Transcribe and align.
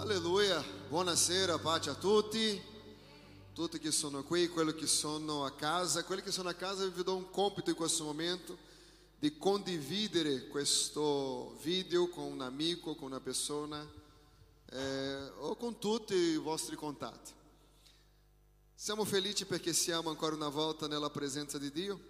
Alleluia, 0.00 0.64
buonasera, 0.88 1.58
pace 1.58 1.90
a 1.90 1.94
tutti, 1.94 2.58
tutti 3.52 3.78
che 3.78 3.90
sono 3.90 4.24
qui, 4.24 4.48
quelli 4.48 4.74
che 4.74 4.86
sono 4.86 5.44
a 5.44 5.52
casa, 5.52 6.04
quelli 6.04 6.22
che 6.22 6.32
sono 6.32 6.48
a 6.48 6.54
casa 6.54 6.86
vi 6.86 7.02
do 7.02 7.16
un 7.16 7.28
compito 7.28 7.68
in 7.68 7.76
questo 7.76 8.04
momento 8.04 8.56
di 9.18 9.36
condividere 9.36 10.46
questo 10.46 11.54
video 11.60 12.08
con 12.08 12.24
un 12.24 12.40
amico, 12.40 12.94
con 12.94 13.08
una 13.08 13.20
persona 13.20 13.86
eh, 14.70 15.32
o 15.36 15.54
con 15.56 15.78
tutti 15.78 16.14
i 16.14 16.36
vostri 16.38 16.76
contatti. 16.76 17.32
Siamo 18.74 19.04
felici 19.04 19.44
perché 19.44 19.74
siamo 19.74 20.08
ancora 20.08 20.34
una 20.34 20.48
volta 20.48 20.88
nella 20.88 21.10
presenza 21.10 21.58
di 21.58 21.70
Dio 21.70 22.00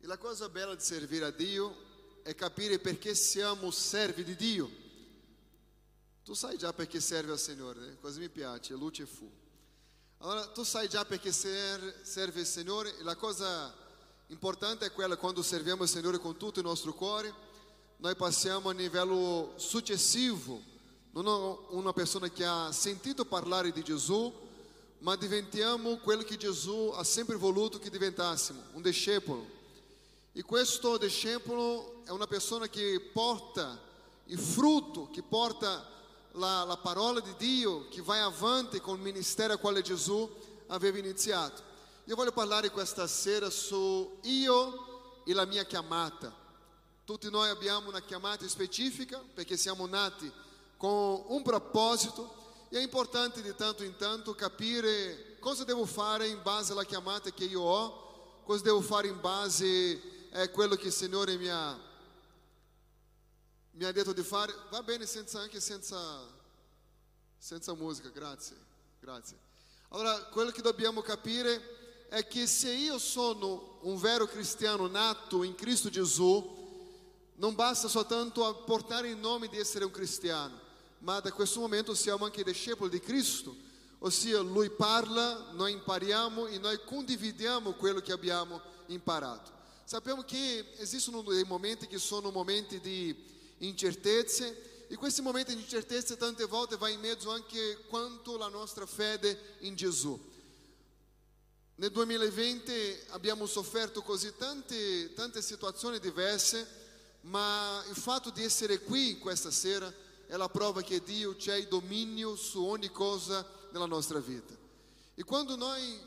e 0.00 0.06
la 0.08 0.18
cosa 0.18 0.48
bella 0.48 0.74
di 0.74 0.82
servire 0.82 1.26
a 1.26 1.30
Dio 1.30 1.76
è 2.24 2.34
capire 2.34 2.80
perché 2.80 3.14
siamo 3.14 3.70
servi 3.70 4.24
di 4.24 4.34
Dio. 4.34 4.82
Tu 6.24 6.32
sai 6.32 6.56
già 6.56 6.72
perché 6.72 7.00
serve 7.00 7.32
al 7.32 7.38
Signore, 7.38 7.80
né? 7.80 7.96
così 8.00 8.18
mi 8.18 8.30
piace, 8.30 8.72
luce 8.72 9.04
fu. 9.04 9.30
Allora, 10.20 10.46
tu 10.46 10.62
sai 10.62 10.88
già 10.88 11.04
perché 11.04 11.30
ser- 11.30 12.00
serve 12.00 12.40
il 12.40 12.46
Signore 12.46 12.96
e 12.96 13.02
la 13.02 13.14
cosa 13.14 13.70
importante 14.28 14.86
è 14.86 14.92
quella 14.92 15.16
quando 15.16 15.42
serviamo 15.42 15.82
il 15.82 15.88
Signore 15.90 16.16
con 16.16 16.38
tutto 16.38 16.60
il 16.60 16.64
nostro 16.64 16.94
cuore, 16.94 17.30
noi 17.98 18.16
passiamo 18.16 18.70
a 18.70 18.72
livello 18.72 19.52
successivo, 19.56 20.62
non 21.10 21.26
una 21.68 21.92
persona 21.92 22.30
che 22.30 22.46
ha 22.46 22.72
sentito 22.72 23.26
parlare 23.26 23.70
di 23.70 23.82
Gesù, 23.82 24.32
ma 25.00 25.16
diventiamo 25.16 25.98
quello 25.98 26.22
che 26.22 26.38
Gesù 26.38 26.90
ha 26.94 27.04
sempre 27.04 27.36
voluto 27.36 27.78
che 27.78 27.90
diventassimo, 27.90 28.62
un 28.72 28.80
discepolo. 28.80 29.46
E 30.32 30.42
questo 30.42 30.96
discepolo 30.96 32.02
è 32.06 32.10
una 32.12 32.26
persona 32.26 32.66
che 32.66 32.98
porta 33.12 33.78
il 34.24 34.38
frutto, 34.38 35.10
che 35.10 35.22
porta 35.22 35.92
la, 36.34 36.64
la 36.64 36.76
parola 36.76 37.20
di 37.20 37.34
Dio, 37.36 37.88
che 37.88 38.02
vai 38.02 38.20
avanti 38.20 38.80
con 38.80 38.96
il 38.96 39.02
ministero 39.02 39.54
a 39.54 39.56
quale 39.56 39.82
Gesù 39.82 40.28
aveva 40.68 40.98
iniziato. 40.98 41.62
Io 42.04 42.16
voglio 42.16 42.32
parlare 42.32 42.70
questa 42.70 43.06
sera 43.06 43.50
su 43.50 44.18
io 44.22 45.22
e 45.24 45.32
la 45.32 45.44
mia 45.44 45.64
chiamata. 45.64 46.32
Tutti 47.04 47.30
noi 47.30 47.48
abbiamo 47.48 47.88
una 47.88 48.00
chiamata 48.00 48.46
specifica 48.48 49.22
perché 49.34 49.56
siamo 49.56 49.86
nati 49.86 50.30
con 50.76 51.24
un 51.28 51.42
proposito 51.42 52.42
e 52.68 52.78
è 52.78 52.82
importante 52.82 53.42
di 53.42 53.54
tanto 53.54 53.84
in 53.84 53.96
tanto 53.96 54.34
capire 54.34 55.36
cosa 55.38 55.64
devo 55.64 55.84
fare 55.84 56.26
in 56.26 56.40
base 56.42 56.72
alla 56.72 56.84
chiamata 56.84 57.30
che 57.30 57.44
io 57.44 57.60
ho, 57.60 58.42
cosa 58.44 58.62
devo 58.62 58.80
fare 58.80 59.08
in 59.08 59.20
base 59.20 60.00
a 60.32 60.48
quello 60.48 60.74
che 60.74 60.86
il 60.86 60.92
Signore 60.92 61.36
mi 61.36 61.48
ha, 61.48 61.78
mi 63.74 63.84
ha 63.84 63.92
detto 63.92 64.12
di 64.12 64.22
fare. 64.22 64.54
Va 64.70 64.82
bene 64.82 65.06
senza, 65.06 65.40
anche 65.40 65.60
senza, 65.60 66.26
senza 67.38 67.74
musica, 67.74 68.08
grazie, 68.08 68.56
grazie. 69.00 69.36
Allora, 69.88 70.24
quello 70.24 70.50
che 70.50 70.62
dobbiamo 70.62 71.02
capire 71.02 72.06
è 72.08 72.26
che 72.26 72.46
se 72.46 72.72
io 72.72 72.98
sono 72.98 73.78
un 73.82 73.98
vero 73.98 74.26
cristiano 74.26 74.86
nato 74.86 75.42
in 75.42 75.54
Cristo 75.54 75.90
Gesù, 75.90 76.62
non 77.36 77.54
basta 77.54 77.88
soltanto 77.88 78.62
portare 78.64 79.08
il 79.08 79.16
nome 79.16 79.48
di 79.48 79.58
essere 79.58 79.84
un 79.84 79.90
cristiano, 79.90 80.60
ma 80.98 81.18
da 81.20 81.32
questo 81.32 81.60
momento 81.60 81.94
siamo 81.94 82.24
anche 82.24 82.44
discepoli 82.44 82.90
di 82.90 83.00
Cristo, 83.00 83.54
ossia 83.98 84.40
Lui 84.40 84.70
parla, 84.70 85.50
noi 85.52 85.72
impariamo 85.72 86.46
e 86.46 86.58
noi 86.58 86.78
condividiamo 86.84 87.72
quello 87.72 88.00
che 88.00 88.12
abbiamo 88.12 88.60
imparato. 88.86 89.50
Sappiamo 89.84 90.22
che 90.22 90.74
esistono 90.78 91.22
dei 91.22 91.44
momenti 91.44 91.86
che 91.86 91.98
sono 91.98 92.30
momenti 92.30 92.80
di 92.80 93.32
incertezze 93.58 94.86
e 94.88 94.96
questi 94.96 95.22
momenti 95.22 95.54
di 95.54 95.62
incertezza 95.62 96.16
tante 96.16 96.44
volte 96.44 96.76
va 96.76 96.88
in 96.88 97.00
mezzo 97.00 97.30
anche 97.30 97.78
quanto 97.88 98.36
la 98.36 98.48
nostra 98.48 98.86
fede 98.86 99.56
in 99.60 99.74
Gesù. 99.74 100.32
Nel 101.76 101.90
2020 101.90 102.72
abbiamo 103.08 103.46
sofferto 103.46 104.02
così 104.02 104.32
tante, 104.36 105.12
tante 105.14 105.42
situazioni 105.42 105.98
diverse, 105.98 106.82
ma 107.22 107.82
il 107.88 107.96
fatto 107.96 108.30
di 108.30 108.44
essere 108.44 108.80
qui 108.80 109.18
questa 109.18 109.50
sera 109.50 109.92
è 110.26 110.36
la 110.36 110.48
prova 110.48 110.82
che 110.82 111.02
Dio 111.02 111.34
c'è 111.34 111.56
il 111.56 111.66
dominio 111.66 112.36
su 112.36 112.64
ogni 112.64 112.90
cosa 112.90 113.44
nella 113.70 113.86
nostra 113.86 114.20
vita. 114.20 114.54
E 115.14 115.24
quando 115.24 115.56
noi 115.56 115.98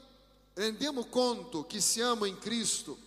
rendiamo 0.54 1.06
conto 1.08 1.66
che 1.66 1.82
siamo 1.82 2.26
in 2.26 2.38
Cristo, 2.40 2.98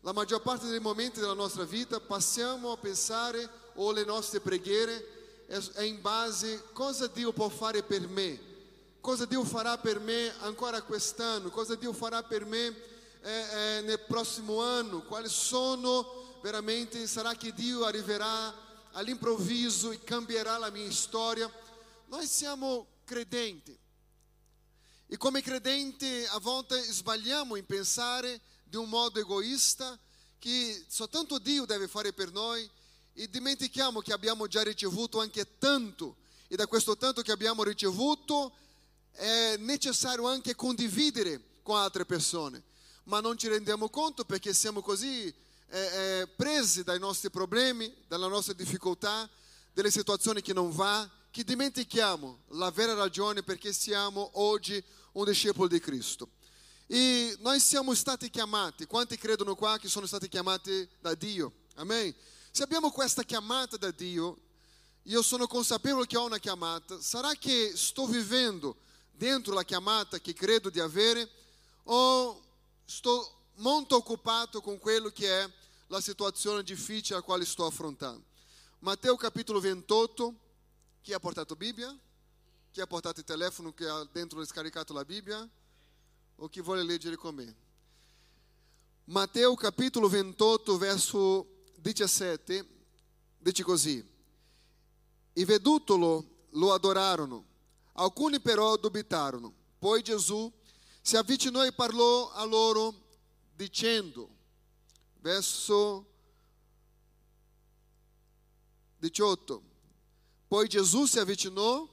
la 0.00 0.12
maggior 0.12 0.42
parte 0.42 0.68
dei 0.68 0.80
momenti 0.80 1.20
della 1.20 1.32
nostra 1.32 1.64
vita 1.64 2.00
passiamo 2.00 2.72
a 2.72 2.76
pensare 2.76 3.48
o 3.74 3.92
le 3.92 4.04
nostre 4.04 4.40
preghiere 4.40 5.46
è 5.74 5.82
in 5.82 6.00
base 6.00 6.54
a 6.54 6.72
cosa 6.72 7.06
Dio 7.08 7.32
può 7.32 7.48
fare 7.48 7.82
per 7.82 8.08
me, 8.08 8.40
cosa 9.00 9.26
Dio 9.26 9.44
farà 9.44 9.76
per 9.78 10.00
me 10.00 10.32
ancora 10.40 10.82
quest'anno, 10.82 11.50
cosa 11.50 11.74
Dio 11.74 11.92
farà 11.92 12.22
per 12.22 12.44
me 12.44 12.74
eh, 13.20 13.30
eh, 13.30 13.80
nel 13.82 14.00
prossimo 14.00 14.62
anno, 14.62 15.02
quali 15.02 15.28
sono 15.28 16.38
veramente, 16.42 17.06
sarà 17.06 17.34
che 17.34 17.52
Dio 17.52 17.84
arriverà 17.84 18.54
all'improvviso 18.92 19.90
e 19.90 20.02
cambierà 20.02 20.58
la 20.58 20.70
mia 20.70 20.90
storia. 20.90 21.50
Noi 22.06 22.26
siamo 22.26 22.86
credenti. 23.04 23.78
E 25.06 25.16
come 25.18 25.42
credenti 25.42 26.24
a 26.30 26.38
volte 26.38 26.80
sbagliamo 26.80 27.56
in 27.56 27.66
pensare 27.66 28.40
di 28.64 28.76
un 28.76 28.88
modo 28.88 29.20
egoista 29.20 29.98
che 30.38 30.84
soltanto 30.88 31.38
Dio 31.38 31.66
deve 31.66 31.86
fare 31.86 32.12
per 32.12 32.32
noi 32.32 32.68
e 33.14 33.28
dimentichiamo 33.28 34.00
che 34.00 34.12
abbiamo 34.12 34.46
già 34.46 34.62
ricevuto 34.62 35.20
anche 35.20 35.58
tanto 35.58 36.16
e 36.48 36.56
da 36.56 36.66
questo 36.66 36.96
tanto 36.96 37.22
che 37.22 37.32
abbiamo 37.32 37.62
ricevuto 37.62 38.52
è 39.12 39.56
necessario 39.58 40.26
anche 40.26 40.54
condividere 40.54 41.40
con 41.62 41.76
altre 41.76 42.04
persone, 42.04 42.62
ma 43.04 43.20
non 43.20 43.36
ci 43.36 43.48
rendiamo 43.48 43.88
conto 43.88 44.24
perché 44.24 44.52
siamo 44.52 44.80
così 44.80 45.26
eh, 45.26 45.78
eh, 45.78 46.26
presi 46.34 46.82
dai 46.82 46.98
nostri 46.98 47.30
problemi, 47.30 47.92
dalla 48.06 48.26
nostra 48.26 48.52
difficoltà, 48.52 49.28
delle 49.72 49.90
situazioni 49.90 50.42
che 50.42 50.52
non 50.52 50.70
va, 50.70 51.08
che 51.30 51.44
dimentichiamo 51.44 52.40
la 52.48 52.70
vera 52.70 52.92
ragione 52.94 53.42
perché 53.42 53.72
siamo 53.72 54.30
oggi 54.34 54.82
un 55.12 55.24
discepolo 55.24 55.68
di 55.68 55.80
Cristo. 55.80 56.28
E 56.86 57.34
noi 57.40 57.58
siamo 57.60 57.94
stati 57.94 58.28
chiamati, 58.28 58.84
quanti 58.84 59.16
credono 59.16 59.54
qua 59.54 59.78
che 59.78 59.88
sono 59.88 60.04
stati 60.04 60.28
chiamati 60.28 60.86
da 61.00 61.14
Dio? 61.14 61.52
Amen? 61.76 62.14
Se 62.54 62.62
abbiamo 62.62 62.90
questa 62.90 63.22
chiamata 63.22 63.78
da 63.78 63.90
Dio, 63.90 64.36
io 65.04 65.22
sono 65.22 65.46
consapevole 65.46 66.06
che 66.06 66.18
ho 66.18 66.26
una 66.26 66.36
chiamata, 66.36 67.00
sarà 67.00 67.32
che 67.32 67.72
sto 67.74 68.04
vivendo 68.04 68.76
dentro 69.10 69.54
la 69.54 69.64
chiamata 69.64 70.18
che 70.18 70.34
credo 70.34 70.68
di 70.68 70.78
avere 70.78 71.26
o 71.84 72.44
sto 72.84 73.46
molto 73.54 73.96
occupato 73.96 74.60
con 74.60 74.78
quello 74.78 75.08
che 75.08 75.40
è 75.40 75.50
la 75.86 76.02
situazione 76.02 76.62
difficile 76.62 77.20
a 77.20 77.22
quale 77.22 77.46
sto 77.46 77.64
affrontando? 77.64 78.22
Matteo 78.80 79.16
capitolo 79.16 79.58
28, 79.58 80.34
chi 81.00 81.14
ha 81.14 81.18
portato 81.18 81.56
Bibbia? 81.56 81.98
Chi 82.70 82.82
ha 82.82 82.86
portato 82.86 83.20
il 83.20 83.24
telefono 83.24 83.72
che 83.72 83.88
ha 83.88 84.06
dentro 84.12 84.44
scaricato 84.44 84.92
la 84.92 85.06
Bibbia? 85.06 85.48
O 86.36 86.48
chi 86.50 86.60
vuole 86.60 86.82
leggere 86.82 87.16
con 87.16 87.34
me? 87.34 87.56
Matteo 89.04 89.54
capitolo 89.54 90.06
28, 90.06 90.76
verso 90.76 91.51
17, 91.82 92.66
dice 93.38 93.62
così, 93.64 94.02
e 95.32 95.44
vedutolo 95.44 96.46
lo 96.50 96.72
adorarono, 96.72 97.44
alcuni 97.94 98.40
però 98.40 98.76
dubitarono. 98.76 99.52
Poi 99.78 100.00
Gesù 100.02 100.50
si 101.00 101.16
avvicinò 101.16 101.64
e 101.64 101.72
parlò 101.72 102.30
a 102.30 102.44
loro 102.44 102.94
dicendo, 103.54 104.28
verso 105.20 106.06
18, 108.98 109.62
poi 110.46 110.68
Gesù 110.68 111.06
si 111.06 111.18
avvicinò 111.18 111.88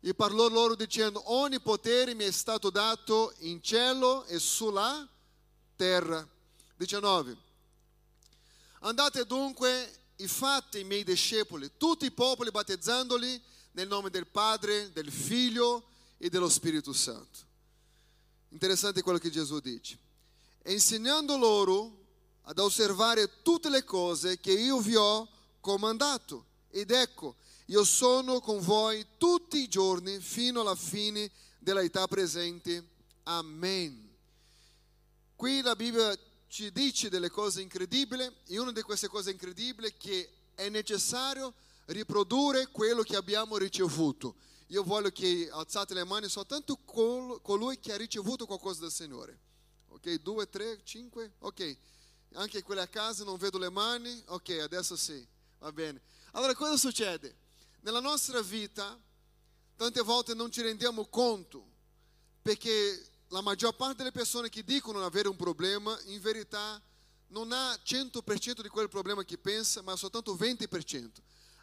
e 0.00 0.14
parlò 0.14 0.48
loro 0.48 0.74
dicendo, 0.74 1.32
ogni 1.32 1.60
potere 1.60 2.14
mi 2.14 2.24
è 2.24 2.30
stato 2.32 2.70
dato 2.70 3.34
in 3.40 3.62
cielo 3.62 4.24
e 4.24 4.38
sulla 4.38 5.08
terra. 5.76 6.26
19. 6.76 7.48
Andate 8.82 9.26
dunque 9.26 9.98
e 10.16 10.26
fate 10.26 10.78
i 10.78 10.84
miei 10.84 11.04
discepoli, 11.04 11.70
tutti 11.76 12.06
i 12.06 12.10
popoli, 12.10 12.50
battezzandoli 12.50 13.40
nel 13.72 13.88
nome 13.88 14.10
del 14.10 14.26
Padre, 14.26 14.90
del 14.92 15.10
Figlio 15.10 15.84
e 16.16 16.30
dello 16.30 16.48
Spirito 16.48 16.92
Santo. 16.92 17.38
Interessante 18.48 19.02
quello 19.02 19.18
che 19.18 19.30
Gesù 19.30 19.60
dice. 19.60 19.98
E 20.62 20.72
insegnando 20.72 21.36
loro 21.36 21.98
ad 22.42 22.58
osservare 22.58 23.42
tutte 23.42 23.68
le 23.68 23.84
cose 23.84 24.40
che 24.40 24.52
io 24.52 24.80
vi 24.80 24.96
ho 24.96 25.28
comandato. 25.60 26.46
Ed 26.70 26.90
ecco, 26.90 27.36
io 27.66 27.84
sono 27.84 28.40
con 28.40 28.60
voi 28.60 29.06
tutti 29.18 29.58
i 29.58 29.68
giorni 29.68 30.20
fino 30.20 30.62
alla 30.62 30.74
fine 30.74 31.30
della 31.58 31.82
età 31.82 32.08
presente. 32.08 32.82
Amen. 33.24 34.08
Qui 35.36 35.60
la 35.60 35.76
Bibbia 35.76 36.18
ci 36.50 36.72
dice 36.72 37.08
delle 37.08 37.30
cose 37.30 37.62
incredibili 37.62 38.28
e 38.46 38.58
una 38.58 38.72
di 38.72 38.82
queste 38.82 39.06
cose 39.06 39.30
incredibili 39.30 39.86
è 39.86 39.96
che 39.96 40.28
è 40.56 40.68
necessario 40.68 41.54
riprodurre 41.86 42.66
quello 42.66 43.02
che 43.04 43.14
abbiamo 43.14 43.56
ricevuto. 43.56 44.34
Io 44.66 44.82
voglio 44.82 45.10
che 45.10 45.48
alzate 45.50 45.94
le 45.94 46.02
mani 46.02 46.28
soltanto 46.28 46.76
col- 46.84 47.40
colui 47.40 47.78
che 47.78 47.92
ha 47.92 47.96
ricevuto 47.96 48.46
qualcosa 48.46 48.80
dal 48.80 48.90
Signore. 48.90 49.38
Ok, 49.90 50.14
due, 50.14 50.48
tre, 50.48 50.80
cinque, 50.82 51.34
ok. 51.38 51.76
Anche 52.32 52.62
quelli 52.62 52.80
a 52.80 52.88
casa 52.88 53.22
non 53.22 53.36
vedo 53.36 53.56
le 53.56 53.70
mani, 53.70 54.20
ok, 54.26 54.58
adesso 54.60 54.96
sì, 54.96 55.24
va 55.58 55.70
bene. 55.70 56.02
Allora 56.32 56.54
cosa 56.56 56.76
succede? 56.76 57.36
Nella 57.82 58.00
nostra 58.00 58.42
vita, 58.42 59.00
tante 59.76 60.00
volte 60.00 60.34
non 60.34 60.50
ci 60.50 60.62
rendiamo 60.62 61.06
conto, 61.06 61.64
perché 62.42 63.09
la 63.30 63.40
maggior 63.40 63.74
parte 63.74 63.98
delle 63.98 64.12
persone 64.12 64.48
che 64.48 64.64
dicono 64.64 65.04
avere 65.04 65.28
un 65.28 65.36
problema, 65.36 65.96
in 66.06 66.20
verità 66.20 66.80
non 67.28 67.52
ha 67.52 67.72
100% 67.74 68.60
di 68.60 68.68
quel 68.68 68.88
problema 68.88 69.24
che 69.24 69.38
pensa, 69.38 69.82
ma 69.82 69.94
soltanto 69.94 70.34
20%. 70.34 71.10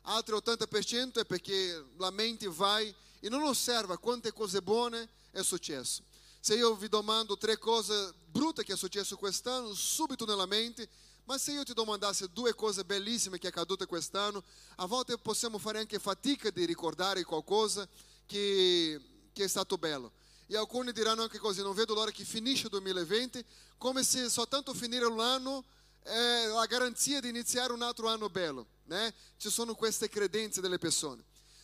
Altro 0.04 0.38
80% 0.38 1.20
è 1.20 1.26
perché 1.26 1.86
la 1.98 2.12
mente 2.12 2.48
vai 2.48 2.94
e 3.20 3.28
non 3.28 3.44
osserva 3.44 3.98
quante 3.98 4.32
cose 4.32 4.62
buone 4.62 5.10
è 5.32 5.42
successo. 5.42 6.04
Se 6.40 6.56
io 6.56 6.74
vi 6.76 6.88
domando 6.88 7.38
tre 7.38 7.58
cose 7.58 8.14
brutte 8.30 8.64
che 8.64 8.74
è 8.74 8.78
successo 8.78 9.18
quest'anno, 9.18 9.74
subito 9.74 10.24
nella 10.24 10.46
mente, 10.46 10.88
ma 11.26 11.38
se 11.38 11.52
io 11.52 11.64
ti 11.64 11.74
domandasse 11.74 12.32
due 12.32 12.56
cose 12.56 12.86
bellissime 12.86 13.38
che 13.38 13.48
è 13.48 13.50
accadute 13.50 13.86
quest'anno, 13.86 14.42
a 14.78 14.86
volte 14.86 15.18
possiamo 15.18 15.58
fare 15.58 15.80
anche 15.80 16.00
fatica 16.00 16.50
di 16.50 16.64
ricordare 16.64 17.26
qualcosa 17.26 17.86
che, 18.26 19.02
che 19.34 19.44
è 19.44 19.48
stato 19.50 19.78
bello. 19.78 20.14
E 20.48 20.56
alcuni 20.56 20.94
diranno 20.94 21.24
anche 21.24 21.40
così, 21.40 21.62
non 21.62 21.74
vedo 21.74 21.94
l'ora 21.94 22.10
che 22.12 22.24
finisce 22.24 22.64
il 22.64 22.70
2020, 22.70 23.44
come 23.78 24.04
se 24.04 24.30
soltanto 24.30 24.74
finire 24.74 25.10
l'anno 25.14 25.64
è 26.02 26.46
la 26.48 26.66
garanzia 26.66 27.20
di 27.20 27.28
iniziare 27.28 27.74
un 27.74 27.82
altro 27.82 28.08
anno 28.08 28.30
bello. 28.30 28.66
Né? 28.86 29.14
Ci 29.38 29.50
sono 29.50 29.76
queste 29.76 30.08
credenze 30.08 30.62
delle 30.62 30.78
persone. 30.78 31.24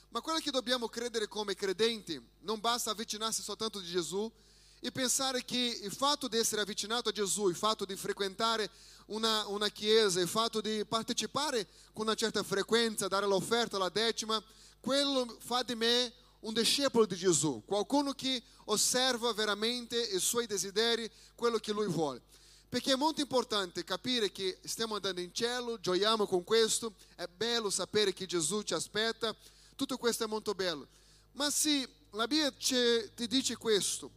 Ma 0.10 0.22
quello 0.22 0.40
che 0.40 0.52
dobbiamo 0.52 0.88
credere 0.90 1.28
come 1.28 1.56
credenti, 1.56 2.22
non 2.42 2.60
basta 2.60 2.92
avvicinarsi 2.92 3.42
soltanto 3.42 3.80
di 3.80 3.90
Gesù 3.90 4.32
e 4.80 4.92
pensare 4.92 5.46
che 5.46 5.80
il 5.82 5.92
fatto 5.94 6.28
di 6.28 6.38
essere 6.38 6.62
avvicinato 6.62 7.08
a 7.10 7.14
Gesù, 7.14 7.48
il 7.48 7.56
fatto 7.56 7.86
di 7.86 7.96
frequentare 7.96 8.70
una, 9.08 9.48
una 9.48 9.70
chiesa, 9.70 10.20
il 10.20 10.28
fatto 10.28 10.60
di 10.60 10.84
partecipare 10.86 11.66
con 11.94 12.06
una 12.06 12.16
certa 12.16 12.44
frequenza, 12.44 13.08
dare 13.08 13.26
l'offerta, 13.26 13.78
la 13.78 13.88
decima, 13.88 14.44
quello 14.82 15.38
fa 15.40 15.64
di 15.64 15.76
me 15.76 16.14
un 16.44 16.54
discepolo 16.54 17.06
di 17.06 17.16
Gesù, 17.16 17.64
qualcuno 17.66 18.14
che 18.14 18.42
osserva 18.66 19.32
veramente 19.34 20.00
i 20.00 20.20
suoi 20.20 20.46
desideri, 20.46 21.10
quello 21.36 21.58
che 21.58 21.72
lui 21.72 21.88
vuole. 21.88 22.22
Perché 22.68 22.94
è 22.94 22.96
molto 22.96 23.22
importante 23.22 23.84
capire 23.84 24.32
che 24.32 24.58
stiamo 24.64 24.96
andando 24.96 25.22
in 25.22 25.34
cielo, 25.34 25.80
gioiamo 25.80 26.26
con 26.26 26.44
questo, 26.44 26.96
è 27.16 27.28
bello 27.28 27.70
sapere 27.70 28.14
che 28.14 28.26
Gesù 28.26 28.62
ci 28.64 28.74
aspetta, 28.74 29.36
tutto 29.76 29.98
questo 29.98 30.24
è 30.24 30.28
molto 30.28 30.54
bello. 30.54 30.88
Ma 31.34 31.50
se 31.50 31.88
la 32.12 32.28
Bibbia 32.28 32.52
ti 32.52 33.28
dice 33.28 33.56
questo, 33.56 34.12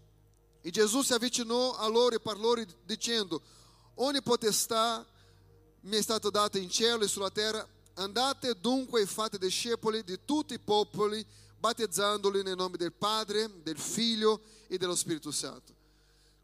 e 0.62 0.70
Gesù 0.70 1.02
si 1.02 1.12
avvicinò 1.12 1.76
a 1.76 1.86
loro 1.86 2.16
e 2.16 2.20
parlò 2.20 2.54
dicendo, 2.84 3.40
ogni 3.96 4.20
potestà 4.20 5.06
mi 5.82 5.96
è 5.96 6.02
stata 6.02 6.28
data 6.30 6.58
in 6.58 6.70
cielo 6.70 7.04
e 7.04 7.08
sulla 7.08 7.30
terra, 7.30 7.66
andate 7.94 8.58
dunque 8.58 9.02
e 9.02 9.06
fate 9.06 9.38
discepoli 9.38 10.02
di 10.02 10.18
tutti 10.24 10.54
i 10.54 10.58
popoli, 10.58 11.24
battezzandoli 11.58 12.42
nel 12.42 12.56
nome 12.56 12.76
del 12.76 12.92
Padre, 12.92 13.62
del 13.62 13.78
Figlio 13.78 14.42
e 14.68 14.78
dello 14.78 14.94
Spirito 14.94 15.30
Santo. 15.30 15.74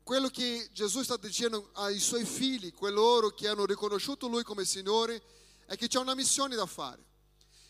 Quello 0.03 0.29
che 0.29 0.69
Gesù 0.73 1.03
sta 1.03 1.17
dicendo 1.17 1.71
ai 1.75 2.01
suoi 2.01 2.25
figli, 2.25 2.73
coloro 2.73 3.31
che 3.31 3.47
hanno 3.47 3.65
riconosciuto 3.65 4.27
Lui 4.27 4.43
come 4.43 4.65
Signore, 4.65 5.23
è 5.67 5.77
che 5.77 5.87
c'è 5.87 5.99
una 5.99 6.15
missione 6.15 6.57
da 6.57 6.67
fare. 6.67 7.05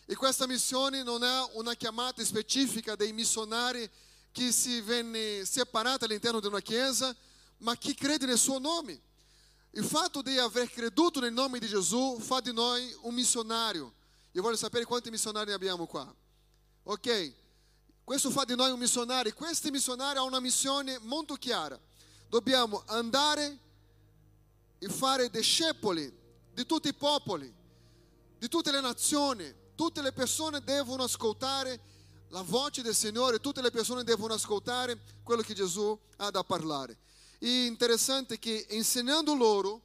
E 0.05 0.15
questa 0.15 0.47
missione 0.47 1.03
non 1.03 1.23
è 1.23 1.49
una 1.53 1.75
chiamata 1.75 2.23
specifica 2.25 2.95
dei 2.95 3.13
missionari 3.13 3.89
che 4.31 4.51
si 4.51 4.81
venne 4.81 5.45
separati 5.45 6.05
all'interno 6.05 6.39
di 6.39 6.47
una 6.47 6.59
chiesa, 6.59 7.15
ma 7.59 7.75
chi 7.75 7.93
crede 7.93 8.25
nel 8.25 8.37
suo 8.37 8.57
nome. 8.57 8.99
Il 9.71 9.85
fatto 9.85 10.21
di 10.21 10.37
aver 10.37 10.69
creduto 10.69 11.19
nel 11.19 11.33
nome 11.33 11.59
di 11.59 11.67
Gesù 11.67 12.17
fa 12.19 12.41
di 12.41 12.51
noi 12.51 12.95
un 13.01 13.13
missionario. 13.13 13.93
Io 14.31 14.41
voglio 14.41 14.57
sapere 14.57 14.85
quanti 14.85 15.09
missionari 15.09 15.51
abbiamo 15.51 15.85
qua. 15.85 16.13
Ok? 16.83 17.33
Questo 18.03 18.29
fa 18.29 18.43
di 18.43 18.55
noi 18.55 18.71
un 18.71 18.79
missionario. 18.79 19.33
Questi 19.33 19.71
missionari 19.71 20.17
hanno 20.17 20.27
una 20.27 20.39
missione 20.39 20.97
molto 20.99 21.35
chiara. 21.35 21.79
Dobbiamo 22.27 22.83
andare 22.87 23.59
e 24.79 24.89
fare 24.89 25.29
discepoli 25.29 26.11
di 26.53 26.65
tutti 26.65 26.89
i 26.89 26.93
popoli, 26.93 27.51
di 28.37 28.47
tutte 28.47 28.71
le 28.71 28.81
nazioni. 28.81 29.61
Tutte 29.75 30.01
le 30.01 30.11
persone 30.11 30.61
devono 30.63 31.03
ascoltare 31.03 31.79
la 32.29 32.41
voce 32.41 32.81
del 32.81 32.93
Signore, 32.93 33.39
tutte 33.39 33.61
le 33.61 33.71
persone 33.71 34.03
devono 34.03 34.33
ascoltare 34.33 34.99
quello 35.23 35.41
che 35.41 35.53
Gesù 35.53 35.97
ha 36.17 36.29
da 36.29 36.43
parlare. 36.43 36.97
E 37.39 37.65
interessante 37.65 38.37
che 38.37 38.67
insegnando 38.69 39.33
loro, 39.33 39.81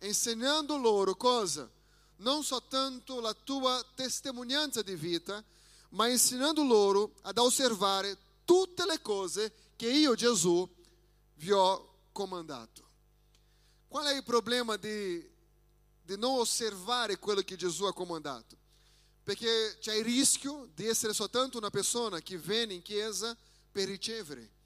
insegnando 0.00 0.76
loro 0.76 1.14
cosa? 1.14 1.70
Non 2.16 2.42
soltanto 2.42 3.20
la 3.20 3.34
tua 3.34 3.84
testimonianza 3.94 4.82
di 4.82 4.96
vita, 4.96 5.44
ma 5.90 6.08
insegnando 6.08 6.62
loro 6.64 7.14
ad 7.22 7.38
osservare 7.38 8.16
tutte 8.44 8.84
le 8.86 9.00
cose 9.00 9.52
che 9.76 9.88
io 9.90 10.14
Gesù 10.14 10.68
vi 11.34 11.52
ho 11.52 12.00
comandato. 12.12 12.86
Qual 13.88 14.06
è 14.06 14.14
il 14.14 14.24
problema 14.24 14.76
di, 14.76 15.26
di 16.02 16.16
non 16.18 16.38
osservare 16.38 17.18
quello 17.18 17.40
che 17.42 17.56
Gesù 17.56 17.84
ha 17.84 17.94
comandato? 17.94 18.56
Perché 19.22 19.76
c'è 19.80 19.94
il 19.94 20.04
rischio 20.04 20.68
di 20.74 20.86
essere 20.86 21.12
soltanto 21.12 21.58
una 21.58 21.70
persona 21.70 22.20
che 22.20 22.36
viene 22.38 22.74
in 22.74 22.82
chiesa 22.82 23.36
per 23.70 23.86
ricevere. 23.86 24.56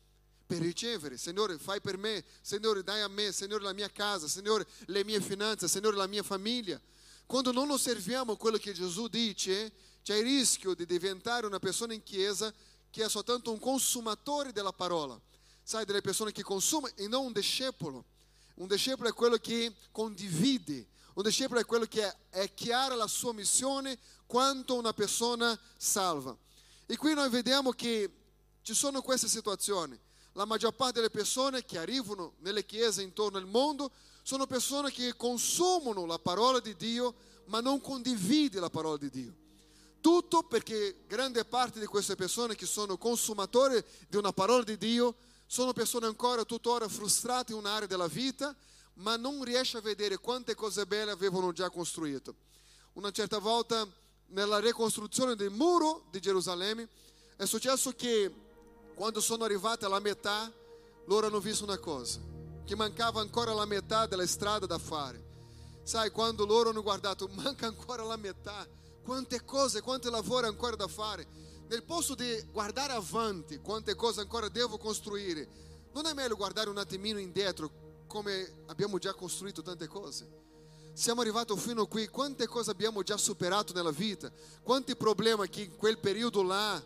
Per 0.46 0.60
ricevere, 0.60 1.16
Signore, 1.18 1.58
fai 1.58 1.80
per 1.80 1.96
me, 1.96 2.24
Signore, 2.40 2.82
dai 2.82 3.00
a 3.00 3.08
me, 3.08 3.32
Signore, 3.32 3.62
la 3.62 3.72
mia 3.72 3.90
casa, 3.90 4.28
Signore, 4.28 4.66
le 4.86 5.04
mie 5.04 5.20
finanze, 5.20 5.66
Signore, 5.68 5.96
la 5.96 6.06
mia 6.06 6.22
famiglia. 6.22 6.80
Quando 7.26 7.52
non 7.52 7.70
osserviamo 7.70 8.36
quello 8.36 8.58
che 8.58 8.72
Gesù 8.72 9.08
dice, 9.08 9.72
c'è 10.02 10.16
il 10.16 10.24
rischio 10.24 10.74
di 10.74 10.84
diventare 10.84 11.46
una 11.46 11.58
persona 11.58 11.94
in 11.94 12.02
chiesa 12.02 12.52
che 12.90 13.04
è 13.04 13.08
soltanto 13.08 13.52
un 13.52 13.58
consumatore 13.58 14.52
della 14.52 14.72
parola. 14.72 15.18
Sai, 15.62 15.84
delle 15.84 16.00
persone 16.00 16.32
che 16.32 16.42
consumano 16.42 16.92
e 16.96 17.06
non 17.06 17.26
un 17.26 17.32
discepolo. 17.32 18.04
Un 18.56 18.66
discepolo 18.66 19.08
è 19.08 19.14
quello 19.14 19.36
che 19.36 19.72
condivide. 19.92 20.88
Un 21.14 21.22
discepolo 21.22 21.60
è 21.60 21.64
quello 21.64 21.86
che 21.86 22.04
è, 22.04 22.16
è 22.30 22.54
chiara 22.54 22.94
la 22.94 23.06
sua 23.06 23.32
missione 23.32 23.98
quanto 24.26 24.74
una 24.74 24.92
persona 24.92 25.58
salva. 25.76 26.36
E 26.86 26.96
qui 26.96 27.14
noi 27.14 27.30
vediamo 27.30 27.70
che 27.70 28.10
ci 28.62 28.74
sono 28.74 29.02
queste 29.02 29.28
situazioni. 29.28 29.98
La 30.32 30.44
maggior 30.44 30.74
parte 30.74 30.94
delle 30.94 31.10
persone 31.10 31.64
che 31.64 31.78
arrivano 31.78 32.34
nelle 32.38 32.64
chiese 32.64 33.02
intorno 33.02 33.38
al 33.38 33.46
mondo 33.46 33.90
sono 34.22 34.46
persone 34.46 34.90
che 34.90 35.14
consumano 35.16 36.06
la 36.06 36.18
parola 36.18 36.58
di 36.60 36.74
Dio, 36.76 37.14
ma 37.46 37.60
non 37.60 37.80
condividono 37.80 38.62
la 38.62 38.70
parola 38.70 38.96
di 38.96 39.10
Dio. 39.10 39.34
Tutto 40.02 40.42
perché 40.42 41.04
grande 41.06 41.44
parte 41.44 41.78
di 41.78 41.86
queste 41.86 42.16
persone 42.16 42.56
che 42.56 42.66
sono 42.66 42.98
consumatori 42.98 43.80
di 44.08 44.16
una 44.16 44.32
parola 44.32 44.64
di 44.64 44.76
Dio 44.76 45.14
sono 45.46 45.72
persone 45.72 46.06
ancora 46.06 46.42
tuttora 46.42 46.88
frustrate 46.88 47.52
in 47.52 47.58
un'area 47.58 47.86
della 47.86 48.08
vita, 48.08 48.52
ma 48.94 49.16
non 49.16 49.44
riesce 49.44 49.76
a 49.76 49.80
vedere 49.80 50.18
quante 50.18 50.56
cose 50.56 50.86
belle 50.86 51.12
avevano 51.12 51.52
già 51.52 51.70
costruito. 51.70 52.34
Una 52.94 53.12
certa 53.12 53.38
volta 53.38 53.86
nella 54.30 54.58
ricostruzione 54.58 55.36
del 55.36 55.50
muro 55.50 56.06
di 56.10 56.20
Gerusalemme 56.20 56.88
è 57.36 57.44
successo 57.44 57.92
che 57.92 58.28
quando 58.96 59.20
sono 59.20 59.44
arrivati 59.44 59.84
alla 59.84 60.00
metà 60.00 60.52
loro 61.04 61.28
hanno 61.28 61.38
visto 61.38 61.62
una 61.62 61.78
cosa, 61.78 62.18
che 62.64 62.74
mancava 62.74 63.20
ancora 63.20 63.54
la 63.54 63.66
metà 63.66 64.06
della 64.06 64.26
strada 64.26 64.66
da 64.66 64.78
fare. 64.78 65.30
Sai, 65.84 66.10
quando 66.10 66.44
loro 66.44 66.70
hanno 66.70 66.82
guardato, 66.82 67.28
manca 67.34 67.68
ancora 67.68 68.02
la 68.02 68.16
metà 68.16 68.66
quante 69.02 69.44
cose, 69.44 69.80
quanto 69.80 70.10
lavoro 70.10 70.46
ancora 70.46 70.76
da 70.76 70.88
fare. 70.88 71.26
Nel 71.68 71.84
posto 71.84 72.14
di 72.14 72.44
guardare 72.50 72.92
avanti, 72.92 73.58
quante 73.58 73.94
cose 73.94 74.20
ancora 74.20 74.48
devo 74.48 74.78
costruire, 74.78 75.48
non 75.92 76.06
è 76.06 76.12
meglio 76.14 76.36
guardare 76.36 76.70
un 76.70 76.78
attimino 76.78 77.18
indietro, 77.18 77.70
come 78.06 78.64
abbiamo 78.66 78.98
già 78.98 79.14
costruito 79.14 79.62
tante 79.62 79.86
cose? 79.86 80.40
Siamo 80.92 81.22
arrivati 81.22 81.56
fino 81.56 81.86
qui, 81.86 82.08
quante 82.08 82.46
cose 82.46 82.70
abbiamo 82.70 83.02
già 83.02 83.16
superato 83.16 83.72
nella 83.72 83.90
vita, 83.90 84.30
quanti 84.62 84.94
problemi 84.94 85.48
che 85.48 85.62
in 85.62 85.76
quel 85.76 85.98
periodo 85.98 86.42
là 86.42 86.82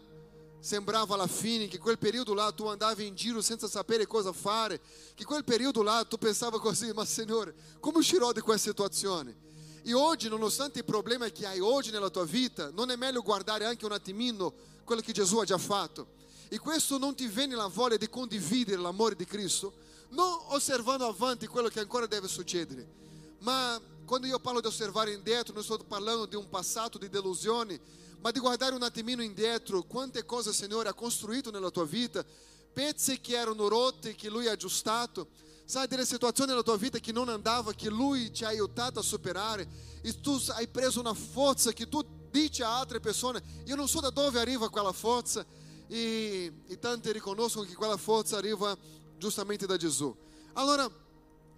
sembrava 0.60 1.16
la 1.16 1.26
fine, 1.26 1.66
che 1.66 1.78
quel 1.78 1.98
periodo 1.98 2.32
là 2.32 2.50
tu 2.52 2.66
andavi 2.66 3.06
in 3.06 3.14
giro 3.14 3.40
senza 3.40 3.68
sapere 3.68 4.06
cosa 4.06 4.32
fare, 4.32 4.80
che 5.14 5.24
quel 5.24 5.44
periodo 5.44 5.82
là 5.82 6.04
tu 6.04 6.16
pensava 6.16 6.60
così, 6.60 6.92
ma 6.92 7.04
Signore, 7.04 7.54
come 7.80 7.98
uscirò 7.98 8.32
di 8.32 8.40
questa 8.40 8.70
situazione? 8.70 9.45
E 9.88 9.94
oggi, 9.94 10.28
nonostante 10.28 10.80
i 10.80 10.82
problemi 10.82 11.30
che 11.30 11.46
hai 11.46 11.60
oggi 11.60 11.92
nella 11.92 12.10
tua 12.10 12.24
vita, 12.24 12.70
non 12.70 12.90
è 12.90 12.96
meglio 12.96 13.22
guardare 13.22 13.66
anche 13.66 13.84
un 13.84 13.92
attimino 13.92 14.52
quello 14.82 15.00
che 15.00 15.12
Gesù 15.12 15.38
ha 15.38 15.44
già 15.44 15.58
fatto? 15.58 16.08
E 16.48 16.58
questo 16.58 16.98
non 16.98 17.14
ti 17.14 17.28
viene 17.28 17.54
la 17.54 17.68
voglia 17.68 17.96
di 17.96 18.08
condividere 18.08 18.82
l'amore 18.82 19.14
di 19.14 19.24
Cristo? 19.24 19.74
Non 20.08 20.38
osservando 20.48 21.06
avanti 21.06 21.46
quello 21.46 21.68
che 21.68 21.78
ancora 21.78 22.06
deve 22.06 22.26
succedere, 22.26 22.84
ma 23.38 23.80
quando 24.04 24.26
io 24.26 24.40
parlo 24.40 24.60
di 24.60 24.66
osservare 24.66 25.12
indietro, 25.12 25.54
non 25.54 25.62
sto 25.62 25.78
parlando 25.86 26.26
di 26.26 26.34
un 26.34 26.48
passato 26.48 26.98
di 26.98 27.08
delusione, 27.08 27.78
ma 28.18 28.32
di 28.32 28.40
guardare 28.40 28.74
un 28.74 28.82
attimino 28.82 29.22
indietro 29.22 29.84
quante 29.84 30.24
cose 30.24 30.48
il 30.48 30.56
Signore 30.56 30.88
ha 30.88 30.94
costruito 30.94 31.52
nella 31.52 31.70
tua 31.70 31.84
vita, 31.84 32.24
pezzi 32.72 33.20
che 33.20 33.36
erano 33.36 33.68
rotti, 33.68 34.16
che 34.16 34.30
Lui 34.30 34.48
ha 34.48 34.52
aggiustato, 34.52 35.28
sai 35.66 35.88
delle 35.88 36.06
situazioni 36.06 36.50
nella 36.50 36.62
tua 36.62 36.76
vita 36.76 36.98
che 36.98 37.10
non 37.10 37.28
andava, 37.28 37.74
che 37.74 37.90
Lui 37.90 38.30
ti 38.30 38.44
ha 38.44 38.48
aiutato 38.48 39.00
a 39.00 39.02
superare, 39.02 39.68
e 40.00 40.20
tu 40.20 40.40
hai 40.50 40.68
preso 40.68 41.00
una 41.00 41.12
forza 41.12 41.72
che 41.72 41.88
tu 41.88 42.00
dici 42.30 42.62
a 42.62 42.78
altre 42.78 43.00
persone, 43.00 43.42
io 43.64 43.74
non 43.74 43.88
so 43.88 44.00
da 44.00 44.10
dove 44.10 44.38
arriva 44.38 44.70
quella 44.70 44.92
forza, 44.92 45.44
e, 45.88 46.52
e 46.66 46.78
tanti 46.78 47.10
riconoscono 47.10 47.66
che 47.66 47.74
quella 47.74 47.96
forza 47.96 48.36
arriva 48.36 48.76
giustamente 49.18 49.66
da 49.66 49.76
Gesù. 49.76 50.14
Allora, 50.52 50.88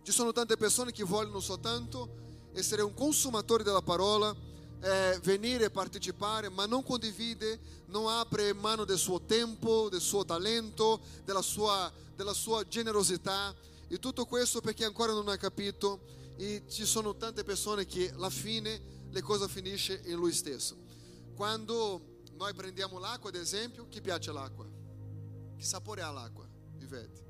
ci 0.02 0.12
sono 0.12 0.32
tante 0.32 0.56
persone 0.56 0.90
che 0.90 1.04
vogliono 1.04 1.40
soltanto 1.40 2.08
essere 2.54 2.80
un 2.80 2.94
consumatore 2.94 3.62
della 3.62 3.82
parola, 3.82 4.34
eh, 4.80 5.18
venire 5.22 5.66
e 5.66 5.70
partecipare, 5.70 6.48
ma 6.48 6.64
non 6.64 6.82
condivide, 6.82 7.60
non 7.88 8.08
apre 8.08 8.54
mano 8.54 8.84
del 8.84 8.96
suo 8.96 9.20
tempo, 9.20 9.88
del 9.90 10.00
suo 10.00 10.24
talento, 10.24 11.00
della 11.24 11.42
sua, 11.42 11.92
della 12.16 12.32
sua 12.32 12.66
generosità. 12.66 13.54
E 13.88 13.98
tutto 13.98 14.26
questo 14.26 14.60
perché 14.60 14.84
ancora 14.84 15.12
non 15.12 15.28
ha 15.28 15.36
capito 15.36 16.16
e 16.36 16.64
ci 16.68 16.84
sono 16.84 17.16
tante 17.16 17.42
persone 17.42 17.86
che 17.86 18.10
alla 18.10 18.30
fine 18.30 18.80
le 19.10 19.20
cose 19.22 19.48
finiscono 19.48 19.98
in 20.04 20.14
lui 20.14 20.32
stesso. 20.32 20.76
Quando 21.34 22.20
noi 22.34 22.54
prendiamo 22.54 22.98
l'acqua, 22.98 23.30
ad 23.30 23.36
esempio, 23.36 23.88
chi 23.88 24.00
piace 24.00 24.30
l'acqua? 24.30 24.66
Che 25.56 25.64
sapore 25.64 26.02
ha 26.02 26.10
l'acqua? 26.10 26.46
Ivete? 26.78 27.26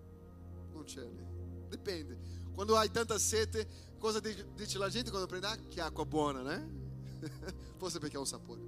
Non 0.72 0.84
c'è 0.84 1.02
lì. 1.02 1.26
Dipende. 1.68 2.18
Quando 2.52 2.76
hai 2.76 2.90
tanta 2.90 3.18
sete, 3.18 3.94
cosa 3.98 4.20
dice 4.20 4.78
la 4.78 4.88
gente 4.88 5.10
quando 5.10 5.28
prende 5.28 5.46
acqua? 5.46 5.68
Che 5.68 5.80
acqua 5.80 6.04
buona, 6.04 6.42
né? 6.42 6.76
Forse 7.78 7.98
perché 7.98 8.16
ha 8.16 8.20
un 8.20 8.26
sapore. 8.26 8.60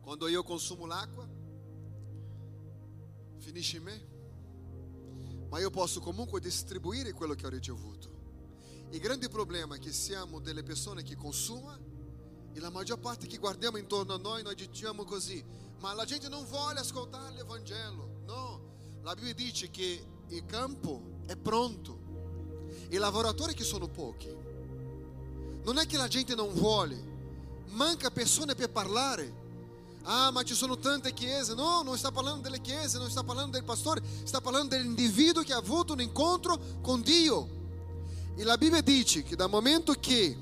Quando 0.00 0.28
io 0.28 0.42
consumo 0.42 0.86
l'acqua, 0.86 1.28
finisce 3.38 3.76
in 3.78 3.82
me, 3.82 4.13
ma 5.54 5.60
io 5.60 5.70
posso 5.70 6.00
comunque 6.00 6.40
distribuire 6.40 7.12
quello 7.12 7.34
che 7.34 7.46
ho 7.46 7.48
ricevuto. 7.48 8.10
Il 8.90 8.98
grande 8.98 9.28
problema 9.28 9.76
è 9.76 9.78
che 9.78 9.92
siamo 9.92 10.40
delle 10.40 10.64
persone 10.64 11.04
che 11.04 11.14
consumano 11.14 12.50
e 12.52 12.58
la 12.58 12.70
maggior 12.70 12.98
parte 12.98 13.28
che 13.28 13.38
guardiamo 13.38 13.76
intorno 13.76 14.14
a 14.14 14.18
noi, 14.18 14.42
noi 14.42 14.56
diciamo 14.56 15.04
così, 15.04 15.44
ma 15.78 15.94
la 15.94 16.04
gente 16.04 16.28
non 16.28 16.44
vuole 16.46 16.80
ascoltare 16.80 17.32
l'Evangelo. 17.36 18.22
No, 18.24 18.98
la 19.02 19.14
Bibbia 19.14 19.32
dice 19.32 19.70
che 19.70 20.04
il 20.26 20.44
campo 20.44 21.20
è 21.26 21.36
pronto, 21.36 22.00
i 22.88 22.96
lavoratori 22.96 23.54
che 23.54 23.62
sono 23.62 23.86
pochi. 23.86 24.36
Non 25.62 25.78
è 25.78 25.86
che 25.86 25.96
la 25.96 26.08
gente 26.08 26.34
non 26.34 26.52
vuole, 26.52 27.00
manca 27.66 28.10
persone 28.10 28.56
per 28.56 28.72
parlare. 28.72 29.43
Ah, 30.04 30.30
ma 30.30 30.42
ci 30.42 30.54
sono 30.54 30.76
tante 30.76 31.12
chiese. 31.12 31.54
No, 31.54 31.82
non 31.82 31.96
sta 31.96 32.10
parlando 32.10 32.42
delle 32.42 32.60
chiese, 32.60 32.98
non 32.98 33.10
sta 33.10 33.22
parlando 33.22 33.52
del 33.52 33.64
pastore, 33.64 34.02
sta 34.24 34.40
parlando 34.40 34.76
dell'individuo 34.76 35.42
che 35.42 35.52
ha 35.52 35.58
avuto 35.58 35.94
un 35.94 36.00
incontro 36.00 36.58
con 36.82 37.00
Dio. 37.00 37.48
E 38.36 38.44
la 38.44 38.58
Bibbia 38.58 38.82
dice 38.82 39.22
che 39.22 39.36
dal 39.36 39.48
momento 39.48 39.94
che 39.98 40.36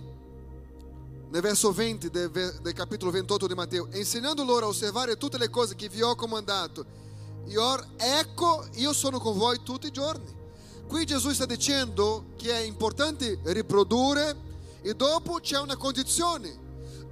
nel 1.29 1.41
verso 1.41 1.73
20 1.73 2.11
del, 2.11 2.31
del, 2.31 2.73
capitolo 2.75 3.11
28 3.11 3.47
di 3.47 3.55
Matteo, 3.55 3.89
insegnando 3.93 4.45
loro 4.45 4.67
a 4.67 4.69
osservare 4.69 5.17
tutte 5.17 5.39
le 5.39 5.49
cose 5.49 5.75
che 5.77 5.89
vi 5.89 6.03
ho 6.03 6.15
comandato. 6.15 6.85
E 7.47 7.57
ora, 7.57 7.87
ecco, 7.97 8.67
io 8.75 8.93
sono 8.93 9.19
con 9.19 9.39
voi 9.39 9.63
tutti 9.63 9.87
i 9.87 9.91
giorni. 9.91 10.41
Qui 10.87 11.07
Gesù 11.07 11.33
sta 11.33 11.47
dicendo 11.47 12.27
che 12.37 12.53
è 12.53 12.61
importante 12.61 13.39
riprodurre 13.45 14.37
e 14.83 14.95
dopo 14.95 15.39
c'è 15.41 15.59
una 15.59 15.77
condizione. 15.77 16.62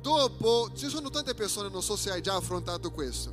Dopo 0.00 0.70
ci 0.74 0.88
sono 0.88 1.10
tante 1.10 1.34
persone, 1.34 1.68
non 1.68 1.82
so 1.82 1.96
se 1.96 2.10
hai 2.10 2.22
già 2.22 2.34
affrontato 2.34 2.90
questo. 2.90 3.32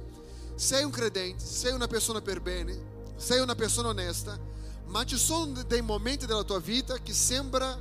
Sei 0.55 0.83
un 0.83 0.91
credente, 0.91 1.43
sei 1.43 1.73
una 1.73 1.87
persona 1.87 2.21
per 2.21 2.41
bene, 2.41 3.13
sei 3.15 3.39
una 3.39 3.55
persona 3.55 3.89
onesta, 3.89 4.37
ma 4.85 5.05
ci 5.05 5.17
sono 5.17 5.63
dei 5.63 5.81
momenti 5.81 6.25
della 6.25 6.43
tua 6.43 6.59
vita 6.59 6.97
che 6.97 7.13
sembra 7.13 7.77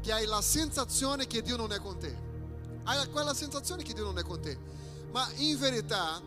che 0.00 0.12
hai 0.12 0.24
la 0.24 0.40
sensazione 0.40 1.26
che 1.26 1.42
Dio 1.42 1.56
non 1.56 1.72
è 1.72 1.78
con 1.78 1.98
te 1.98 2.26
hai 2.86 3.08
quella 3.10 3.34
sensazione 3.34 3.82
che 3.82 3.92
Dio 3.92 4.04
non 4.04 4.18
è 4.18 4.22
con 4.22 4.40
te, 4.40 4.56
ma 5.10 5.28
in 5.36 5.58
verità 5.58 6.20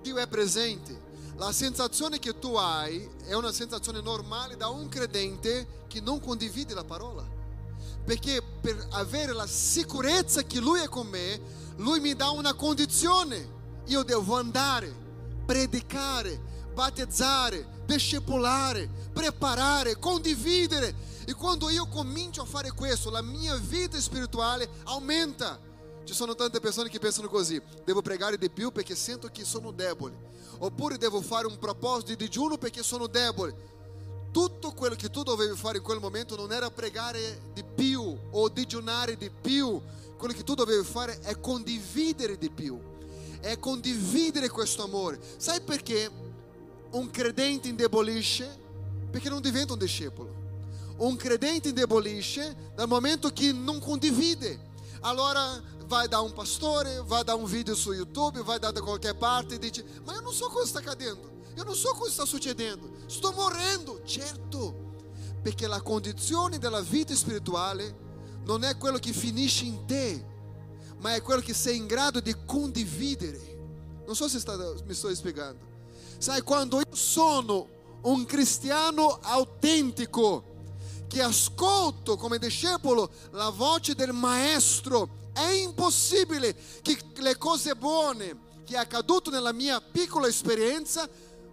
Dio 0.00 0.16
è 0.16 0.26
presente. 0.26 1.06
La 1.36 1.52
sensazione 1.52 2.18
che 2.18 2.38
tu 2.38 2.54
hai 2.54 3.08
è 3.24 3.34
una 3.34 3.52
sensazione 3.52 4.00
normale 4.00 4.56
da 4.56 4.68
un 4.68 4.88
credente 4.88 5.84
che 5.86 6.00
non 6.00 6.20
condivide 6.20 6.74
la 6.74 6.84
parola. 6.84 7.24
Perché 8.08 8.42
per 8.62 8.86
avere 8.92 9.34
la 9.34 9.46
sicurezza 9.46 10.42
che 10.42 10.60
Lui 10.60 10.80
è 10.80 10.88
con 10.88 11.08
me, 11.08 11.38
Lui 11.76 12.00
mi 12.00 12.14
dà 12.14 12.30
una 12.30 12.54
condizione. 12.54 13.56
Io 13.84 14.02
devo 14.02 14.34
andare, 14.34 14.90
predicare, 15.44 16.40
battezzare, 16.72 17.82
discepolare, 17.84 18.88
preparare, 19.12 19.98
condividere. 19.98 20.94
E 21.26 21.34
quando 21.34 21.68
io 21.68 21.86
comincio 21.86 22.40
a 22.40 22.46
fare 22.46 22.72
questo, 22.72 23.10
la 23.10 23.20
mia 23.20 23.54
vita 23.56 24.00
spirituale 24.00 24.66
aumenta. 24.84 25.60
Ci 26.02 26.14
sono 26.14 26.34
tante 26.34 26.60
persone 26.60 26.88
che 26.88 26.98
pensano 26.98 27.28
così: 27.28 27.60
devo 27.84 28.00
pregare 28.00 28.38
di 28.38 28.48
più 28.48 28.72
perché 28.72 28.94
sento 28.94 29.28
che 29.30 29.44
sono 29.44 29.70
debole, 29.70 30.16
oppure 30.60 30.96
devo 30.96 31.20
fare 31.20 31.46
un 31.46 31.58
proposito 31.58 32.12
di 32.12 32.16
digiuno 32.16 32.56
perché 32.56 32.82
sono 32.82 33.06
debole. 33.06 33.76
Tutto 34.30 34.72
quello 34.72 34.94
che 34.94 35.10
tu 35.10 35.22
dovevi 35.22 35.56
fare 35.56 35.78
in 35.78 35.82
quel 35.82 36.00
momento 36.00 36.36
non 36.36 36.52
era 36.52 36.70
pregare 36.70 37.40
di 37.52 37.64
più 37.64 38.16
o 38.30 38.48
digiunare 38.48 39.16
di 39.16 39.30
più, 39.30 39.80
quello 40.16 40.34
che 40.34 40.44
tu 40.44 40.54
dovevi 40.54 40.84
fare 40.84 41.18
è 41.20 41.38
condividere 41.40 42.36
di 42.36 42.50
più, 42.50 42.78
è 43.40 43.58
condividere 43.58 44.48
questo 44.48 44.84
amore. 44.84 45.18
Sai 45.38 45.60
perché 45.60 46.10
un 46.90 47.10
credente 47.10 47.68
indebolisce? 47.68 48.66
Perché 49.10 49.28
non 49.28 49.40
diventa 49.40 49.72
un 49.72 49.78
discepolo. 49.78 50.36
Un 50.98 51.16
credente 51.16 51.68
indebolisce 51.68 52.72
dal 52.74 52.88
momento 52.88 53.32
che 53.32 53.52
non 53.52 53.78
condivide. 53.78 54.66
Allora 55.00 55.62
vai 55.86 56.08
dar 56.08 56.22
um 56.22 56.30
pastore, 56.30 57.02
vai 57.02 57.24
dar 57.24 57.36
um 57.36 57.46
vídeo 57.46 57.74
no 57.74 57.94
YouTube, 57.94 58.42
vai 58.42 58.58
dar 58.58 58.72
de 58.72 58.80
qualquer 58.80 59.14
parte 59.14 59.54
e 59.54 59.58
diz: 59.58 59.84
Mas 60.04 60.16
eu 60.16 60.22
não 60.22 60.32
sou 60.32 60.50
cosa 60.50 60.66
está 60.66 60.82
cadendo, 60.82 61.30
eu 61.58 61.64
não 61.64 61.74
sou 61.74 61.92
cosa 61.96 62.10
está 62.10 62.24
succedendo, 62.24 62.88
estou 63.08 63.32
morrendo, 63.32 64.00
certo? 64.04 64.72
Perché 65.42 65.66
la 65.66 65.80
condizione 65.80 66.58
della 66.58 66.80
vita 66.80 67.14
spirituale 67.14 68.06
non 68.44 68.62
è 68.62 68.76
quello 68.76 68.98
che 68.98 69.12
finisce 69.12 69.64
in 69.64 69.84
te, 69.84 70.24
ma 70.98 71.14
è 71.14 71.22
quello 71.22 71.40
che 71.40 71.54
sei 71.54 71.76
in 71.76 71.86
grado 71.86 72.20
di 72.20 72.34
condividere. 72.46 73.56
Non 74.06 74.14
so 74.14 74.28
se 74.28 74.38
sta, 74.38 74.56
mi 74.86 74.94
sto 74.94 75.12
spiegando. 75.12 75.66
Sai, 76.18 76.42
quando 76.42 76.78
io 76.78 76.94
sono 76.94 77.68
un 78.02 78.24
cristiano 78.24 79.18
autentico, 79.20 80.56
che 81.08 81.22
ascolto 81.22 82.16
come 82.16 82.38
discepolo 82.38 83.10
la 83.32 83.48
voce 83.48 83.94
del 83.94 84.12
maestro 84.12 85.30
è 85.32 85.50
impossibile 85.52 86.54
che 86.82 86.98
le 87.16 87.36
cose 87.36 87.74
buone 87.74 88.46
che 88.68 88.74
è 88.74 88.78
accaduto 88.78 89.30
nella 89.30 89.52
mia 89.52 89.80
piccola 89.80 90.28
esperienza 90.28 91.08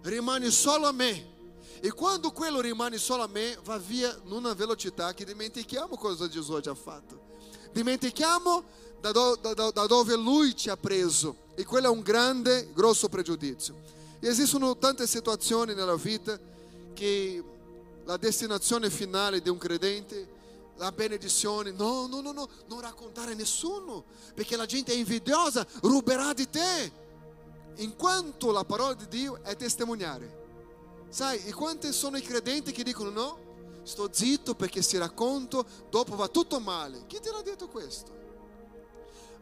rimane 0.08 0.50
solo 0.50 0.86
a 0.86 0.92
me. 0.92 1.34
E 1.80 1.90
quando 1.92 2.32
quello 2.32 2.60
rimane 2.60 2.98
solo 2.98 3.22
a 3.22 3.28
me, 3.28 3.58
va 3.64 3.78
via 3.78 4.18
in 4.24 4.32
una 4.32 4.54
velocità 4.54 5.12
che 5.14 5.24
dimentichiamo 5.24 5.96
cosa 5.96 6.28
Gesù 6.28 6.52
ha 6.52 6.60
già 6.60 6.74
fatto. 6.74 7.20
Dimentichiamo 7.72 8.64
da, 9.00 9.12
do, 9.12 9.36
da, 9.36 9.70
da 9.70 9.86
dove 9.86 10.16
Lui 10.16 10.56
ci 10.56 10.70
ha 10.70 10.76
preso. 10.76 11.44
E 11.54 11.64
quello 11.64 11.86
è 11.86 11.90
un 11.90 12.00
grande, 12.00 12.72
grosso 12.72 13.08
pregiudizio. 13.08 13.74
E 14.18 14.28
esistono 14.28 14.76
tante 14.78 15.06
situazioni 15.06 15.74
nella 15.74 15.96
vita 15.96 16.38
che 16.94 17.44
la 18.04 18.16
destinazione 18.16 18.88
finale 18.88 19.42
di 19.42 19.48
un 19.48 19.58
credente 19.58 20.34
la 20.76 20.92
benedizione. 20.92 21.70
No, 21.72 22.06
no, 22.06 22.20
no, 22.20 22.32
no, 22.32 22.48
non 22.68 22.80
raccontare 22.80 23.32
a 23.32 23.34
nessuno, 23.34 24.04
perché 24.34 24.56
la 24.56 24.66
gente 24.66 24.92
è 24.92 24.96
invidiosa, 24.96 25.66
ruberà 25.82 26.32
di 26.32 26.48
te. 26.48 27.04
In 27.76 27.96
quanto 27.96 28.52
la 28.52 28.64
parola 28.64 28.94
di 28.94 29.06
Dio 29.08 29.42
è 29.42 29.54
testimoniare. 29.56 30.44
Sai, 31.08 31.44
e 31.44 31.52
quanti 31.52 31.92
sono 31.92 32.16
i 32.16 32.22
credenti 32.22 32.72
che 32.72 32.82
dicono 32.82 33.10
no? 33.10 33.44
Sto 33.82 34.08
zitto 34.10 34.54
perché 34.54 34.82
se 34.82 34.98
racconto, 34.98 35.64
dopo 35.90 36.16
va 36.16 36.28
tutto 36.28 36.58
male. 36.58 37.04
Chi 37.06 37.20
te 37.20 37.30
l'ha 37.30 37.42
detto 37.42 37.68
questo? 37.68 38.14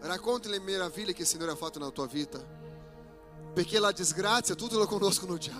Racconti 0.01 0.49
le 0.49 0.59
meraviglie 0.59 1.15
che 1.15 1.23
il 1.23 1.29
Signore 1.29 1.53
ha 1.53 1.57
fatto 1.57 1.79
nella 1.79 1.91
tua 1.91 2.07
vita. 2.07 2.45
Perché 3.55 3.79
la 3.79 3.93
disgrazia 3.93 4.55
tutti 4.55 4.75
lo 4.75 4.87
conoscono 4.87 5.39
già. 5.39 5.59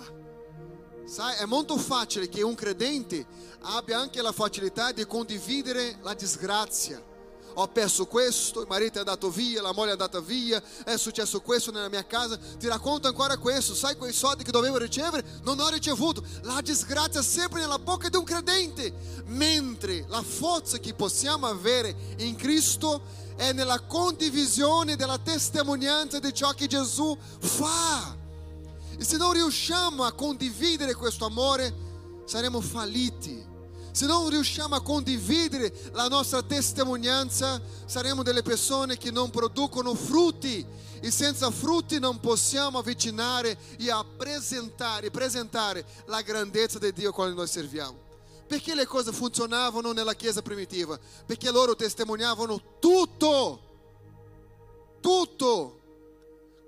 Sai, 1.05 1.37
è 1.37 1.45
molto 1.45 1.77
facile 1.77 2.27
che 2.27 2.43
un 2.43 2.55
credente 2.55 3.25
abbia 3.61 3.99
anche 3.99 4.21
la 4.21 4.31
facilità 4.31 4.91
di 4.91 5.05
condividere 5.05 5.97
la 6.01 6.13
disgrazia. 6.13 7.01
Ho 7.57 7.67
perso 7.69 8.05
questo, 8.05 8.59
il 8.61 8.67
marito 8.67 8.97
è 8.97 8.99
andato 8.99 9.29
via, 9.29 9.61
la 9.61 9.71
moglie 9.71 9.89
è 9.89 9.91
andata 9.93 10.19
via, 10.19 10.61
è 10.83 10.97
successo 10.97 11.39
questo 11.39 11.71
nella 11.71 11.87
mia 11.87 12.05
casa, 12.05 12.37
ti 12.37 12.67
racconto 12.67 13.07
ancora 13.07 13.37
questo, 13.37 13.73
sai 13.73 13.95
quei 13.95 14.11
soldi 14.11 14.43
che 14.43 14.51
dovevo 14.51 14.77
ricevere? 14.77 15.23
Non 15.43 15.59
ho 15.61 15.69
ricevuto. 15.69 16.21
La 16.41 16.59
disgrazia 16.61 17.21
è 17.21 17.23
sempre 17.23 17.61
nella 17.61 17.79
bocca 17.79 18.09
di 18.09 18.17
un 18.17 18.25
credente, 18.25 18.93
mentre 19.27 20.03
la 20.09 20.21
forza 20.21 20.79
che 20.79 20.93
possiamo 20.93 21.47
avere 21.47 21.95
in 22.17 22.35
Cristo 22.35 23.23
è 23.37 23.53
nella 23.53 23.79
condivisione 23.81 24.97
della 24.97 25.17
testimonianza 25.17 26.19
di 26.19 26.33
ciò 26.33 26.51
che 26.51 26.67
Gesù 26.67 27.17
fa. 27.39 28.15
E 28.97 29.03
se 29.03 29.15
non 29.15 29.31
riusciamo 29.31 30.03
a 30.03 30.11
condividere 30.11 30.93
questo 30.93 31.25
amore, 31.25 31.73
saremo 32.25 32.59
falliti. 32.59 33.54
Se 33.95 34.05
non 34.07 34.27
riusciamo 34.27 34.75
a 34.75 34.81
condividere 34.81 35.73
la 35.93 36.09
nostra 36.09 36.43
testimonianza, 36.43 37.61
saremo 37.85 38.23
delle 38.23 38.41
persone 38.41 38.97
che 38.97 39.09
non 39.09 39.29
producono 39.29 39.95
frutti. 39.95 40.65
E 40.99 41.11
senza 41.11 41.49
frutti 41.49 41.97
non 41.97 42.19
possiamo 42.19 42.79
avvicinare 42.79 43.57
e 43.77 43.87
presentare, 44.17 45.11
presentare 45.11 45.85
la 46.07 46.21
grandezza 46.21 46.77
di 46.77 46.91
Dio 46.91 47.13
quando 47.13 47.35
noi 47.35 47.47
serviamo. 47.47 47.97
Perché 48.45 48.75
le 48.75 48.85
cose 48.85 49.13
funzionavano 49.13 49.93
nella 49.93 50.13
Chiesa 50.13 50.41
primitiva? 50.41 50.99
Perché 51.25 51.49
loro 51.49 51.73
testimoniavano 51.73 52.79
tutto, 52.79 53.61
tutto, 54.99 55.79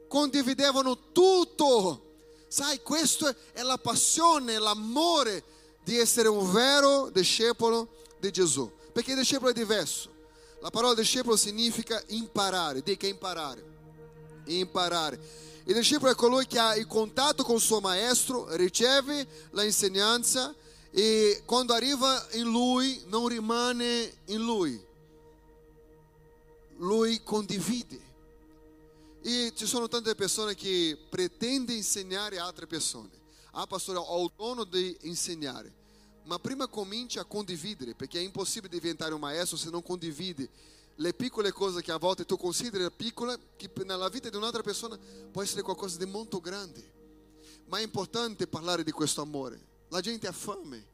condividevano 0.07 1.12
tutto. 1.12 2.03
Sai, 2.48 2.81
questa 2.81 3.36
è 3.51 3.63
la 3.63 3.77
passione, 3.77 4.57
l'amore 4.60 5.55
di 5.88 5.98
essere 5.98 6.27
un 6.27 6.51
vero 6.51 7.10
discepolo 7.10 7.88
di 8.20 8.29
Gesù. 8.29 8.70
Perché 8.91 9.12
il 9.12 9.20
discepolo 9.20 9.51
è 9.51 9.53
diverso. 9.53 10.13
La 10.60 10.70
parola 10.70 10.94
discepolo 10.94 11.38
significa 11.38 12.03
imparare, 12.08 12.84
dica 12.84 13.08
imparare, 13.08 13.63
imparare. 14.48 15.17
Il 15.63 15.74
discepolo 15.74 16.12
è 16.12 16.15
colui 16.15 16.46
che 16.46 16.60
ha 16.60 16.75
il 16.75 16.88
contatto 16.88 17.46
con 17.46 17.56
il 17.56 17.62
suo 17.62 17.79
maestro, 17.79 18.53
riceve 18.58 19.25
la 19.51 19.63
insegnanza 19.63 20.53
e 20.91 21.44
quando 21.46 21.72
arriva 21.72 22.27
in 22.34 22.50
lui 22.50 23.01
non 23.06 23.29
rimane 23.29 24.13
in 24.25 24.44
lui, 24.44 24.86
lui 26.79 27.24
condivide. 27.24 28.01
E 29.22 29.53
ci 29.56 29.65
sono 29.65 29.88
tante 29.88 30.15
persone 30.15 30.53
che 30.53 30.98
pretendono 31.10 31.77
insegnare 31.77 32.39
a 32.39 32.46
altre 32.46 32.67
persone. 32.67 33.15
Ah, 33.51 33.65
pastore, 33.67 34.00
ho 34.00 34.24
il 34.24 34.32
dono 34.36 34.65
di 34.65 34.96
insegnare. 35.01 35.76
Ma 36.27 36.39
prima 36.39 36.67
comincia 36.67 37.22
a 37.22 37.25
condividere, 37.25 37.96
perché 37.96 38.19
è 38.19 38.22
impossibile 38.22 38.77
diventare 38.77 39.13
un 39.13 39.19
maestro 39.22 39.55
se 39.55 39.69
non 39.69 39.81
condivide 39.81 40.50
le 40.96 41.13
piccole 41.13 41.53
cose 41.53 41.81
che 41.81 41.91
a 41.91 41.98
volte 41.98 42.25
tu 42.25 42.38
consideri 42.38 42.91
piccole, 42.91 43.38
che 43.55 43.69
nella 43.86 44.10
vita 44.10 44.29
di 44.29 44.36
un'altra 44.36 44.62
persona 44.62 44.98
può 45.31 45.41
essere 45.41 45.62
qualcosa 45.62 45.98
di 45.98 46.05
molto 46.05 46.41
grande. 46.41 46.96
Ma 47.67 47.77
è 47.79 47.81
importante 47.81 48.46
parlare 48.46 48.84
di 48.84 48.91
questo 48.91 49.22
amore. 49.22 49.60
La 49.88 50.01
gente 50.01 50.27
ha 50.27 50.34
fame. 50.34 50.86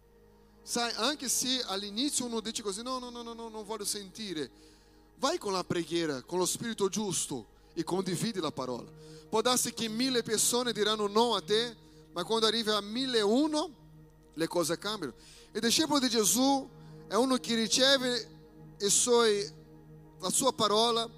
Sai, 0.61 0.93
anche 0.97 1.27
se 1.29 1.63
all'inizio 1.65 2.25
uno 2.25 2.39
dice 2.39 2.61
così, 2.61 2.83
no, 2.83 2.99
no, 2.99 3.09
no, 3.09 3.23
no, 3.23 3.33
no, 3.33 3.49
non 3.49 3.65
voglio 3.65 3.85
sentire. 3.85 4.51
Vai 5.17 5.39
con 5.39 5.51
la 5.51 5.63
preghiera, 5.63 6.21
con 6.21 6.37
lo 6.37 6.45
spirito 6.45 6.89
giusto 6.89 7.47
e 7.73 7.83
condividi 7.83 8.39
la 8.39 8.51
parola. 8.51 8.89
Può 9.29 9.41
darsi 9.41 9.73
che 9.73 9.87
mille 9.87 10.21
persone 10.21 10.73
diranno 10.73 11.07
no 11.07 11.33
a 11.33 11.41
te, 11.41 11.75
ma 12.11 12.23
quando 12.23 12.45
arrivi 12.45 12.69
a 12.69 12.81
mille 12.81 13.21
uno, 13.21 13.81
le 14.33 14.47
cose 14.47 14.77
cambiano. 14.77 15.13
Il 15.51 15.61
discepolo 15.61 15.99
di 15.99 16.09
Gesù 16.09 16.67
è 17.07 17.15
uno 17.15 17.37
che 17.37 17.55
riceve 17.55 18.29
suoi, 18.89 19.47
la 20.19 20.29
sua 20.29 20.53
parola, 20.53 21.09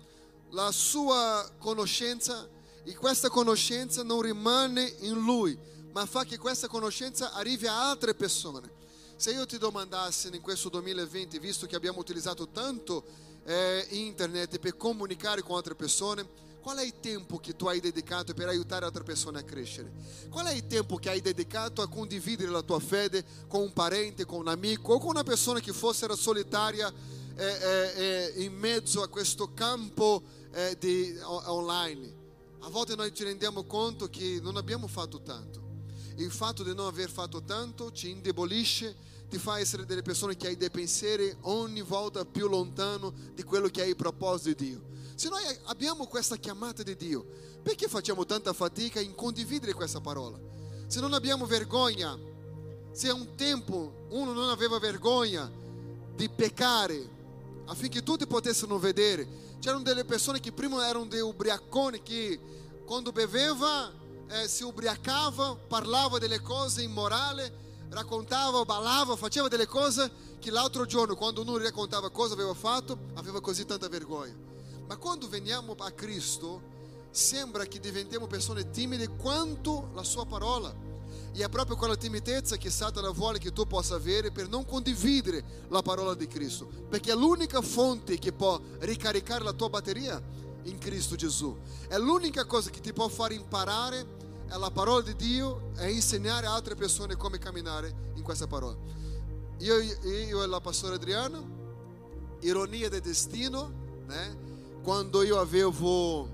la 0.51 0.71
sua 0.71 1.49
conoscenza 1.57 2.47
e 2.83 2.95
questa 2.95 3.29
conoscenza 3.29 4.03
non 4.03 4.21
rimane 4.21 4.83
in 4.99 5.13
lui, 5.13 5.57
ma 5.91 6.05
fa 6.05 6.23
che 6.23 6.37
questa 6.37 6.67
conoscenza 6.67 7.33
arrivi 7.33 7.65
a 7.65 7.89
altre 7.89 8.13
persone. 8.13 8.71
Se 9.15 9.31
io 9.31 9.45
ti 9.45 9.57
domandassi 9.57 10.29
in 10.33 10.41
questo 10.41 10.69
2020, 10.69 11.39
visto 11.39 11.65
che 11.65 11.75
abbiamo 11.75 11.99
utilizzato 11.99 12.49
tanto 12.49 13.05
eh, 13.45 13.87
internet 13.91 14.59
per 14.59 14.75
comunicare 14.75 15.41
con 15.41 15.55
altre 15.55 15.75
persone, 15.75 16.27
qual 16.65 16.77
è 16.77 16.83
il 16.83 16.99
tempo 16.99 17.37
che 17.37 17.55
tu 17.55 17.67
hai 17.67 17.79
dedicato 17.79 18.33
per 18.33 18.47
aiutare 18.47 18.85
altre 18.85 19.03
persone 19.03 19.37
a 19.37 19.43
crescere? 19.43 19.91
Qual 20.31 20.47
è 20.47 20.51
il 20.51 20.65
tempo 20.65 20.95
che 20.95 21.11
hai 21.11 21.21
dedicato 21.21 21.83
a 21.83 21.87
condividere 21.87 22.49
la 22.49 22.63
tua 22.63 22.79
fede 22.79 23.23
con 23.47 23.61
un 23.61 23.71
parente, 23.71 24.25
con 24.25 24.39
un 24.39 24.47
amico 24.47 24.93
o 24.93 24.97
con 24.97 25.09
una 25.09 25.21
persona 25.21 25.59
che 25.59 25.71
fosse 25.73 26.07
solitaria 26.15 26.91
eh, 27.35 27.45
eh, 27.45 28.33
eh, 28.33 28.43
in 28.43 28.53
mezzo 28.53 29.03
a 29.03 29.07
questo 29.09 29.53
campo 29.53 30.23
eh, 30.53 30.75
di, 30.79 31.15
online? 31.21 32.13
A 32.61 32.69
volte 32.69 32.95
noi 32.95 33.13
ci 33.13 33.23
rendiamo 33.23 33.65
conto 33.65 34.09
che 34.09 34.39
non 34.41 34.57
abbiamo 34.57 34.87
fatto 34.87 35.21
tanto. 35.21 35.61
Il 36.15 36.31
fatto 36.31 36.63
di 36.63 36.73
non 36.73 36.87
aver 36.87 37.11
fatto 37.11 37.43
tanto 37.43 37.91
ci 37.91 38.09
indebolisce, 38.09 38.95
ti 39.29 39.37
fa 39.37 39.59
essere 39.59 39.85
delle 39.85 40.01
persone 40.01 40.35
che 40.35 40.47
hai 40.47 40.57
dei 40.57 40.71
pensieri 40.71 41.31
ogni 41.41 41.81
volta 41.81 42.25
più 42.25 42.47
lontano 42.47 43.13
di 43.35 43.43
quello 43.43 43.67
che 43.67 43.83
è 43.83 43.85
il 43.85 43.95
proposito 43.95 44.57
di 44.57 44.69
Dio. 44.69 44.93
Se 45.15 45.29
noi 45.29 45.43
abbiamo 45.63 46.07
questa 46.07 46.35
chiamata 46.35 46.83
di 46.83 46.93
Dio, 46.97 47.25
perché 47.63 47.87
facciamo 47.87 48.25
tanta 48.25 48.51
fatica 48.51 48.99
in 48.99 49.15
condividere 49.15 49.71
questa 49.73 50.01
parola? 50.01 50.37
Se 50.87 50.99
non 50.99 51.13
abbiamo 51.13 51.45
vergogna, 51.45 52.19
se 52.91 53.07
a 53.07 53.13
un 53.13 53.33
tempo 53.35 54.07
uno 54.09 54.33
non 54.33 54.49
aveva 54.49 54.77
vergogna 54.77 55.49
di 56.13 56.29
peccare 56.29 57.13
affinché 57.65 58.03
tutti 58.03 58.27
potessero 58.27 58.77
vedere, 58.77 59.55
c'erano 59.59 59.83
delle 59.83 60.03
persone 60.03 60.41
che 60.41 60.51
prima 60.51 60.85
erano 60.85 61.05
dei 61.05 61.21
ubriaconi 61.21 62.03
che 62.03 62.39
quando 62.85 63.13
beveva 63.13 63.89
eh, 64.27 64.49
si 64.49 64.63
ubriacava, 64.63 65.55
parlava 65.55 66.19
delle 66.19 66.41
cose 66.41 66.81
immorali, 66.81 67.49
raccontava, 67.89 68.65
ballava, 68.65 69.15
faceva 69.15 69.47
delle 69.47 69.65
cose 69.65 70.11
che 70.39 70.51
l'altro 70.51 70.85
giorno, 70.85 71.15
quando 71.15 71.41
uno 71.41 71.57
raccontava 71.57 72.09
cosa 72.09 72.33
aveva 72.33 72.53
fatto, 72.53 72.97
aveva 73.13 73.39
così 73.39 73.65
tanta 73.65 73.87
vergogna. 73.87 74.53
Ma 74.87 74.97
quando 74.97 75.27
veniamo 75.27 75.75
a 75.77 75.91
Cristo, 75.91 76.73
sembra 77.11 77.65
che 77.65 77.79
diventiamo 77.79 78.27
persone 78.27 78.69
timide 78.69 79.07
quanto 79.09 79.89
la 79.93 80.03
sua 80.03 80.25
parola. 80.25 80.73
E 81.33 81.43
è 81.43 81.49
proprio 81.49 81.75
quella 81.75 81.95
timidezza 81.95 82.55
che 82.55 82.69
Satana 82.69 83.09
vuole 83.09 83.39
che 83.39 83.51
tu 83.51 83.65
possa 83.65 83.95
avere 83.95 84.31
per 84.31 84.47
non 84.47 84.65
condividere 84.65 85.65
la 85.69 85.81
parola 85.81 86.13
di 86.13 86.27
Cristo, 86.27 86.67
perché 86.89 87.11
è 87.11 87.15
l'unica 87.15 87.61
fonte 87.61 88.17
che 88.17 88.31
può 88.31 88.59
ricaricare 88.79 89.43
la 89.43 89.53
tua 89.53 89.69
batteria 89.69 90.21
in 90.63 90.77
Cristo 90.77 91.15
Gesù. 91.15 91.55
È 91.87 91.97
l'unica 91.97 92.45
cosa 92.45 92.69
che 92.69 92.79
ti 92.79 92.93
può 92.93 93.07
far 93.07 93.31
imparare 93.31 94.23
è 94.47 94.57
la 94.57 94.69
parola 94.69 95.01
di 95.01 95.15
Dio 95.15 95.71
e 95.77 95.91
insegnare 95.91 96.45
a 96.45 96.53
altre 96.53 96.75
persone 96.75 97.15
come 97.15 97.37
camminare 97.37 98.11
in 98.15 98.21
questa 98.21 98.47
parola. 98.47 98.77
Io, 99.59 99.79
io 99.79 100.43
e 100.43 100.47
la 100.47 100.61
pastora 100.61 100.95
Adriana, 100.95 101.41
ironia 102.41 102.89
del 102.89 103.01
destino, 103.01 103.71
né? 104.05 104.44
Quando 104.85 105.23
io 105.23 105.39
avevo 105.39 106.29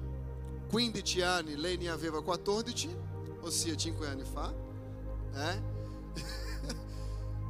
15 0.68 1.22
anni, 1.22 1.56
lei 1.56 1.78
ne 1.78 1.88
aveva 1.88 2.22
14, 2.22 2.94
ossia 3.40 3.74
5 3.78 4.08
anni 4.08 4.26
fa, 4.26 4.54
eh? 5.34 5.62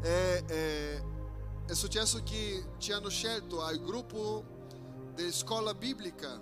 è, 0.02 0.44
è, 0.46 1.04
è 1.66 1.74
successo 1.74 2.22
che 2.24 2.64
ci 2.78 2.92
hanno 2.92 3.10
scelto 3.10 3.64
al 3.64 3.82
gruppo 3.82 4.44
di 5.16 5.32
scuola 5.32 5.74
biblica 5.74 6.40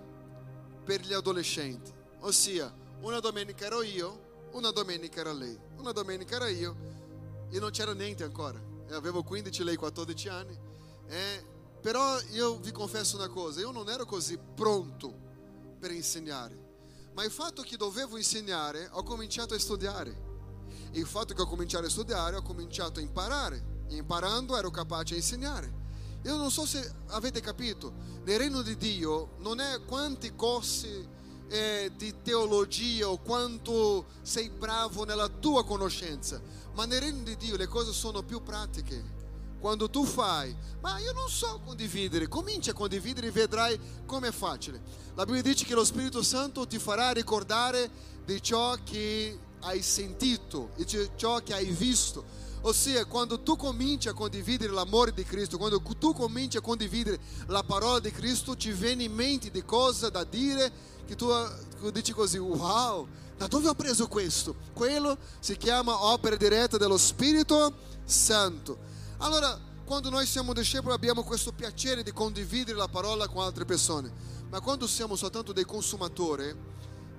per 0.84 1.00
gli 1.00 1.14
adolescenti, 1.14 1.90
ossia 2.20 2.70
una 3.00 3.18
domenica 3.18 3.64
ero 3.64 3.82
io, 3.82 4.48
una 4.52 4.72
domenica 4.72 5.20
era 5.20 5.32
lei, 5.32 5.58
una 5.78 5.92
domenica 5.92 6.36
era 6.36 6.48
io 6.48 6.76
e 7.48 7.58
non 7.58 7.70
c'era 7.70 7.94
niente 7.94 8.24
ancora. 8.24 8.60
Eu 8.90 8.98
avevo 8.98 9.22
15, 9.22 9.64
lei 9.64 9.76
14 9.76 10.28
anni. 10.28 10.58
Eh, 11.06 11.44
però 11.80 12.18
io 12.30 12.58
vi 12.58 12.72
confesso 12.72 13.16
una 13.16 13.28
cosa, 13.28 13.60
io 13.60 13.70
non 13.70 13.88
ero 13.88 14.04
così 14.04 14.38
pronto 14.38 15.12
per 15.78 15.90
insegnare. 15.90 16.68
Ma 17.14 17.24
il 17.24 17.30
fatto 17.30 17.62
che 17.62 17.76
dovevo 17.76 18.16
insegnare, 18.16 18.88
ho 18.92 19.02
cominciato 19.02 19.54
a 19.54 19.58
studiare. 19.58 20.28
E 20.92 20.98
il 20.98 21.06
fatto 21.06 21.34
che 21.34 21.42
ho 21.42 21.46
cominciato 21.46 21.86
a 21.86 21.90
studiare, 21.90 22.36
ho 22.36 22.42
cominciato 22.42 23.00
a 23.00 23.02
imparare. 23.02 23.84
E 23.88 23.96
imparando 23.96 24.56
ero 24.56 24.70
capace 24.70 25.14
di 25.14 25.20
insegnare. 25.20 25.78
Io 26.24 26.36
non 26.36 26.50
so 26.50 26.66
se 26.66 26.92
avete 27.08 27.40
capito, 27.40 27.92
nel 28.24 28.38
regno 28.38 28.60
di 28.60 28.76
Dio 28.76 29.36
non 29.38 29.58
è 29.58 29.82
quanti 29.86 30.34
corsi 30.34 31.08
eh, 31.48 31.90
di 31.96 32.14
teologia 32.22 33.08
o 33.08 33.18
quanto 33.18 34.06
sei 34.22 34.50
bravo 34.50 35.04
nella 35.04 35.28
tua 35.28 35.64
conoscenza, 35.64 36.40
ma 36.74 36.84
nel 36.84 37.00
regno 37.00 37.22
di 37.22 37.36
Dio 37.36 37.56
le 37.56 37.66
cose 37.66 37.92
sono 37.92 38.22
più 38.22 38.42
pratiche. 38.42 39.18
Quando 39.60 39.90
tu 39.90 40.04
fai, 40.04 40.56
ma 40.80 40.98
io 40.98 41.12
non 41.12 41.28
so 41.28 41.60
condividere, 41.64 42.28
comincia 42.28 42.70
a 42.70 42.74
condividere 42.74 43.26
e 43.26 43.30
vedrai 43.30 43.78
come 44.06 44.28
è 44.28 44.32
facile. 44.32 44.80
La 45.14 45.26
Bibbia 45.26 45.42
dice 45.42 45.66
che 45.66 45.74
lo 45.74 45.84
Spirito 45.84 46.22
Santo 46.22 46.66
ti 46.66 46.78
farà 46.78 47.10
ricordare 47.10 47.90
di 48.24 48.42
ciò 48.42 48.74
che 48.82 49.38
hai 49.60 49.82
sentito 49.82 50.70
e 50.76 50.84
di 50.84 51.10
ciò 51.14 51.42
che 51.42 51.52
hai 51.52 51.66
visto. 51.66 52.24
Ossia, 52.62 53.04
quando 53.04 53.40
tu 53.42 53.56
cominci 53.56 54.08
a 54.08 54.14
condividere 54.14 54.72
l'amore 54.72 55.12
di 55.12 55.24
Cristo, 55.24 55.58
quando 55.58 55.82
tu 55.98 56.14
cominci 56.14 56.56
a 56.56 56.62
condividere 56.62 57.18
la 57.46 57.62
parola 57.62 58.00
di 58.00 58.10
Cristo, 58.10 58.56
ti 58.56 58.72
viene 58.72 59.04
in 59.04 59.12
mente 59.12 59.50
di 59.50 59.62
cose 59.64 60.10
da 60.10 60.24
dire 60.24 60.72
che 61.06 61.16
tu 61.16 61.30
dici 61.92 62.12
così, 62.12 62.38
wow, 62.38 63.06
da 63.36 63.46
dove 63.46 63.68
ho 63.68 63.74
preso 63.74 64.08
questo? 64.08 64.56
Quello 64.72 65.18
si 65.38 65.56
chiama 65.56 66.04
opera 66.04 66.36
diretta 66.36 66.78
dello 66.78 66.98
Spirito 66.98 67.74
Santo. 68.04 68.88
Allora, 69.22 69.58
quando 69.84 70.08
noi 70.08 70.24
siamo 70.24 70.54
discepoli 70.54 70.94
abbiamo 70.94 71.22
questo 71.22 71.52
piacere 71.52 72.02
di 72.02 72.10
condividere 72.10 72.78
la 72.78 72.88
parola 72.88 73.28
con 73.28 73.42
altre 73.42 73.66
persone, 73.66 74.10
ma 74.48 74.60
quando 74.60 74.86
siamo 74.86 75.14
soltanto 75.14 75.52
dei 75.52 75.64
consumatori, 75.64 76.56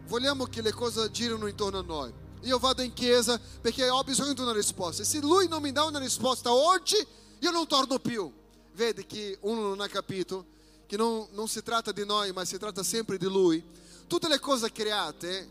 vogliamo 0.07 0.45
che 0.45 0.63
le 0.63 0.71
cose 0.71 1.11
girino 1.11 1.45
intorno 1.45 1.77
a 1.77 1.83
noi. 1.83 2.11
Io 2.41 2.57
vado 2.57 2.81
in 2.81 2.93
chiesa 2.93 3.39
perché 3.61 3.87
ho 3.87 4.01
bisogno 4.03 4.33
di 4.33 4.41
una 4.41 4.51
risposta. 4.51 5.03
Se 5.03 5.19
lui 5.19 5.47
non 5.47 5.61
mi 5.61 5.71
dà 5.71 5.83
una 5.83 5.99
risposta 5.99 6.51
oggi, 6.51 6.95
io 7.37 7.51
non 7.51 7.67
torno 7.67 7.99
più. 7.99 8.33
Vede 8.73 9.05
che 9.05 9.37
uno 9.41 9.61
non 9.61 9.79
ha 9.79 9.87
capito 9.87 10.47
che 10.87 10.97
non, 10.97 11.27
non 11.33 11.47
si 11.47 11.61
tratta 11.61 11.91
di 11.91 12.03
noi, 12.03 12.31
ma 12.31 12.43
si 12.45 12.57
tratta 12.57 12.81
sempre 12.81 13.19
di 13.19 13.27
lui. 13.27 13.63
Tutte 14.07 14.27
le 14.27 14.39
cose 14.39 14.71
create 14.71 15.47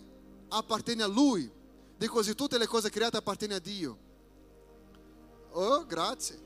appartengono 0.48 1.08
a 1.08 1.14
lui. 1.14 1.48
Di 1.96 2.08
così 2.08 2.34
tutte 2.34 2.58
le 2.58 2.66
cose 2.66 2.90
create 2.90 3.18
appartengono 3.18 3.60
a 3.60 3.62
Dio. 3.62 3.98
Oh, 5.52 5.84
grazie. 5.86 6.38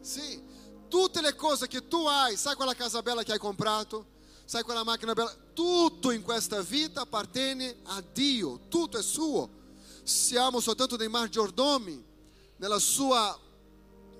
Sì, 0.00 0.42
tutte 0.88 1.20
le 1.20 1.34
cose 1.34 1.66
che 1.66 1.86
tu 1.86 2.06
hai, 2.06 2.36
sai 2.36 2.54
quella 2.54 2.74
casa 2.74 3.02
bella 3.02 3.22
che 3.22 3.32
hai 3.32 3.38
comprato? 3.38 4.18
Sai 4.44 4.62
quella 4.62 4.84
macchina 4.84 5.12
bella? 5.12 5.34
Tutto 5.52 6.10
in 6.10 6.22
questa 6.22 6.60
vita 6.62 7.02
appartiene 7.02 7.76
a 7.84 8.02
Dio, 8.12 8.60
tutto 8.68 8.98
è 8.98 9.02
suo. 9.02 9.58
Siamo 10.02 10.60
soltanto 10.60 10.96
dei 10.96 11.08
maggiordomi 11.08 12.04
nella 12.56 12.78
sua 12.78 13.38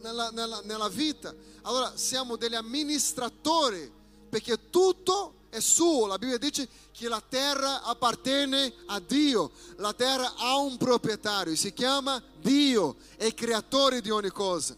nella, 0.00 0.30
nella, 0.30 0.60
nella 0.64 0.88
vita. 0.88 1.34
Allora 1.62 1.96
siamo 1.96 2.36
degli 2.36 2.54
amministratori 2.54 3.90
perché 4.28 4.70
tutto 4.70 5.34
è 5.50 5.60
suo. 5.60 6.06
La 6.06 6.16
Bibbia 6.16 6.38
dice 6.38 6.66
che 6.92 7.08
la 7.08 7.22
terra 7.26 7.82
appartiene 7.82 8.72
a 8.86 9.00
Dio. 9.00 9.50
La 9.76 9.92
terra 9.92 10.34
ha 10.36 10.56
un 10.56 10.76
proprietario, 10.76 11.54
si 11.54 11.72
chiama 11.72 12.22
Dio, 12.40 12.96
è 13.16 13.24
il 13.24 13.34
creatore 13.34 14.00
di 14.00 14.10
ogni 14.10 14.30
cosa. 14.30 14.74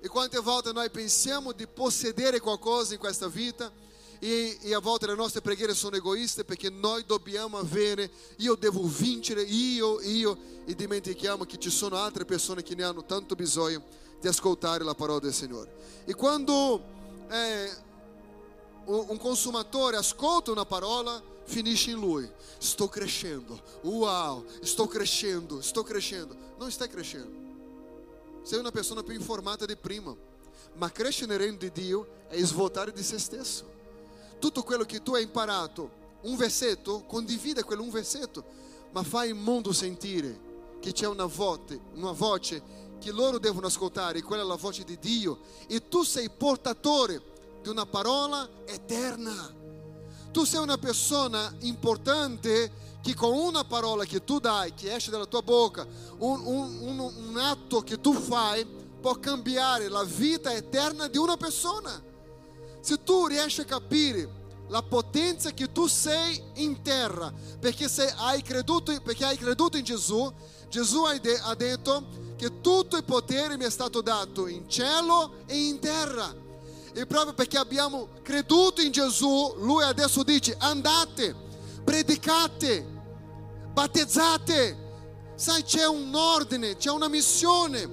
E 0.00 0.08
quante 0.08 0.38
volte 0.40 0.72
noi 0.72 0.90
pensiamo 0.90 1.52
di 1.52 1.66
possedere 1.66 2.40
qualcosa 2.40 2.94
in 2.94 2.98
questa 2.98 3.28
vita 3.28 3.72
e, 4.18 4.58
e, 4.60 4.74
a 4.74 4.78
volte 4.78 5.06
le 5.06 5.14
nostre 5.14 5.40
preghiere 5.40 5.74
sono 5.74 5.96
egoiste 5.96 6.44
perché 6.44 6.70
noi 6.70 7.04
dobbiamo 7.04 7.58
avere, 7.58 8.10
io 8.36 8.54
devo 8.54 8.82
vincere, 8.84 9.42
io, 9.42 10.00
io, 10.00 10.38
e 10.64 10.74
dimentichiamo 10.74 11.44
che 11.44 11.58
ci 11.58 11.70
sono 11.70 11.96
altre 11.96 12.24
persone 12.24 12.62
che 12.62 12.74
ne 12.74 12.84
hanno 12.84 13.04
tanto 13.04 13.34
bisogno 13.34 13.82
di 14.20 14.28
ascoltare 14.28 14.84
la 14.84 14.94
parola 14.94 15.20
del 15.20 15.34
Signore. 15.34 16.02
E 16.04 16.14
quando 16.14 16.82
eh, 17.30 17.70
un 18.86 19.18
consumatore 19.18 19.96
ascolta 19.96 20.50
una 20.50 20.64
parola, 20.64 21.22
finisce 21.44 21.90
in 21.90 21.98
lui. 21.98 22.28
Sto 22.58 22.88
crescendo, 22.88 23.60
uau, 23.82 24.44
sto 24.62 24.86
crescendo, 24.86 25.60
sto 25.60 25.82
crescendo. 25.82 26.36
Non 26.58 26.70
stai 26.70 26.88
crescendo. 26.88 27.44
Sei 28.42 28.58
una 28.58 28.70
persona 28.70 29.02
più 29.02 29.14
informata 29.14 29.66
di 29.66 29.76
prima. 29.76 30.14
Ma 30.74 30.90
crescere 30.90 31.26
nel 31.28 31.38
regno 31.38 31.58
di 31.58 31.72
Dio 31.72 32.06
è 32.28 32.40
svuotare 32.42 32.92
di 32.92 33.02
se 33.02 33.18
stesso. 33.18 33.74
Tutto 34.38 34.62
quello 34.62 34.84
che 34.84 35.02
tu 35.02 35.14
hai 35.14 35.22
imparato, 35.22 36.04
un 36.22 36.36
versetto, 36.36 37.04
condivide 37.04 37.62
quello 37.62 37.82
un 37.82 37.90
versetto, 37.90 38.44
ma 38.92 39.02
fai 39.02 39.28
il 39.28 39.34
mondo 39.34 39.72
sentire 39.72 40.44
che 40.80 40.92
c'è 40.92 41.06
una 41.06 41.24
voce, 41.24 41.80
una 41.94 42.12
voce 42.12 42.62
che 43.00 43.10
loro 43.10 43.38
devono 43.38 43.66
ascoltare, 43.66 44.22
quella 44.22 44.42
è 44.42 44.46
la 44.46 44.56
voce 44.56 44.84
di 44.84 44.98
Dio. 44.98 45.38
E 45.66 45.88
tu 45.88 46.02
sei 46.02 46.28
portatore 46.30 47.22
di 47.66 47.72
una 47.72 47.84
parola 47.84 48.48
eterna. 48.64 49.52
Tu 50.30 50.44
sei 50.44 50.60
una 50.60 50.78
persona 50.78 51.52
importante 51.62 53.00
che 53.02 53.12
con 53.14 53.32
una 53.32 53.64
parola 53.64 54.04
che 54.04 54.22
tu 54.22 54.38
dai, 54.38 54.72
che 54.72 54.94
esce 54.94 55.10
dalla 55.10 55.26
tua 55.26 55.42
bocca, 55.42 55.84
un, 56.18 56.42
un, 56.44 56.78
un, 56.80 56.98
un 57.00 57.36
atto 57.36 57.80
che 57.80 58.00
tu 58.00 58.12
fai, 58.12 58.64
può 59.00 59.18
cambiare 59.18 59.88
la 59.88 60.04
vita 60.04 60.54
eterna 60.54 61.08
di 61.08 61.18
una 61.18 61.36
persona. 61.36 62.00
Se 62.80 63.02
tu 63.02 63.26
riesci 63.26 63.62
a 63.62 63.64
capire 63.64 64.44
la 64.68 64.82
potenza 64.82 65.50
che 65.50 65.72
tu 65.72 65.88
sei 65.88 66.40
in 66.54 66.82
terra, 66.82 67.32
perché, 67.58 67.88
sei, 67.88 68.12
hai, 68.16 68.42
creduto, 68.42 68.96
perché 69.02 69.24
hai 69.24 69.36
creduto 69.36 69.76
in 69.76 69.84
Gesù, 69.84 70.32
Gesù 70.68 71.02
ha 71.02 71.54
detto 71.56 72.06
che 72.36 72.60
tutto 72.60 72.96
il 72.96 73.04
potere 73.04 73.56
mi 73.56 73.64
è 73.64 73.70
stato 73.70 74.02
dato 74.02 74.46
in 74.46 74.68
cielo 74.68 75.38
e 75.46 75.56
in 75.66 75.80
terra. 75.80 76.45
E 76.96 77.04
proprio 77.04 77.34
perché 77.34 77.58
abbiamo 77.58 78.08
creduto 78.22 78.80
in 78.80 78.90
Gesù, 78.90 79.52
lui 79.58 79.82
adesso 79.84 80.22
dice 80.22 80.56
andate, 80.58 81.36
predicate, 81.84 82.86
battezzate. 83.70 84.84
Sai, 85.34 85.62
c'è 85.62 85.86
un 85.86 86.14
ordine, 86.14 86.78
c'è 86.78 86.88
una 86.88 87.08
missione. 87.08 87.86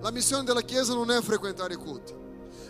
La 0.00 0.10
missione 0.10 0.42
della 0.42 0.62
Chiesa 0.62 0.92
non 0.92 1.08
è 1.12 1.22
frequentare 1.22 1.74
i 1.74 1.76
culti. 1.76 2.12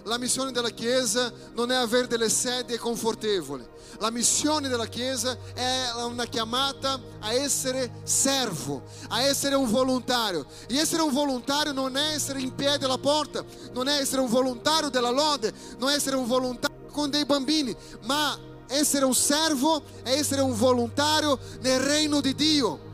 La 0.09 0.17
missione 0.17 0.53
della 0.53 0.71
Chiesa 0.71 1.31
non 1.53 1.71
è 1.71 1.75
avere 1.75 2.07
delle 2.07 2.31
sedie 2.31 2.79
confortevoli. 2.79 3.63
La 3.99 4.11
missione 4.11 4.67
della 4.67 4.87
Chiesa 4.87 5.37
è 5.53 5.91
una 6.03 6.25
chiamata 6.25 6.99
a 7.21 7.35
essere 7.35 7.93
servo, 8.05 8.85
a 9.09 9.21
essere 9.21 9.55
un 9.55 9.71
volontario. 9.71 10.47
E 10.67 10.79
essere 10.79 11.03
un 11.03 11.13
volontario 11.13 11.73
non 11.73 11.95
è 11.99 12.15
essere 12.15 12.41
in 12.41 12.55
piedi 12.55 12.87
alla 12.87 12.97
porta, 12.97 13.45
non 13.75 13.87
è 13.87 14.01
essere 14.01 14.23
un 14.23 14.31
volontario 14.31 14.89
della 14.89 15.11
lode, 15.11 15.53
non 15.77 15.91
è 15.91 15.95
essere 15.97 16.17
un 16.17 16.27
volontario 16.27 16.87
con 16.91 17.11
dei 17.11 17.27
bambini, 17.27 17.77
ma 18.05 18.35
essere 18.69 19.05
un 19.05 19.15
servo 19.15 19.83
è 20.03 20.13
essere 20.13 20.41
un 20.41 20.57
volontario 20.57 21.39
nel 21.61 21.81
regno 21.81 22.23
di 22.23 22.35
Dio. 22.35 22.87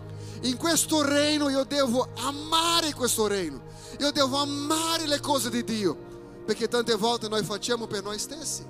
In 0.42 0.56
questo 0.56 1.00
regno 1.02 1.48
io 1.48 1.62
devo 1.62 2.08
amare 2.16 2.92
questo 2.92 3.28
regno, 3.28 3.62
io 4.00 4.10
devo 4.10 4.36
amare 4.38 5.06
le 5.06 5.20
cose 5.20 5.48
di 5.48 5.62
Dio 5.62 6.10
perché 6.44 6.68
tante 6.68 6.94
volte 6.94 7.28
noi 7.28 7.42
facciamo 7.42 7.86
per 7.86 8.02
noi 8.02 8.18
stessi. 8.18 8.64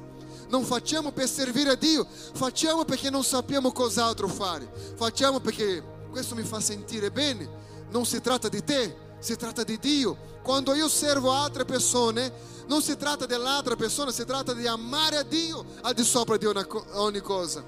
Non 0.49 0.65
facciamo 0.65 1.11
per 1.11 1.29
servire 1.29 1.71
a 1.71 1.75
Dio, 1.75 2.07
facciamo 2.35 2.85
perché 2.85 3.11
non 3.11 3.25
sappiamo 3.25 3.73
cos'altro 3.73 4.29
fare. 4.29 4.71
Facciamo 4.97 5.41
perché 5.41 5.83
questo 6.11 6.35
mi 6.35 6.43
fa 6.43 6.61
sentire 6.61 7.11
bene. 7.11 7.63
Non 7.91 8.05
si 8.07 8.21
tratta 8.21 8.49
di 8.49 8.63
te, 8.63 8.97
si 9.19 9.37
tratta 9.37 9.65
di 9.65 9.79
Dio. 9.79 10.33
Quando 10.43 10.75
io 10.75 10.89
servo 10.89 11.33
altre 11.33 11.65
persone, 11.65 12.33
non 12.67 12.83
si 12.83 12.97
tratta 12.97 13.27
dell'altra 13.27 13.77
persona, 13.77 14.13
si 14.13 14.25
tratta 14.25 14.53
di 14.53 14.67
amare 14.67 15.17
a 15.17 15.23
Dio 15.23 15.65
al 15.83 15.95
di 15.95 16.05
sopra 16.05 16.37
di 16.37 16.47
ogni 16.47 17.21
cosa. 17.21 17.65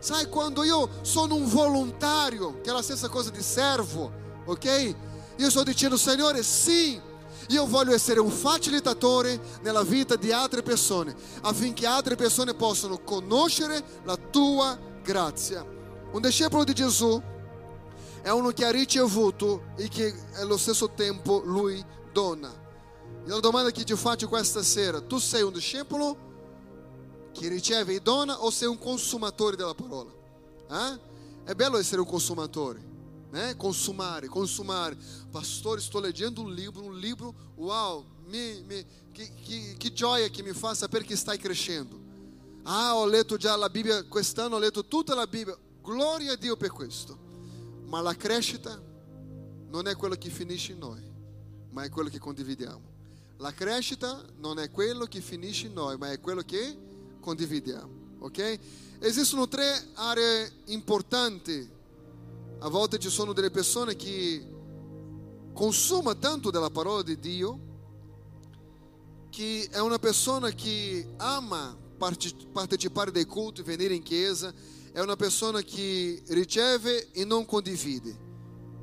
Sai, 0.00 0.28
quando 0.28 0.62
io 0.64 0.88
sono 1.02 1.34
un 1.34 1.48
volontario, 1.48 2.60
che 2.62 2.70
è 2.70 2.72
la 2.72 2.82
stessa 2.82 3.08
cosa 3.08 3.30
di 3.30 3.42
servo, 3.42 4.10
ok? 4.44 4.94
Io 5.36 5.50
sto 5.50 5.62
dicendo, 5.62 5.96
Signore, 5.96 6.42
io 7.48 7.66
voglio 7.66 7.94
essere 7.94 8.20
un 8.20 8.30
facilitatore 8.30 9.40
nella 9.62 9.82
vita 9.82 10.16
di 10.16 10.32
altre 10.32 10.62
persone 10.62 11.14
affinché 11.42 11.86
altre 11.86 12.14
persone 12.14 12.54
possano 12.54 12.98
conoscere 12.98 13.82
la 14.04 14.16
tua 14.16 14.78
grazia. 15.02 15.64
Un 16.12 16.20
discepolo 16.20 16.64
di 16.64 16.74
Gesù 16.74 17.20
è 18.20 18.28
uno 18.30 18.50
che 18.50 18.64
ha 18.64 18.70
ricevuto 18.70 19.68
e 19.76 19.88
che 19.88 20.14
allo 20.36 20.58
stesso 20.58 20.90
tempo 20.90 21.42
lui 21.44 21.82
dona. 22.12 22.52
E 23.24 23.28
la 23.28 23.40
domanda 23.40 23.70
che 23.70 23.84
ti 23.84 23.94
faccio 23.94 24.28
questa 24.28 24.62
sera, 24.62 25.00
tu 25.00 25.18
sei 25.18 25.42
un 25.42 25.52
discepolo 25.52 26.26
che 27.32 27.48
riceve 27.48 27.94
e 27.94 28.00
dona 28.00 28.42
o 28.42 28.50
sei 28.50 28.68
un 28.68 28.78
consumatore 28.78 29.56
della 29.56 29.74
parola? 29.74 30.10
Eh? 30.70 31.00
È 31.44 31.54
bello 31.54 31.78
essere 31.78 32.00
un 32.00 32.06
consumatore 32.06 32.87
né? 33.30 33.54
Consumare. 33.54 34.28
Pastor, 35.30 35.78
estou 35.78 36.00
lendo 36.00 36.42
um 36.42 36.48
livro, 36.48 36.84
um 36.84 36.92
livro, 36.92 37.34
uau, 37.56 38.04
me, 38.26 38.60
me, 38.62 38.86
que, 39.12 39.26
que, 39.28 39.74
que 39.76 39.90
gioia 39.90 40.30
que 40.30 40.42
me 40.42 40.54
faz 40.54 40.78
saber 40.78 41.04
que 41.04 41.14
está 41.14 41.36
crescendo. 41.36 41.98
Ah, 42.64 42.94
ho 42.94 43.06
letto 43.06 43.36
già 43.36 43.56
la 43.56 43.68
Bibbia, 43.68 44.04
quest'anno 44.04 44.56
ho 44.56 44.58
letto 44.58 44.84
tutta 44.84 45.14
la 45.14 45.26
Bibbia. 45.26 45.56
Gloria 45.82 46.32
a 46.32 46.36
Dio 46.36 46.56
per 46.56 46.70
questo. 46.70 47.16
Ma 47.86 48.00
la 48.00 48.14
crescita 48.14 48.78
non 49.70 49.86
è 49.86 49.96
quello 49.96 50.14
che 50.16 50.28
finisce 50.28 50.72
in 50.72 50.78
noi, 50.78 51.02
ma 51.70 51.84
è 51.84 51.88
quello 51.88 52.10
che 52.10 52.18
condividiamo. 52.18 52.96
La 53.38 53.52
crescita 53.52 54.22
non 54.36 54.58
è 54.58 54.70
quello 54.70 55.06
che 55.06 55.20
finisce 55.20 55.66
in 55.68 55.72
noi, 55.72 55.96
ma 55.96 56.10
è 56.10 56.20
quello 56.20 56.42
che 56.42 56.76
condividiamo. 57.20 58.16
Ok? 58.18 58.58
Esistono 58.98 59.48
tre 59.48 59.88
aree 59.94 60.52
importanti 60.66 61.76
a 62.60 62.68
volte 62.68 62.98
ci 62.98 63.08
sono 63.08 63.32
delle 63.32 63.50
persone 63.50 63.94
che 63.94 64.46
consuma 65.52 66.14
tanto 66.14 66.50
della 66.50 66.70
parola 66.70 67.02
di 67.02 67.18
Dio 67.18 67.66
che 69.30 69.68
è 69.70 69.78
una 69.78 69.98
persona 69.98 70.50
che 70.50 71.14
ama 71.18 71.76
partecipare 71.98 73.10
dei 73.10 73.24
culti, 73.24 73.62
venire 73.62 73.94
in 73.94 74.02
chiesa, 74.02 74.52
è 74.92 75.00
una 75.00 75.16
persona 75.16 75.60
che 75.60 76.22
riceve 76.28 77.10
e 77.12 77.24
non 77.24 77.44
condivide, 77.44 78.16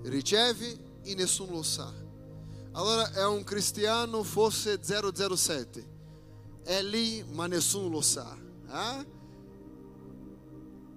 riceve 0.03 0.99
e 1.01 1.15
nessuno 1.15 1.53
lo 1.53 1.63
sa. 1.63 1.91
Allora 2.73 3.11
è 3.11 3.25
un 3.25 3.43
cristiano 3.43 4.23
forse 4.23 4.79
007, 4.81 5.89
è 6.63 6.81
lì 6.81 7.23
ma 7.31 7.47
nessuno 7.47 7.87
lo 7.87 8.01
sa. 8.01 8.37
Eh? 8.69 9.05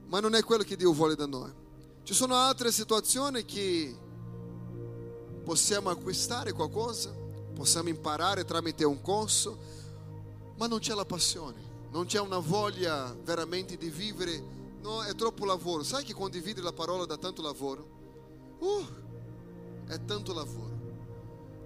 Ma 0.07 0.21
non 0.21 0.35
è 0.35 0.43
quello 0.43 0.63
che 0.63 0.77
Dio 0.77 0.93
vuole 0.93 1.15
da 1.15 1.27
noi. 1.27 1.58
Ci 2.09 2.15
sono 2.15 2.37
altre 2.37 2.73
situazioni 2.73 3.45
che 3.45 3.95
possiamo 5.45 5.91
acquistare 5.91 6.53
qualcosa, 6.53 7.15
possiamo 7.55 7.91
imparare 7.91 8.47
tramite 8.47 8.83
un 8.87 9.03
corso, 9.03 9.59
ma 10.57 10.67
non 10.67 10.79
c'è 10.79 10.95
la 10.95 11.05
passione, 11.05 11.61
non 11.91 12.07
c'è 12.07 12.19
una 12.19 12.39
voglia 12.39 13.15
veramente 13.23 13.77
di 13.77 13.91
vivere, 13.91 14.43
no, 14.81 15.03
è 15.03 15.15
troppo 15.15 15.45
lavoro. 15.45 15.83
Sai 15.83 16.03
che 16.03 16.15
condividere 16.15 16.65
la 16.65 16.73
parola 16.73 17.05
dà 17.05 17.19
tanto 17.19 17.43
lavoro? 17.43 17.87
Uh, 18.59 18.87
è 19.87 20.03
tanto 20.07 20.33
lavoro. 20.33 20.79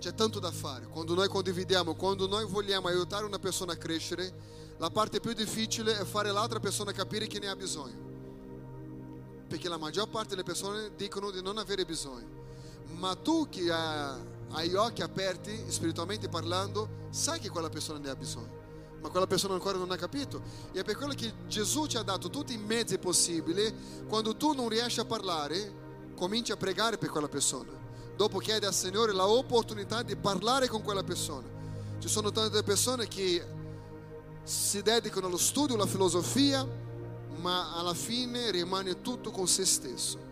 C'è 0.00 0.12
tanto 0.12 0.40
da 0.40 0.50
fare. 0.50 0.88
Quando 0.88 1.14
noi 1.14 1.28
condividiamo, 1.28 1.94
quando 1.94 2.26
noi 2.26 2.46
vogliamo 2.46 2.88
aiutare 2.88 3.24
una 3.24 3.38
persona 3.38 3.74
a 3.74 3.76
crescere, 3.76 4.74
la 4.78 4.90
parte 4.90 5.20
più 5.20 5.34
difficile 5.34 6.00
è 6.00 6.04
fare 6.04 6.32
l'altra 6.32 6.58
persona 6.58 6.90
capire 6.90 7.28
che 7.28 7.38
ne 7.38 7.46
ha 7.46 7.54
bisogno. 7.54 8.11
Perché 9.52 9.68
la 9.68 9.76
maggior 9.76 10.08
parte 10.08 10.30
delle 10.30 10.44
persone 10.44 10.92
dicono 10.96 11.30
di 11.30 11.42
non 11.42 11.58
avere 11.58 11.84
bisogno. 11.84 12.26
Ma 12.96 13.14
tu 13.14 13.50
che 13.50 13.70
hai 13.70 14.68
gli 14.70 14.74
occhi 14.74 15.02
aperti, 15.02 15.64
spiritualmente 15.68 16.30
parlando, 16.30 17.08
sai 17.10 17.38
che 17.38 17.50
quella 17.50 17.68
persona 17.68 17.98
ne 17.98 18.08
ha 18.08 18.16
bisogno. 18.16 18.60
Ma 19.02 19.10
quella 19.10 19.26
persona 19.26 19.52
ancora 19.52 19.76
non 19.76 19.90
ha 19.90 19.96
capito. 19.96 20.40
E 20.72 20.80
è 20.80 20.84
per 20.84 20.96
quello 20.96 21.12
che 21.12 21.34
Gesù 21.48 21.84
ti 21.84 21.98
ha 21.98 22.02
dato 22.02 22.30
tutti 22.30 22.54
i 22.54 22.56
mezzi 22.56 22.96
possibili. 22.96 23.70
Quando 24.08 24.34
tu 24.38 24.54
non 24.54 24.70
riesci 24.70 25.00
a 25.00 25.04
parlare, 25.04 26.10
cominci 26.14 26.50
a 26.50 26.56
pregare 26.56 26.96
per 26.96 27.10
quella 27.10 27.28
persona. 27.28 27.72
Dopo 28.16 28.38
chiedi 28.38 28.64
al 28.64 28.72
Signore 28.72 29.12
l'opportunità 29.12 30.02
di 30.02 30.16
parlare 30.16 30.66
con 30.66 30.80
quella 30.80 31.02
persona. 31.02 31.46
Ci 31.98 32.08
sono 32.08 32.32
tante 32.32 32.62
persone 32.62 33.06
che 33.06 33.44
si 34.44 34.80
dedicano 34.80 35.26
allo 35.26 35.36
studio, 35.36 35.74
alla 35.74 35.84
filosofia, 35.84 36.66
ma 37.40 37.74
alla 37.74 37.94
fine 37.94 38.50
rimane 38.50 39.00
tutto 39.00 39.30
con 39.30 39.48
se 39.48 39.64
stesso. 39.64 40.30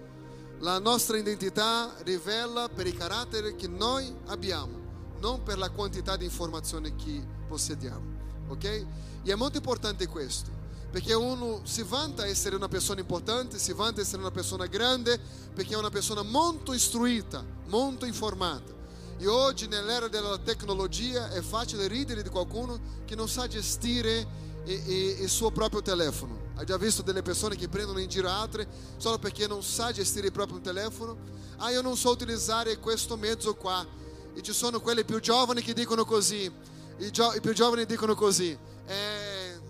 La 0.60 0.78
nostra 0.78 1.16
identità 1.16 1.94
rivela 2.02 2.68
per 2.68 2.86
il 2.86 2.96
carattere 2.96 3.56
che 3.56 3.66
noi 3.66 4.14
abbiamo, 4.26 4.78
non 5.20 5.42
per 5.42 5.58
la 5.58 5.70
quantità 5.70 6.16
di 6.16 6.24
informazioni 6.24 6.94
che 6.96 7.24
possediamo. 7.48 8.18
Ok? 8.48 8.64
E 8.64 8.86
è 9.24 9.34
molto 9.34 9.56
importante 9.56 10.06
questo, 10.06 10.50
perché 10.90 11.14
uno 11.14 11.60
si 11.64 11.82
vanta 11.82 12.26
essere 12.26 12.56
una 12.56 12.68
persona 12.68 13.00
importante, 13.00 13.58
si 13.58 13.72
vanta 13.72 14.00
essere 14.00 14.20
una 14.20 14.30
persona 14.30 14.66
grande, 14.66 15.18
perché 15.54 15.74
è 15.74 15.78
una 15.78 15.90
persona 15.90 16.22
molto 16.22 16.72
istruita, 16.72 17.44
molto 17.66 18.06
informata. 18.06 18.78
E 19.16 19.26
oggi, 19.26 19.66
nell'era 19.66 20.08
della 20.08 20.38
tecnologia, 20.38 21.30
è 21.30 21.42
facile 21.42 21.86
ridere 21.86 22.22
di 22.22 22.28
qualcuno 22.30 22.80
che 23.04 23.14
non 23.14 23.28
sa 23.28 23.46
gestire 23.46 24.26
il 24.64 25.28
suo 25.28 25.50
proprio 25.50 25.82
telefono. 25.82 26.48
Hai 26.56 26.66
già 26.66 26.76
visto 26.76 27.02
delle 27.02 27.22
persone 27.22 27.56
che 27.56 27.68
prendono 27.68 27.98
in 27.98 28.08
giro 28.08 28.28
altre 28.28 28.68
solo 28.98 29.18
perché 29.18 29.46
non 29.46 29.62
sa 29.62 29.92
gestire 29.92 30.26
il 30.26 30.32
proprio 30.32 30.60
telefono? 30.60 31.16
Ah, 31.56 31.70
io 31.70 31.80
non 31.80 31.96
so 31.96 32.10
utilizzare 32.10 32.78
questo 32.78 33.16
mezzo 33.16 33.54
qua. 33.54 33.86
E 34.34 34.42
ci 34.42 34.52
sono 34.52 34.80
quelli 34.80 35.04
più 35.04 35.20
giovani 35.20 35.62
che 35.62 35.72
dicono 35.72 36.04
così. 36.04 36.50
I, 36.98 37.10
gio- 37.10 37.32
i 37.32 37.40
più 37.40 37.52
giovani 37.54 37.86
dicono 37.86 38.14
così. 38.14 38.56
Eh, 38.86 39.60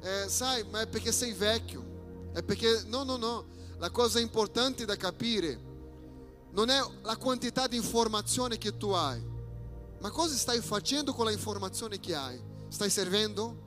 eh, 0.00 0.28
sai, 0.28 0.64
ma 0.70 0.80
è 0.80 0.86
perché 0.86 1.12
sei 1.12 1.32
vecchio. 1.32 2.30
È 2.32 2.42
perché... 2.42 2.84
No, 2.86 3.02
no, 3.02 3.16
no. 3.16 3.46
La 3.78 3.90
cosa 3.90 4.18
importante 4.18 4.84
da 4.84 4.96
capire 4.96 5.66
non 6.50 6.70
è 6.70 6.80
la 7.02 7.16
quantità 7.16 7.66
di 7.66 7.76
informazione 7.76 8.58
che 8.58 8.76
tu 8.76 8.90
hai, 8.90 9.22
ma 10.00 10.10
cosa 10.10 10.34
stai 10.34 10.60
facendo 10.60 11.12
con 11.12 11.24
la 11.24 11.30
informazione 11.30 12.00
che 12.00 12.14
hai? 12.14 12.40
Stai 12.68 12.90
servendo? 12.90 13.66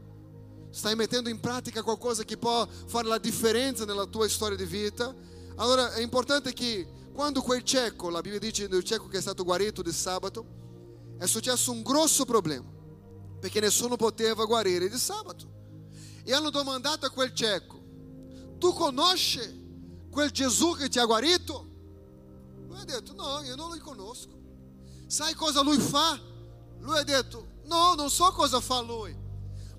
Stai 0.72 0.96
mettendo 0.96 1.30
in 1.30 1.40
pratica 1.40 1.84
qualcosa 1.84 2.24
che 2.24 2.38
può 2.38 2.66
fare 2.86 3.08
la 3.08 3.18
differenza 3.18 3.84
nella 3.84 4.06
tua 4.06 4.28
storia 4.30 4.56
di 4.56 4.66
vita? 4.66 5.14
Allora 5.56 5.92
è 5.94 6.02
importante 6.02 6.54
che 6.54 6.88
quando 7.14 7.42
quel 7.42 7.64
cieco, 7.64 8.10
la 8.10 8.22
Bibbia 8.22 8.40
dice 8.40 8.70
del 8.70 8.84
cieco 8.84 9.08
che 9.08 9.18
è 9.18 9.22
stato 9.22 9.44
guarito 9.44 9.82
di 9.82 9.92
sabato, 9.92 10.46
è 11.18 11.26
successo 11.26 11.72
un 11.72 11.82
grosso 11.82 12.24
problema, 12.24 12.66
perché 13.40 13.60
nessuno 13.60 13.98
poteva 13.98 14.46
guarire 14.46 14.90
di 14.90 14.98
sabato. 14.98 15.50
E 16.24 16.34
hanno 16.34 16.50
domandato 16.50 17.06
a 17.06 17.10
quel 17.10 17.34
cieco, 17.34 17.80
tu 18.58 18.74
conosci 18.74 20.08
quel 20.10 20.32
Gesù 20.32 20.76
che 20.76 20.88
ti 20.88 21.00
ha 21.00 21.06
guarito? 21.06 21.68
Lui 22.68 22.80
ha 22.80 22.86
detto, 22.86 23.14
no, 23.14 23.42
io 23.42 23.56
non 23.56 23.70
lo 23.70 23.78
conosco. 23.82 24.40
Sai 25.08 25.34
cosa 25.34 25.62
lui 25.62 25.78
fa? 25.78 26.18
Lui 26.80 26.98
ha 26.98 27.04
detto, 27.04 27.60
no, 27.66 27.94
non 27.96 28.10
so 28.10 28.32
cosa 28.32 28.62
fa 28.62 28.80
lui. 28.80 29.14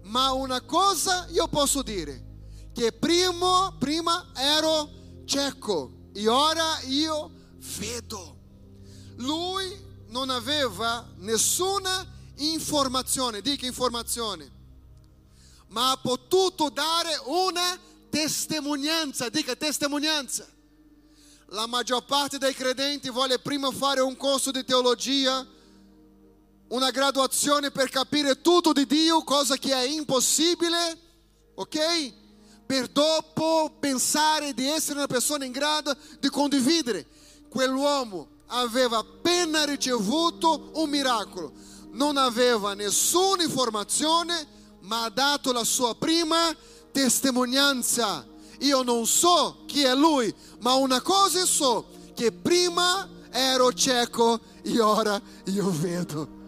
Ma 0.02 0.32
una 0.32 0.60
cosa 0.60 1.26
io 1.30 1.48
posso 1.48 1.82
dire, 1.82 2.30
che 2.74 2.92
prima, 2.92 3.74
prima 3.78 4.30
ero 4.34 4.90
cieco 5.24 6.08
e 6.12 6.28
ora 6.28 6.80
io 6.86 7.30
vedo. 7.78 8.36
Lui 9.16 9.90
non 10.08 10.30
aveva 10.30 11.08
nessuna 11.16 12.06
informazione, 12.36 13.40
dica 13.40 13.66
informazione, 13.66 14.50
ma 15.68 15.92
ha 15.92 15.96
potuto 15.96 16.68
dare 16.68 17.20
una 17.26 17.78
testimonianza, 18.10 19.28
dica 19.28 19.56
testimonianza. 19.56 20.46
La 21.46 21.66
maggior 21.66 22.04
parte 22.04 22.38
dei 22.38 22.54
credenti 22.54 23.10
vuole 23.10 23.38
prima 23.38 23.70
fare 23.70 24.00
un 24.00 24.16
corso 24.16 24.50
di 24.50 24.64
teologia, 24.64 25.46
una 26.72 26.90
graduazione 26.90 27.70
per 27.70 27.90
capire 27.90 28.40
tutto 28.40 28.72
di 28.72 28.86
Dio, 28.86 29.22
cosa 29.24 29.56
che 29.56 29.72
è 29.72 29.82
impossibile, 29.82 30.98
ok? 31.54 32.12
Per 32.64 32.88
dopo 32.88 33.76
pensare 33.78 34.54
di 34.54 34.66
essere 34.66 34.98
una 34.98 35.06
persona 35.06 35.44
in 35.44 35.52
grado 35.52 35.94
di 36.18 36.30
condividere. 36.30 37.06
Quell'uomo 37.50 38.28
aveva 38.46 38.98
appena 38.98 39.64
ricevuto 39.64 40.70
un 40.76 40.88
miracolo, 40.88 41.52
non 41.90 42.16
aveva 42.16 42.72
nessuna 42.72 43.42
informazione, 43.42 44.46
ma 44.80 45.04
ha 45.04 45.10
dato 45.10 45.52
la 45.52 45.64
sua 45.64 45.94
prima 45.94 46.56
testimonianza. 46.90 48.26
Io 48.60 48.82
non 48.82 49.06
so 49.06 49.64
chi 49.66 49.82
è 49.82 49.94
lui, 49.94 50.34
ma 50.60 50.72
una 50.72 51.02
cosa 51.02 51.44
so, 51.44 51.86
che 52.14 52.32
prima 52.32 53.06
ero 53.30 53.74
cieco 53.74 54.40
e 54.62 54.80
ora 54.80 55.20
io 55.44 55.70
vedo. 55.70 56.40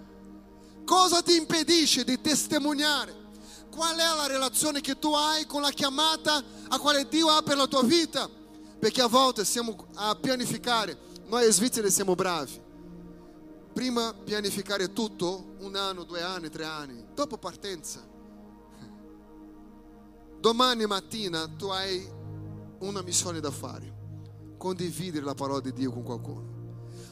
Cosa 0.84 1.22
ti 1.22 1.36
impedisce 1.36 2.04
di 2.04 2.20
testimoniare? 2.20 3.22
Qual 3.70 3.96
è 3.96 4.16
la 4.16 4.26
relazione 4.26 4.80
che 4.80 4.98
tu 4.98 5.12
hai 5.14 5.46
con 5.46 5.62
la 5.62 5.70
chiamata 5.70 6.42
a 6.68 6.78
quale 6.78 7.08
Dio 7.08 7.28
ha 7.28 7.42
per 7.42 7.56
la 7.56 7.66
tua 7.66 7.82
vita? 7.82 8.28
Perché 8.78 9.00
a 9.00 9.08
volte 9.08 9.44
siamo 9.44 9.86
a 9.94 10.14
pianificare, 10.14 10.96
noi 11.26 11.50
svizzeri 11.50 11.90
siamo 11.90 12.14
bravi. 12.14 12.60
Prima 13.72 14.12
pianificare 14.12 14.92
tutto, 14.92 15.56
un 15.60 15.74
anno, 15.74 16.04
due 16.04 16.22
anni, 16.22 16.50
tre 16.50 16.64
anni, 16.64 17.04
dopo 17.14 17.38
partenza. 17.38 18.06
Domani 20.38 20.86
mattina 20.86 21.48
tu 21.48 21.66
hai 21.68 22.06
una 22.80 23.00
missione 23.02 23.40
da 23.40 23.50
fare, 23.50 23.92
condividere 24.58 25.24
la 25.24 25.34
parola 25.34 25.60
di 25.60 25.72
Dio 25.72 25.90
con 25.90 26.02
qualcuno. 26.02 26.52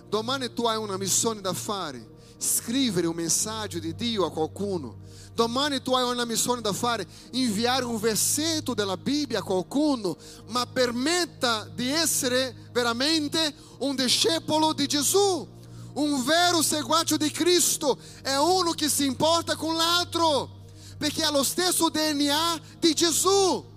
Domani 0.09 0.53
tu 0.53 0.67
hai 0.67 0.77
una 0.77 0.99
missione 0.99 1.41
da 1.41 1.55
fare, 1.55 2.12
scrivere 2.43 3.07
un 3.07 3.15
messaggio 3.15 3.79
di 3.79 3.95
Dio 3.95 4.27
a 4.27 4.33
qualcuno. 4.33 4.99
Domani 5.35 5.81
tu 5.81 5.95
hai 5.95 6.03
una 6.11 6.27
missione 6.27 6.61
da 6.61 6.73
fare, 6.73 7.07
inviare 7.33 7.85
un 7.85 7.99
versetto 7.99 8.75
della 8.75 8.97
Bibbia 8.97 9.39
a 9.39 9.43
qualcuno, 9.43 10.17
ma 10.49 10.67
permetta 10.67 11.71
di 11.73 11.91
essere 11.91 12.55
veramente 12.73 13.55
un 13.79 13.95
discepolo 13.95 14.73
di 14.75 14.87
Gesù. 14.87 15.49
Un 15.95 16.25
vero 16.25 16.63
seguace 16.63 17.17
di 17.17 17.31
Cristo 17.31 17.99
è 18.23 18.35
uno 18.37 18.73
che 18.73 18.89
si 18.89 19.07
importa 19.07 19.57
con 19.57 19.77
l'altro, 19.77 20.61
perché 20.99 21.23
ha 21.23 21.31
lo 21.31 21.43
stesso 21.43 21.89
DNA 21.89 22.61
di 22.79 22.93
Gesù. 22.93 23.71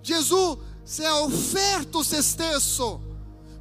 Gesù 0.00 0.58
si 0.82 1.02
è 1.02 1.10
offerto 1.10 2.02
se 2.02 2.22
stesso 2.22 3.12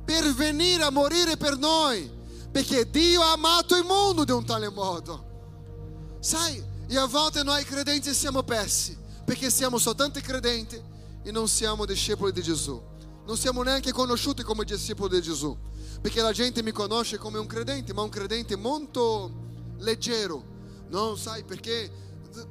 per 0.05 0.33
venire 0.33 0.83
a 0.83 0.91
morire 0.91 1.37
per 1.37 1.57
noi 1.57 2.21
perché 2.53 2.87
Dio 2.87 3.23
ha 3.23 3.31
amato 3.31 3.75
il 3.75 3.83
mondo 3.83 4.23
di 4.23 4.31
un 4.31 4.45
tale 4.45 4.69
modo. 4.69 6.19
Sai, 6.19 6.63
e 6.87 6.95
a 6.95 7.07
volte 7.07 7.41
noi 7.41 7.63
credenti 7.63 8.13
siamo 8.13 8.43
persi, 8.43 8.95
perché 9.25 9.49
siamo 9.49 9.79
soltanto 9.79 10.19
credenti 10.19 10.79
e 11.23 11.31
non 11.31 11.47
siamo 11.47 11.83
discepoli 11.83 12.31
di 12.31 12.43
Gesù. 12.43 12.79
Non 13.25 13.37
siamo 13.37 13.63
neanche 13.63 13.91
conosciuti 13.91 14.43
come 14.43 14.65
discepoli 14.65 15.15
di 15.15 15.23
Gesù, 15.23 15.57
perché 15.99 16.21
la 16.21 16.31
gente 16.31 16.61
mi 16.61 16.71
conosce 16.71 17.17
come 17.17 17.39
un 17.39 17.47
credente, 17.47 17.91
ma 17.91 18.03
un 18.03 18.09
credente 18.09 18.55
molto 18.55 19.31
leggero. 19.79 20.43
Non 20.89 21.17
sai 21.17 21.43
perché 21.43 21.91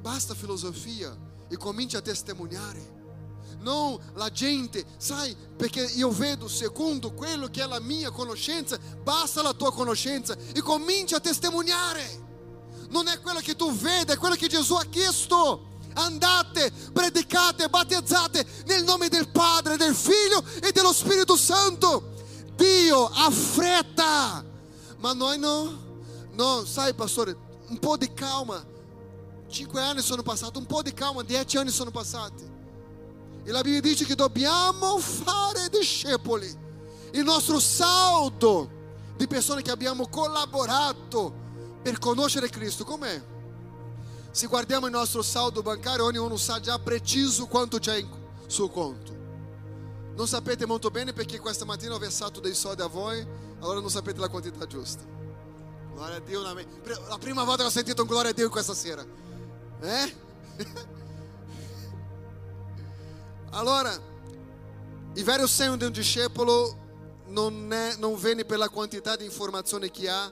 basta 0.01 0.35
filosofia 0.35 1.17
e 1.47 1.55
comincia 1.55 1.99
a 1.99 2.01
testimoniare 2.01 2.92
non 3.63 3.97
la 4.15 4.29
gente, 4.29 4.85
sai, 4.97 5.35
perché 5.57 5.81
io 5.95 6.11
vedo 6.11 6.47
secondo 6.47 7.13
quello 7.13 7.47
che 7.47 7.63
è 7.63 7.67
la 7.67 7.79
mia 7.79 8.11
conoscenza, 8.11 8.77
basta 9.01 9.41
la 9.41 9.53
tua 9.53 9.71
conoscenza 9.73 10.35
e 10.53 10.61
comincia 10.61 11.17
a 11.17 11.19
testimoniare. 11.19 12.21
Non 12.89 13.07
è 13.07 13.19
quello 13.21 13.39
che 13.39 13.55
tu 13.55 13.71
vedi, 13.73 14.11
è 14.11 14.17
quello 14.17 14.35
che 14.35 14.47
Gesù 14.47 14.75
ha 14.75 14.85
chiesto. 14.85 15.71
Andate, 15.95 16.71
predicate, 16.91 17.69
battezzate 17.69 18.45
nel 18.65 18.83
nome 18.83 19.09
del 19.09 19.29
Padre, 19.29 19.77
del 19.77 19.95
Figlio 19.95 20.43
e 20.61 20.71
dello 20.71 20.93
Spirito 20.93 21.35
Santo. 21.35 22.13
Dio 22.55 23.05
ha 23.05 23.31
fretta, 23.31 24.45
ma 24.97 25.13
noi 25.13 25.39
no. 25.39 25.81
No, 26.31 26.65
sai, 26.65 26.93
pastore, 26.93 27.35
un 27.67 27.79
po' 27.79 27.97
di 27.97 28.11
calma. 28.13 28.63
Cinque 29.49 29.81
anni 29.81 30.01
sono 30.01 30.23
passati, 30.23 30.57
un 30.57 30.65
po' 30.65 30.81
di 30.81 30.93
calma, 30.93 31.21
dieci 31.23 31.57
anni 31.57 31.69
sono 31.69 31.91
passati. 31.91 32.52
E 33.43 33.51
la 33.51 33.61
Bibbia 33.61 33.81
dice 33.81 34.05
che 34.05 34.15
dobbiamo 34.15 34.97
fare 34.99 35.69
discepoli. 35.69 36.61
Il 37.11 37.23
nostro 37.23 37.59
saldo 37.59 38.81
di 39.15 39.27
persone 39.27 39.61
che 39.61 39.71
abbiamo 39.71 40.07
collaborato 40.07 41.41
per 41.81 41.99
conoscere 41.99 42.49
Cristo, 42.49 42.83
com'è? 42.85 43.21
Se 44.31 44.47
guardiamo 44.47 44.87
il 44.87 44.91
nostro 44.93 45.21
saldo 45.21 45.61
bancario, 45.61 46.05
ognuno 46.05 46.37
sa 46.37 46.59
già 46.59 46.79
preciso 46.79 47.45
quanto 47.45 47.77
c'è 47.77 48.03
sul 48.47 48.71
conto. 48.71 49.11
Non 50.15 50.27
sapete 50.27 50.65
molto 50.65 50.89
bene 50.89 51.11
perché 51.13 51.39
questa 51.39 51.65
mattina 51.65 51.93
ho 51.93 51.99
versato 51.99 52.39
dei 52.39 52.55
soldi 52.55 52.81
a 52.81 52.87
voi, 52.87 53.25
allora 53.59 53.79
non 53.79 53.89
sapete 53.89 54.19
la 54.19 54.29
quantità 54.29 54.65
giusta. 54.65 55.03
Glória 55.93 56.15
a 56.15 56.19
Dio. 56.19 56.45
Amém. 56.45 56.65
A 57.09 57.17
prima 57.17 57.43
volta 57.43 57.61
che 57.61 57.67
ho 57.67 57.71
sentito 57.71 58.01
un 58.01 58.07
glória 58.07 58.31
a 58.31 58.33
Dio 58.33 58.49
questa 58.49 58.73
sera. 58.73 59.05
Eh? 59.81 60.15
Allora, 63.53 63.93
il 65.13 65.23
vero 65.23 65.45
segno 65.45 65.77
di 65.77 65.85
un 65.85 65.91
discepolo 65.91 66.75
non, 67.27 67.71
è, 67.71 67.95
non 67.97 68.15
viene 68.15 68.45
per 68.45 68.57
la 68.57 68.67
quantità 68.67 69.15
di 69.15 69.25
informazioni 69.25 69.91
che 69.91 70.09
ha, 70.09 70.31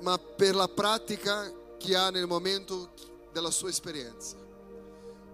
ma 0.00 0.18
per 0.18 0.56
la 0.56 0.66
pratica 0.66 1.48
che 1.78 1.96
momento 2.26 2.90
della 3.30 3.52
sua 3.52 3.68
esperienza. 3.68 4.36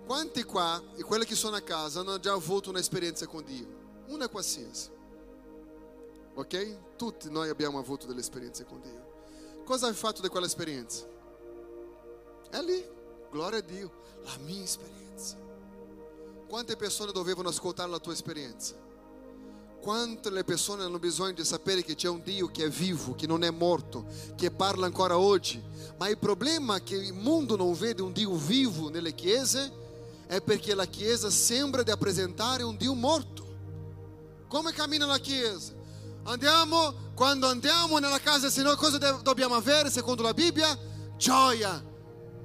Quanti 0.05 0.43
qua, 0.43 0.83
e 0.95 1.03
quelli 1.03 1.25
che 1.25 1.35
sono 1.35 1.57
a 1.57 1.63
casa, 1.63 2.01
hanno 2.01 2.21
già 2.21 2.33
avuto 2.33 2.69
un'esperienza 2.69 3.27
con 3.27 3.43
Dio? 3.45 3.67
Una 4.09 4.29
qualsiasi. 4.29 4.91
Ok? 6.35 6.97
Tutti 6.97 7.31
noi 7.31 7.49
abbiamo 7.49 7.79
avuto 7.79 8.07
delle 8.07 8.21
esperienze 8.21 8.67
con 8.67 8.79
Dio. 8.83 9.63
Cosa 9.65 9.87
hai 9.87 9.95
fatto 9.95 10.21
di 10.21 10.29
quell'esperienza? 10.29 11.07
È 12.51 12.61
lì, 12.61 12.87
gloria 13.31 13.61
a 13.61 13.63
Dio, 13.63 13.91
la 14.25 14.37
mia 14.45 14.63
esperienza. 14.63 15.02
Quante 16.53 16.77
persone 16.77 17.13
dovevano 17.13 17.49
ascoltare 17.49 17.89
la 17.89 17.99
tua 17.99 18.13
esperienza? 18.13 18.75
Quante 19.81 20.45
persone 20.45 20.85
hanno 20.85 20.99
bisogno 20.99 21.33
di 21.33 21.47
sapere 21.47 21.83
che 21.83 21.95
c'è 21.95 22.11
un 22.11 22.23
Dio 22.23 22.49
che 22.49 22.67
è 22.67 22.69
vivo, 22.69 23.15
che 23.15 23.27
non 23.27 23.43
è 23.43 23.49
morto, 23.49 24.05
che 24.37 24.51
parla 24.51 24.85
ancora 24.85 25.17
oggi. 25.17 25.63
Ma 25.97 26.11
il 26.11 26.19
problema 26.19 26.83
che 26.83 26.95
il 26.95 27.15
mondo 27.15 27.57
non 27.57 27.73
vede 27.73 28.03
un 28.03 28.13
Dio 28.13 28.35
vivo 28.35 28.91
nelle 28.91 29.15
chiese 29.15 29.73
è 30.27 30.43
perché 30.43 30.75
la 30.75 30.85
chiesa 30.85 31.31
sembra 31.31 31.83
di 31.83 31.89
rappresentare 31.89 32.63
un 32.65 32.77
Dio 32.77 32.93
morto. 32.93 33.47
Come 34.47 34.73
cammina 34.73 35.07
la 35.07 35.21
chiesa? 35.21 35.73
Andiamo, 36.25 37.13
quando 37.15 37.47
andiamo 37.47 37.97
nella 37.97 38.21
casa 38.21 38.41
del 38.41 38.51
Signore, 38.51 38.77
cosa 38.77 38.99
dobbiamo 38.99 39.55
avere 39.55 39.89
secondo 39.89 40.21
la 40.21 40.35
Bibbia? 40.35 40.79
Gioia. 41.17 41.83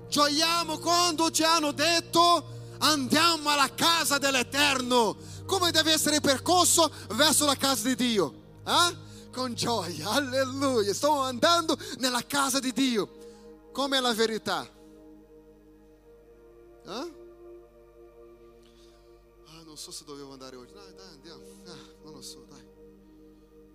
Gioiamo 0.08 0.78
quando 0.78 1.30
ci 1.30 1.44
hanno 1.44 1.74
detto 1.74 2.56
andiamo 2.80 3.50
alla 3.50 3.74
casa 3.74 4.18
dell'Eterno. 4.18 5.18
Come 5.46 5.72
deve 5.72 5.94
essere 5.94 6.20
percorso 6.20 6.92
verso 7.12 7.46
la 7.46 7.56
casa 7.56 7.88
di 7.88 7.96
Dio? 7.96 8.34
Eh? 8.66 9.06
Con 9.32 9.54
gioia, 9.54 10.10
alleluia. 10.10 10.94
Sto 10.94 11.20
andando 11.20 11.78
nella 12.00 12.26
casa 12.26 12.60
di 12.60 12.72
Dio. 12.74 13.70
Come 13.72 13.98
è 13.98 14.02
la 14.02 14.14
verità? 14.14 14.64
Eh? 16.86 17.16
Ah, 19.46 19.64
non 19.66 19.78
so 19.78 19.92
se 19.92 20.04
dovevo 20.06 20.32
andare 20.34 20.56
oggi. 20.56 20.74
Dai, 20.74 20.94
dai, 20.96 21.14
andiamo. 21.14 21.44
Ah, 21.66 21.94
non 22.04 22.14
lo 22.14 22.22
so, 22.22 22.46
dai. 22.50 22.66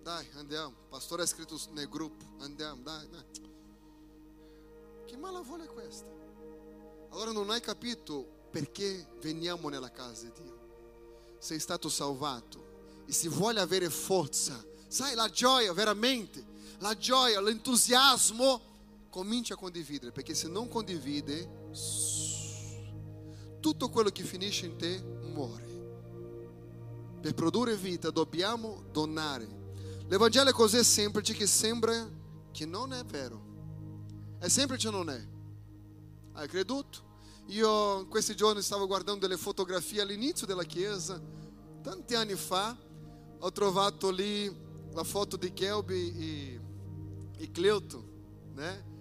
Dai, 0.01 0.27
andiamo. 0.35 0.73
Pastore 0.89 1.23
ha 1.23 1.25
scritto 1.25 1.57
nel 1.71 1.87
gruppo. 1.87 2.25
Andiamo, 2.39 2.81
dai, 2.81 3.07
dai. 3.09 3.23
Che 5.05 5.17
malavoglia 5.17 5.63
è 5.63 5.67
questa? 5.67 6.07
Allora 7.11 7.31
non 7.31 7.49
hai 7.51 7.61
capito 7.61 8.41
perché 8.53 9.07
veniamo 9.19 9.67
nella 9.67 9.89
casa 9.89 10.25
di 10.27 10.31
Dio. 10.43 11.37
Sei 11.39 11.59
stato 11.59 11.89
salvato 11.89 13.01
e 13.07 13.11
se 13.11 13.27
vuole 13.29 13.59
avere 13.59 13.89
forza, 13.89 14.63
sai 14.87 15.15
la 15.15 15.27
gioia 15.27 15.73
veramente, 15.73 16.45
la 16.77 16.95
gioia, 16.95 17.41
l'entusiasmo, 17.41 18.61
comincia 19.09 19.55
a 19.55 19.57
condividere, 19.57 20.11
perché 20.11 20.35
se 20.35 20.47
non 20.47 20.67
condivide, 20.67 21.71
tutto 23.59 23.89
quello 23.89 24.09
che 24.09 24.23
finisce 24.23 24.67
in 24.67 24.77
te 24.77 25.01
muore. 25.01 25.71
Per 27.21 27.33
produrre 27.33 27.75
vita 27.75 28.11
dobbiamo 28.11 28.83
donare 28.91 29.61
L'Evangelo 30.07 30.49
è 30.49 30.53
così 30.53 30.83
semplice 30.83 31.33
che 31.33 31.47
sembra 31.47 32.07
che 32.51 32.65
non 32.65 32.93
è 32.93 33.03
vero. 33.03 33.41
È 34.37 34.47
semplice 34.47 34.89
o 34.89 34.91
non 34.91 35.09
è? 35.09 35.27
Hai 36.33 36.47
creduto? 36.47 37.11
Io 37.47 38.07
questi 38.07 38.35
giorni 38.35 38.61
stavo 38.61 38.87
guardando 38.87 39.21
delle 39.27 39.37
fotografie 39.37 40.01
all'inizio 40.01 40.47
della 40.47 40.63
chiesa, 40.63 41.21
tanti 41.81 42.15
anni 42.15 42.35
fa, 42.35 42.77
ho 43.39 43.51
trovato 43.51 44.09
lì 44.09 44.51
la 44.93 45.03
foto 45.03 45.37
di 45.37 45.51
Kelby 45.51 46.13
e, 46.17 46.61
e 47.37 47.51
Cleuto, 47.51 48.03
né? 48.53 48.91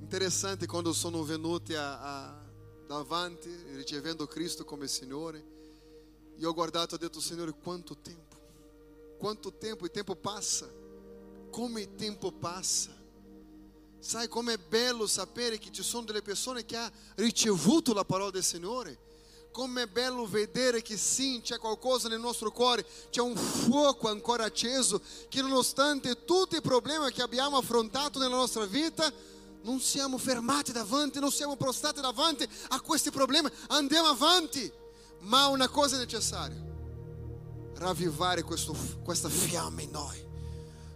Interessante 0.00 0.66
quando 0.66 0.92
sono 0.92 1.22
venuti 1.22 1.74
a, 1.74 2.00
a, 2.00 2.42
davanti, 2.86 3.50
ricevendo 3.74 4.26
Cristo 4.26 4.64
come 4.64 4.86
Signore. 4.86 5.52
E 6.36 6.44
ho 6.44 6.52
guardato 6.52 6.94
e 6.94 6.96
ho 6.96 7.00
detto, 7.00 7.20
Signore, 7.20 7.52
quanto 7.52 7.96
tempo 7.96 8.34
quanto 9.24 9.54
tempo, 9.54 9.86
il 9.86 9.90
tempo 9.90 10.14
passa, 10.16 10.70
come 11.50 11.94
tempo 11.94 12.30
passa. 12.30 12.94
Sai 14.06 14.28
come 14.28 14.52
è 14.52 14.58
bello 14.58 15.06
sapere 15.06 15.56
che 15.56 15.72
ci 15.72 15.82
sono 15.82 16.04
delle 16.04 16.20
persone 16.20 16.66
che 16.66 16.76
hanno 16.76 16.92
ricevuto 17.14 17.94
la 17.94 18.04
parola 18.04 18.30
del 18.30 18.44
Signore. 18.44 18.98
Come 19.50 19.84
è 19.84 19.86
bello 19.86 20.26
vedere 20.26 20.82
che 20.82 20.98
sim, 20.98 21.40
c'è 21.40 21.56
qualcosa 21.56 22.08
nel 22.08 22.20
nostro 22.20 22.52
cuore, 22.52 22.84
c'è 23.08 23.22
un 23.22 23.34
fuoco 23.34 24.10
ancora 24.10 24.44
acceso, 24.44 25.00
che 25.30 25.40
nonostante 25.40 26.26
tutti 26.26 26.56
i 26.56 26.60
problemi 26.60 27.10
che 27.12 27.22
abbiamo 27.22 27.56
affrontato 27.56 28.18
nella 28.18 28.36
nostra 28.36 28.66
vita, 28.66 29.10
non 29.62 29.80
siamo 29.80 30.18
fermati 30.18 30.70
davanti, 30.70 31.18
non 31.18 31.32
siamo 31.32 31.56
prostrati 31.56 32.02
davanti 32.02 32.46
a 32.68 32.82
questi 32.82 33.10
problemi, 33.10 33.48
andiamo 33.68 34.08
avanti. 34.08 34.70
Ma 35.20 35.46
una 35.46 35.68
cosa 35.68 35.96
è 35.96 35.98
necessaria, 35.98 36.62
ravvivare 37.76 38.42
questo, 38.42 38.76
questa 39.02 39.30
fiamma 39.30 39.80
in 39.80 39.90
noi. 39.90 40.23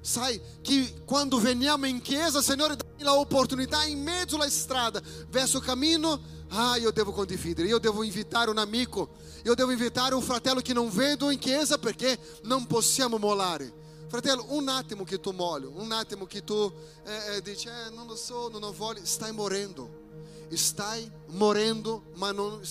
Sai 0.09 0.41
che 0.63 1.03
quando 1.05 1.39
veniamo 1.39 1.85
in 1.85 2.01
chiesa, 2.01 2.41
Signore, 2.41 2.77
dai 2.77 3.05
l'opportunità 3.05 3.85
in 3.85 4.03
mezzo 4.03 4.37
alla 4.37 4.49
strada, 4.49 5.03
verso 5.29 5.59
il 5.59 5.65
cammino, 5.65 6.19
ah, 6.49 6.79
io 6.79 6.91
devo 6.93 7.13
condividere, 7.13 7.69
io 7.69 7.77
devo 7.77 8.03
invitare 8.03 8.49
un 8.49 8.57
amico, 8.57 9.17
io 9.45 9.55
devo 9.55 9.71
invitare 9.71 10.15
un 10.15 10.23
fratello 10.23 10.63
che 10.63 10.73
non 10.73 10.89
vedo 10.89 11.29
in 11.29 11.39
chiesa 11.39 11.77
perché 11.77 12.19
non 12.45 12.65
possiamo 12.65 13.19
mollare. 13.19 13.71
Fratello, 14.09 14.47
un 14.49 14.69
attimo 14.69 15.05
che 15.05 15.21
tu 15.21 15.33
molli, 15.33 15.67
un 15.67 15.93
attimo 15.93 16.25
che 16.25 16.43
tu 16.43 16.73
eh, 17.05 17.37
eh, 17.37 17.43
dici, 17.43 17.69
eh, 17.69 17.91
non 17.91 18.07
lo 18.07 18.17
so, 18.17 18.49
lo 18.49 18.73
voglio, 18.73 19.03
stai 19.05 19.33
morendo. 19.33 20.07
Stai 20.55 21.07
morendo, 21.27 22.05
ma 22.15 22.33
non 22.33 22.65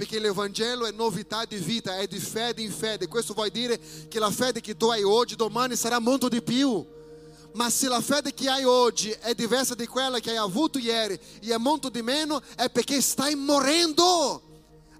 perché 0.00 0.18
l'Evangelo 0.18 0.86
è 0.86 0.92
novità 0.92 1.44
di 1.44 1.56
vita, 1.56 1.98
è 1.98 2.06
di 2.06 2.18
fede 2.18 2.62
in 2.62 2.72
fede. 2.72 3.06
Questo 3.06 3.34
vuol 3.34 3.50
dire 3.50 3.78
che 4.08 4.18
la 4.18 4.30
fede 4.30 4.62
che 4.62 4.74
tu 4.74 4.86
hai 4.86 5.02
oggi, 5.02 5.36
domani 5.36 5.76
sarà 5.76 5.98
molto 5.98 6.26
di 6.26 6.40
più. 6.40 6.82
Ma 7.52 7.68
se 7.68 7.86
la 7.86 8.00
fede 8.00 8.32
che 8.32 8.48
hai 8.48 8.64
oggi 8.64 9.10
è 9.10 9.34
diversa 9.34 9.74
di 9.74 9.86
quella 9.86 10.18
che 10.18 10.30
hai 10.30 10.38
avuto 10.38 10.78
ieri 10.78 11.20
e 11.42 11.52
è 11.52 11.58
molto 11.58 11.90
di 11.90 12.00
meno, 12.00 12.40
è 12.56 12.70
perché 12.70 13.02
stai 13.02 13.34
morendo. 13.34 14.40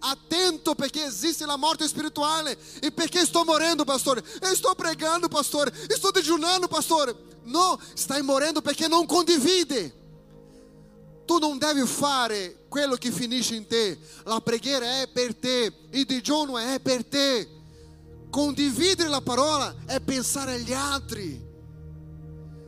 Attento 0.00 0.74
perché 0.74 1.06
esiste 1.06 1.46
la 1.46 1.56
morte 1.56 1.88
spirituale. 1.88 2.58
E 2.82 2.92
perché 2.92 3.24
sto 3.24 3.42
morendo, 3.42 3.84
pastore? 3.84 4.22
Estou 4.42 4.74
pregando, 4.74 5.28
pastore. 5.28 5.72
Estou 5.88 6.12
digiunando, 6.12 6.68
pastore. 6.68 7.16
No, 7.44 7.80
stai 7.94 8.20
morendo 8.20 8.60
perché 8.60 8.86
non 8.86 9.06
condivide. 9.06 9.99
Tu 11.30 11.38
non 11.38 11.58
devi 11.58 11.86
fare 11.86 12.64
quello 12.68 12.96
che 12.96 13.12
finisce 13.12 13.54
in 13.54 13.68
te. 13.68 13.96
La 14.24 14.40
preghiera 14.40 15.00
è 15.00 15.06
per 15.06 15.36
te, 15.36 15.72
il 15.92 16.04
digiuno 16.04 16.58
è 16.58 16.80
per 16.80 17.04
te. 17.04 17.48
Condividere 18.28 19.08
la 19.08 19.20
parola 19.20 19.72
è 19.86 20.00
pensare 20.00 20.54
agli 20.54 20.72
altri. 20.72 21.40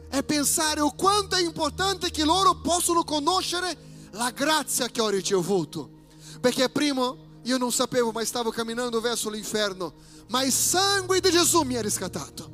È 0.08 0.22
pensare 0.22 0.78
o 0.78 0.94
quanto 0.94 1.34
è 1.34 1.42
importante 1.42 2.12
che 2.12 2.24
loro 2.24 2.60
possano 2.60 3.02
conoscere 3.02 3.76
la 4.12 4.30
grazia 4.30 4.86
che 4.86 5.00
ho 5.00 5.08
ricevuto. 5.08 6.04
Perché 6.40 6.68
prima 6.68 7.12
io 7.42 7.58
non 7.58 7.72
sapevo, 7.72 8.12
ma 8.12 8.24
stavo 8.24 8.50
camminando 8.50 9.00
verso 9.00 9.28
l'inferno. 9.28 9.92
Ma 10.28 10.44
il 10.44 10.52
sangue 10.52 11.18
di 11.18 11.32
Gesù 11.32 11.62
mi 11.62 11.74
ha 11.74 11.82
riscattato. 11.82 12.48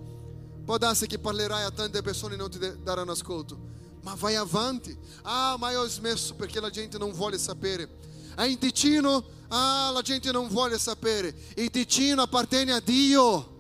Può 0.64 0.78
darsi 0.78 1.06
che 1.06 1.18
parlerai 1.18 1.64
a 1.64 1.70
tante 1.70 2.00
persone 2.00 2.32
e 2.32 2.38
non 2.38 2.50
ti 2.50 2.58
daranno 2.82 3.12
ascolto 3.12 3.76
vai 4.16 4.34
avanti. 4.34 4.96
Ah, 5.22 5.56
ma 5.58 5.70
io 5.70 5.82
ho 5.82 5.88
smesso 5.88 6.34
perché 6.34 6.60
gente 6.70 6.98
non 6.98 7.12
vuole 7.12 7.38
sapere. 7.38 7.88
È 8.34 8.42
in 8.44 8.58
Ticino? 8.58 9.24
Ah, 9.48 9.90
la 9.92 10.02
gente 10.02 10.30
non 10.30 10.48
vuole 10.48 10.78
sapere. 10.78 11.34
Il 11.56 11.70
Ticino 11.70 12.22
appartiene 12.22 12.72
a 12.72 12.80
Dio. 12.80 13.56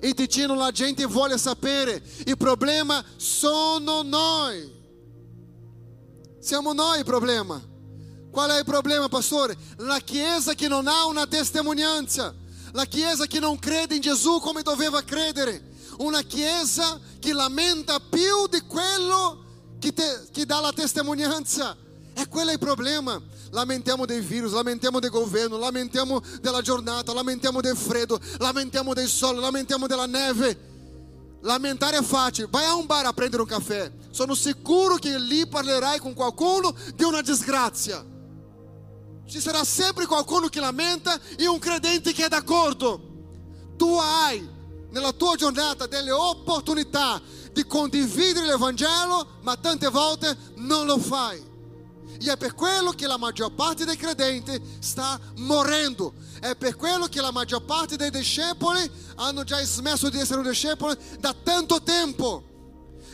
e 0.00 0.14
dicendo 0.14 0.54
la 0.54 0.70
gente 0.70 1.04
vuole 1.06 1.36
sapere. 1.38 2.02
Il 2.24 2.36
problema 2.36 3.04
sono 3.16 4.02
noi. 4.02 4.80
Siamo 6.40 6.72
noi 6.72 7.04
problema. 7.04 7.60
Qual 8.30 8.50
è 8.50 8.58
il 8.58 8.64
problema, 8.64 9.08
pastore? 9.08 9.56
La 9.78 9.98
Chiesa 9.98 10.54
che 10.54 10.66
non 10.66 10.86
ha 10.86 11.04
una 11.04 11.26
testimonianza. 11.26 12.34
La 12.72 12.86
Chiesa 12.86 13.26
che 13.26 13.38
non 13.38 13.58
crede 13.58 13.96
in 13.96 14.00
Gesù 14.00 14.40
come 14.40 14.62
doveva 14.62 15.02
credere. 15.02 15.70
Una 15.98 16.22
Chiesa 16.22 16.98
che 17.18 17.34
lamenta 17.34 18.00
più 18.00 18.46
di 18.48 18.60
quello 18.62 19.41
che, 19.82 19.92
te, 19.92 20.28
che 20.30 20.46
dà 20.46 20.60
la 20.60 20.72
testimonianza. 20.72 21.76
E 22.14 22.28
quello 22.28 22.50
è 22.50 22.52
il 22.52 22.58
problema. 22.60 23.20
Lamentiamo 23.50 24.06
dei 24.06 24.20
virus, 24.20 24.52
lamentiamo 24.52 25.00
del 25.00 25.10
governo, 25.10 25.58
lamentiamo 25.58 26.22
della 26.40 26.62
giornata, 26.62 27.12
lamentiamo 27.12 27.60
del 27.60 27.76
freddo, 27.76 28.18
lamentiamo 28.38 28.94
del 28.94 29.08
sole, 29.08 29.40
lamentiamo 29.40 29.88
della 29.88 30.06
neve. 30.06 30.70
Lamentare 31.40 31.98
è 31.98 32.02
facile. 32.02 32.46
Vai 32.48 32.64
a 32.64 32.76
un 32.76 32.86
bar 32.86 33.06
a 33.06 33.12
prendere 33.12 33.42
un 33.42 33.48
caffè. 33.48 33.90
Sono 34.10 34.34
sicuro 34.34 34.94
che 34.94 35.18
lì 35.18 35.46
parlerai 35.48 35.98
con 35.98 36.14
qualcuno 36.14 36.72
di 36.94 37.02
una 37.02 37.20
disgrazia. 37.20 38.04
Ci 39.26 39.40
sarà 39.40 39.64
sempre 39.64 40.06
qualcuno 40.06 40.46
che 40.46 40.60
lamenta 40.60 41.18
e 41.36 41.48
un 41.48 41.58
credente 41.58 42.12
che 42.12 42.26
è 42.26 42.28
d'accordo. 42.28 43.10
Tu 43.76 43.96
hai 43.98 44.48
nella 44.90 45.12
tua 45.12 45.34
giornata 45.34 45.86
delle 45.86 46.12
opportunità 46.12 47.20
di 47.52 47.66
condividere 47.66 48.46
l'Evangelo, 48.46 49.38
ma 49.42 49.56
tante 49.56 49.88
volte 49.88 50.36
non 50.56 50.86
lo 50.86 50.98
fai. 50.98 51.50
E 52.18 52.30
è 52.30 52.36
per 52.36 52.54
quello 52.54 52.90
che 52.90 53.06
la 53.06 53.16
maggior 53.16 53.52
parte 53.52 53.84
dei 53.84 53.96
credenti 53.96 54.60
sta 54.78 55.18
morendo. 55.36 56.14
È 56.40 56.54
per 56.56 56.76
quello 56.76 57.06
che 57.06 57.20
la 57.20 57.32
maggior 57.32 57.64
parte 57.64 57.96
dei 57.96 58.10
discepoli 58.10 58.88
hanno 59.16 59.44
già 59.44 59.62
smesso 59.64 60.08
di 60.08 60.18
essere 60.18 60.40
un 60.40 60.48
discepolo 60.48 60.96
da 61.18 61.34
tanto 61.34 61.82
tempo. 61.82 62.44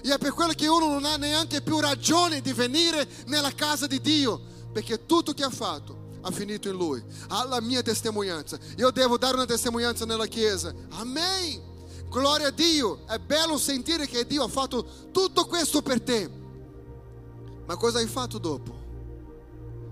E 0.03 0.13
è 0.13 0.19
per 0.19 0.33
quello 0.33 0.53
che 0.53 0.69
uno 0.69 0.89
non 0.89 1.05
ha 1.05 1.17
neanche 1.17 1.63
più 1.63 1.81
ragione 1.81 2.41
di 2.41 2.53
venire 2.53 3.09
nella 3.27 3.53
casa 3.53 3.87
di 3.87 4.01
Dio, 4.01 4.41
perché 4.73 5.07
tutto 5.07 5.33
che 5.33 5.43
ha 5.43 5.51
fatto 5.51 6.07
ha 6.21 6.31
finito 6.31 6.69
in 6.69 6.77
Lui. 6.77 7.03
Ha 7.29 7.45
la 7.45 7.61
mia 7.61 7.83
testimonianza. 7.83 8.59
Io 8.77 8.91
devo 8.91 9.17
dare 9.19 9.35
una 9.35 9.47
testimonianza 9.47 10.05
nella 10.05 10.27
Chiesa. 10.27 10.75
Amen. 10.91 11.68
Gloria 12.09 12.49
a 12.49 12.51
Dio. 12.51 13.07
È 13.07 13.19
bello 13.19 13.59
sentire 13.59 14.07
che 14.07 14.27
Dio 14.27 14.45
ha 14.45 14.49
fatto 14.49 14.85
tutto 15.11 15.47
questo 15.47 15.83
per 15.83 16.01
te. 16.01 16.31
Ma 17.67 17.77
cosa 17.77 17.99
hai 17.99 18.07
fatto 18.07 18.39
dopo? 18.39 18.87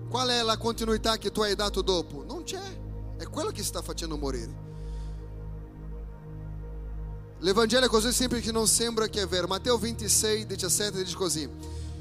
Qual 0.09 0.29
è 0.29 0.41
la 0.41 0.57
continuità 0.57 1.17
che 1.17 1.31
tu 1.31 1.41
hai 1.41 1.55
dato 1.55 1.81
dopo? 1.81 2.23
Non 2.23 2.43
c'è. 2.43 2.79
È 3.17 3.27
quello 3.27 3.51
che 3.51 3.63
sta 3.63 3.81
facendo 3.81 4.17
morire. 4.17 4.65
L'Evangelo 7.39 7.85
è 7.85 7.89
così 7.89 8.11
semplice 8.11 8.45
che 8.45 8.51
non 8.51 8.67
sembra 8.67 9.07
che 9.07 9.21
è 9.21 9.27
vero. 9.27 9.47
Matteo 9.47 9.77
26, 9.77 10.47
17 10.47 11.03
dice 11.03 11.15
così. 11.15 11.49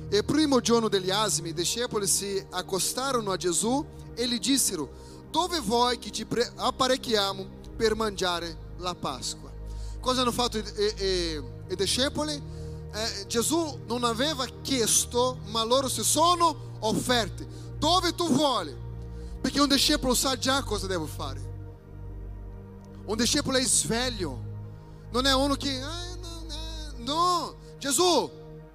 E 0.08 0.22
primo 0.22 0.60
giorno 0.60 0.88
degli 0.88 1.10
asmi, 1.10 1.50
i 1.50 1.52
discepoli 1.52 2.06
si 2.06 2.42
accostarono 2.50 3.32
a 3.32 3.36
Gesù 3.36 3.84
e 4.14 4.26
gli 4.26 4.38
dissero: 4.38 4.88
Dove 5.30 5.60
vuoi 5.60 5.98
che 5.98 6.10
ci 6.10 6.26
apparecchiamo 6.54 7.46
per 7.76 7.94
mangiare 7.96 8.74
la 8.78 8.94
Pasqua? 8.94 9.45
Cosa 10.06 10.20
hanno 10.20 10.30
fatto 10.30 10.56
i, 10.56 10.62
i, 10.98 11.42
i 11.70 11.74
discepoli? 11.74 12.40
Eh, 12.92 13.26
Gesù 13.26 13.80
non 13.86 14.04
aveva 14.04 14.46
chiesto, 14.62 15.40
ma 15.46 15.64
loro 15.64 15.88
si 15.88 16.04
sono 16.04 16.76
offerti. 16.78 17.44
Dove 17.76 18.14
tu 18.14 18.28
vuoi? 18.28 18.72
Perché 19.40 19.60
un 19.60 19.66
discepolo 19.66 20.14
sa 20.14 20.38
già 20.38 20.62
cosa 20.62 20.86
deve 20.86 21.08
fare. 21.08 21.40
Un 23.04 23.16
discepolo 23.16 23.58
è 23.58 23.64
sveglio, 23.64 24.38
non 25.10 25.26
è 25.26 25.34
uno 25.34 25.56
che. 25.56 25.76
Eh, 25.76 26.16
no, 26.20 26.44
no. 26.98 27.56
Gesù, 27.78 28.30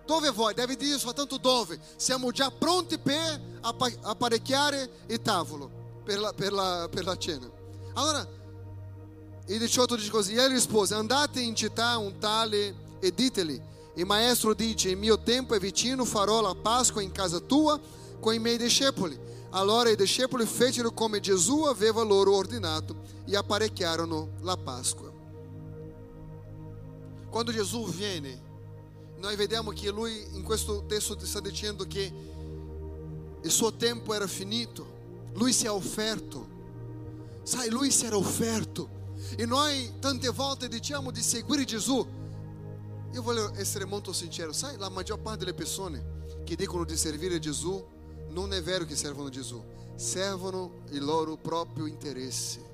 dove 0.06 0.32
vuoi? 0.32 0.54
Deve 0.54 0.76
dire 0.76 1.00
soltanto 1.00 1.38
dove. 1.38 1.80
Siamo 1.96 2.32
già 2.32 2.52
pronti 2.52 3.00
per 3.00 3.42
apparecchiare 3.62 5.06
il 5.08 5.22
tavolo 5.22 5.72
per 6.04 6.20
la, 6.20 6.34
per 6.34 6.52
la, 6.52 6.90
per 6.92 7.06
la 7.06 7.18
cena. 7.18 7.50
Allora, 7.94 8.28
il 9.48 9.60
18 9.60 9.96
dice 9.96 10.10
così, 10.10 10.36
e 10.36 10.48
rispose, 10.48 10.94
andate 10.94 11.42
in 11.42 11.56
città 11.56 11.98
un 11.98 12.18
tale 12.20 12.76
e 13.00 13.14
diteli, 13.14 13.62
il 13.96 14.06
maestro 14.06 14.54
dice, 14.54 14.90
il 14.90 14.98
mio 14.98 15.20
tempo 15.20 15.54
è 15.54 15.60
vicino, 15.60 16.06
farò 16.06 16.42
la 16.42 16.56
Pasqua 16.56 17.02
in 17.02 17.12
casa 17.12 17.40
tua 17.40 17.80
con 18.20 18.34
i 18.34 18.40
miei 18.40 18.58
discepoli. 18.58 19.20
Allora 19.50 19.90
i 19.90 19.98
discepoli 19.98 20.46
fecero 20.46 20.92
come 20.92 21.20
Gesù 21.20 21.64
aveva 21.64 22.02
loro 22.04 22.34
ordinato 22.36 22.96
e 23.26 23.36
apparecchiarono 23.36 24.30
la 24.42 24.56
Pasqua. 24.56 25.12
Quando 27.30 27.52
Gesù 27.52 27.86
viene, 27.90 28.50
noi 29.18 29.36
vediamo 29.36 29.72
che 29.72 29.90
lui 29.90 30.26
in 30.34 30.44
questo 30.44 30.86
testo 30.86 31.18
sta 31.20 31.42
dicendo 31.42 31.86
che 31.86 32.14
il 33.42 33.52
suo 33.52 33.74
tempo 33.74 34.14
era 34.14 34.28
finito, 34.28 35.30
lui 35.34 35.52
si 35.52 35.66
è 35.66 35.72
offerto, 35.72 36.48
sai, 37.44 37.70
lui 37.70 37.92
si 37.92 38.06
era 38.06 38.16
offerto. 38.16 39.00
E 39.36 39.46
noi 39.46 39.94
tante 40.00 40.30
volte 40.30 40.68
diciamo 40.68 41.12
di 41.12 41.22
seguire 41.22 41.64
Gesù. 41.64 42.06
Io 43.14 43.22
voglio 43.22 43.52
essere 43.56 43.86
molto 43.86 44.14
sincero, 44.14 44.54
sai, 44.54 44.78
la 44.78 44.90
maggior 44.90 45.20
parte 45.20 45.40
delle 45.40 45.54
persone 45.54 46.20
che 46.44 46.56
dicono 46.56 46.86
di 46.86 46.96
servire 46.96 47.40
Gesù 47.40 47.86
non 48.30 48.54
è 48.54 48.62
vero 48.62 48.86
che 48.86 48.96
servono 48.96 49.30
Gesù, 49.30 49.62
servono 49.96 50.84
il 50.92 51.04
loro 51.04 51.36
proprio 51.36 51.86
interesse. 51.86 52.70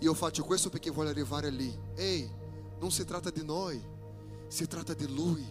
Io 0.00 0.14
faccio 0.14 0.44
questo 0.44 0.70
perché 0.70 0.90
voglio 0.90 1.10
arrivare 1.10 1.50
lì. 1.50 1.76
Ehi, 1.94 2.30
non 2.78 2.90
si 2.90 3.04
tratta 3.04 3.30
di 3.30 3.44
noi, 3.44 3.82
si 4.48 4.66
tratta 4.66 4.94
di 4.94 5.12
Lui. 5.12 5.44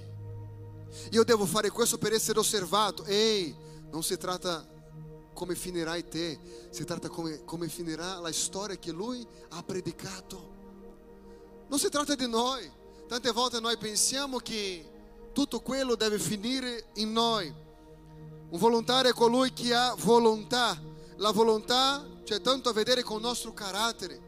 Io 1.12 1.24
devo 1.24 1.46
fare 1.46 1.70
questo 1.70 1.98
per 1.98 2.14
essere 2.14 2.40
osservato. 2.40 3.04
Ehi, 3.04 3.54
non 3.92 4.04
si 4.04 4.18
tratta 4.18 4.66
come 5.34 5.56
finirai 5.56 6.08
te, 6.08 6.40
si 6.70 6.86
tratta 6.86 7.10
come, 7.10 7.44
come 7.44 7.68
finirà 7.68 8.20
la 8.20 8.32
storia 8.32 8.78
che 8.78 8.92
Lui 8.92 9.26
ha 9.50 9.64
predicato. 9.64 10.52
Non 11.68 11.80
si 11.80 11.90
tratta 11.90 12.16
di 12.16 12.28
noi. 12.28 12.70
Tante 13.08 13.32
volte 13.32 13.60
noi 13.60 13.78
pensiamo 13.78 14.38
che 14.38 14.90
tutto 15.34 15.60
quello 15.60 15.96
deve 15.96 16.20
finire 16.20 16.86
in 16.96 17.12
noi. 17.12 17.54
Un 18.50 18.60
volontario 18.60 19.12
è 19.12 19.14
colui 19.14 19.52
che 19.54 19.74
ha 19.74 19.96
volontà. 19.98 20.80
La 21.18 21.32
volontà 21.32 22.06
c'è 22.24 22.40
tanto 22.42 22.70
a 22.70 22.74
vedere 22.74 23.04
con 23.04 23.18
il 23.18 23.24
nostro 23.24 23.54
carattere. 23.54 24.22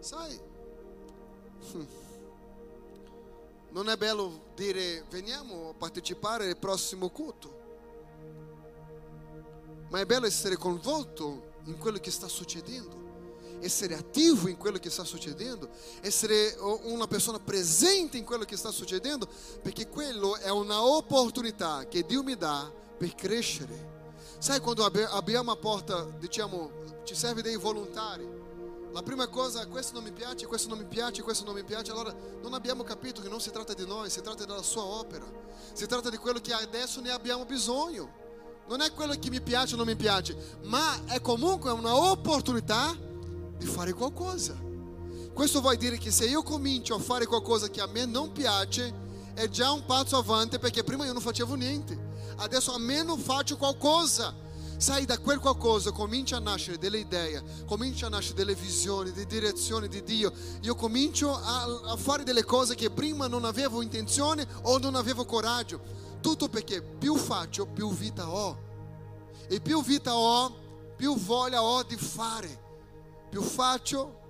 Sai, 0.00 0.40
non 3.70 3.88
è 3.88 3.96
bello 3.96 4.50
dire 4.54 5.04
veniamo 5.08 5.70
a 5.70 5.74
partecipare 5.74 6.48
al 6.48 6.58
prossimo 6.58 7.08
culto, 7.08 7.61
ma 9.92 10.00
è 10.00 10.06
bello 10.06 10.24
essere 10.24 10.56
coinvolto 10.56 11.50
in 11.64 11.76
quello 11.76 11.98
che 11.98 12.10
sta 12.10 12.26
succedendo, 12.26 13.58
essere 13.60 13.94
attivo 13.94 14.48
in 14.48 14.56
quello 14.56 14.78
che 14.78 14.88
sta 14.88 15.04
succedendo, 15.04 15.68
essere 16.00 16.56
una 16.84 17.06
persona 17.06 17.38
presente 17.38 18.16
in 18.16 18.24
quello 18.24 18.44
che 18.44 18.56
sta 18.56 18.70
succedendo, 18.70 19.28
perché 19.60 19.88
quello 19.88 20.36
è 20.36 20.48
una 20.48 20.82
opportunità 20.82 21.86
che 21.88 22.06
Dio 22.06 22.22
mi 22.22 22.34
dà 22.38 22.72
per 22.96 23.14
crescere. 23.14 23.90
Sai 24.38 24.60
quando 24.60 24.82
abbiamo 24.82 25.50
a 25.50 25.56
porta, 25.56 26.04
diciamo, 26.18 26.70
ci 27.04 27.14
serve 27.14 27.42
dei 27.42 27.56
volontari. 27.56 28.26
La 28.92 29.02
prima 29.02 29.28
cosa, 29.28 29.66
questo 29.66 29.92
non 29.92 30.04
mi 30.04 30.12
piace, 30.12 30.46
questo 30.46 30.70
non 30.70 30.78
mi 30.78 30.86
piace, 30.86 31.20
questo 31.20 31.44
non 31.44 31.54
mi 31.54 31.64
piace, 31.64 31.90
allora 31.90 32.14
non 32.40 32.54
abbiamo 32.54 32.82
capito 32.82 33.20
che 33.20 33.28
non 33.28 33.42
si 33.42 33.50
tratta 33.50 33.74
di 33.74 33.86
noi, 33.86 34.08
si 34.08 34.22
tratta 34.22 34.46
della 34.46 34.62
sua 34.62 34.84
opera. 34.84 35.26
Si 35.74 35.86
tratta 35.86 36.08
di 36.08 36.16
quello 36.16 36.40
che 36.40 36.54
adesso 36.54 37.02
ne 37.02 37.10
abbiamo 37.10 37.44
bisogno. 37.44 38.21
Non 38.68 38.80
è 38.80 38.92
quello 38.92 39.14
che 39.18 39.30
mi 39.30 39.40
piace 39.40 39.74
o 39.74 39.76
non 39.76 39.86
mi 39.86 39.96
piace, 39.96 40.36
ma 40.64 41.04
è 41.06 41.20
comunque 41.20 41.70
una 41.70 41.94
opportunità 41.94 42.96
di 43.56 43.66
fare 43.66 43.92
qualcosa. 43.92 44.56
Questo 45.34 45.60
vuol 45.60 45.76
dire 45.76 45.98
che 45.98 46.10
se 46.10 46.26
io 46.26 46.42
comincio 46.42 46.94
a 46.94 46.98
fare 46.98 47.26
qualcosa 47.26 47.68
che 47.68 47.80
a 47.80 47.86
me 47.86 48.06
non 48.06 48.32
piace, 48.32 49.00
è 49.34 49.48
già 49.48 49.70
un 49.72 49.84
passo 49.84 50.16
avanti 50.16 50.58
perché 50.58 50.84
prima 50.84 51.04
io 51.04 51.12
non 51.12 51.22
facevo 51.22 51.54
niente 51.54 52.10
adesso 52.42 52.72
almeno 52.72 53.16
faccio 53.16 53.56
qualcosa. 53.56 54.34
Sai, 54.76 55.04
da 55.04 55.18
quel 55.18 55.38
qualcosa 55.38 55.92
comincia 55.92 56.38
a 56.38 56.40
nascere 56.40 56.76
delle 56.76 56.98
idee, 56.98 57.40
comincia 57.66 58.06
a 58.06 58.08
nascere 58.08 58.34
delle 58.34 58.56
visioni, 58.56 59.12
di 59.12 59.26
direzione 59.26 59.86
di 59.86 60.02
Dio. 60.02 60.32
Io 60.62 60.74
comincio 60.74 61.32
a, 61.32 61.80
a 61.84 61.96
fare 61.96 62.24
delle 62.24 62.42
cose 62.42 62.74
che 62.74 62.90
prima 62.90 63.28
non 63.28 63.44
avevo 63.44 63.80
intenzione 63.80 64.44
o 64.62 64.78
non 64.78 64.96
avevo 64.96 65.24
coraggio. 65.24 65.80
Tutto 66.22 66.48
perché 66.48 66.80
più 66.80 67.16
faccio, 67.16 67.66
più 67.66 67.92
vita 67.92 68.30
ho. 68.30 68.56
E 69.48 69.60
più 69.60 69.82
vita 69.82 70.16
ho, 70.16 70.54
più 70.96 71.16
voglia 71.16 71.62
ho 71.62 71.82
di 71.82 71.96
fare. 71.96 72.60
Più 73.28 73.42
faccio, 73.42 74.20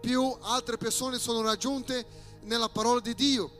più 0.00 0.34
altre 0.40 0.78
persone 0.78 1.18
sono 1.18 1.42
raggiunte 1.42 2.06
nella 2.44 2.70
parola 2.70 3.00
di 3.00 3.14
Dio. 3.14 3.50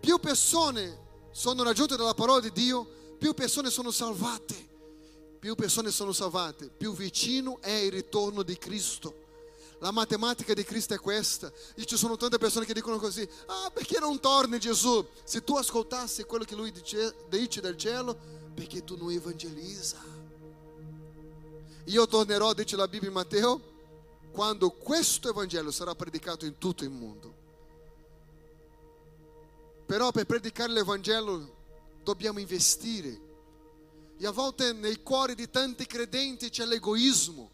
Più 0.00 0.18
persone 0.18 1.06
sono 1.30 1.62
raggiunte 1.62 1.96
dalla 1.96 2.14
parola 2.14 2.40
di 2.40 2.50
Dio, 2.52 2.86
più 3.16 3.32
persone 3.32 3.70
sono 3.70 3.92
salvate, 3.92 4.54
più 5.38 5.54
persone 5.54 5.92
sono 5.92 6.12
salvate, 6.12 6.68
più 6.68 6.92
vicino 6.92 7.60
è 7.60 7.70
il 7.70 7.92
ritorno 7.92 8.42
di 8.42 8.58
Cristo. 8.58 9.26
La 9.80 9.90
matematica 9.92 10.54
di 10.54 10.64
Cristo 10.64 10.94
è 10.94 10.98
questa. 10.98 11.52
E 11.74 11.84
ci 11.84 11.96
sono 11.96 12.16
tante 12.16 12.38
persone 12.38 12.64
che 12.64 12.74
dicono 12.74 12.98
così: 12.98 13.28
Ah, 13.46 13.70
perché 13.72 13.98
non 14.00 14.18
torni 14.20 14.58
Gesù? 14.58 15.06
Se 15.24 15.44
tu 15.44 15.56
ascoltassi 15.56 16.24
quello 16.24 16.44
che 16.44 16.56
lui 16.56 16.72
dice, 16.72 17.14
dice 17.28 17.60
del 17.60 17.76
cielo, 17.76 18.16
perché 18.54 18.82
tu 18.82 18.96
non 18.96 19.10
evangelizza. 19.10 19.98
Io 21.84 22.06
tornerò, 22.06 22.52
dice 22.52 22.76
la 22.76 22.88
Bibbia 22.88 23.08
in 23.08 23.14
Matteo, 23.14 23.60
quando 24.32 24.70
questo 24.70 25.30
Evangelo 25.30 25.70
sarà 25.70 25.94
predicato 25.94 26.44
in 26.44 26.58
tutto 26.58 26.84
il 26.84 26.90
mondo. 26.90 27.34
Però 29.86 30.10
per 30.10 30.26
predicare 30.26 30.72
l'Evangelo 30.72 31.56
dobbiamo 32.02 32.40
investire. 32.40 33.26
E 34.18 34.26
a 34.26 34.32
volte 34.32 34.72
nei 34.72 35.02
cuori 35.02 35.34
di 35.34 35.48
tanti 35.48 35.86
credenti 35.86 36.50
c'è 36.50 36.66
l'egoismo. 36.66 37.50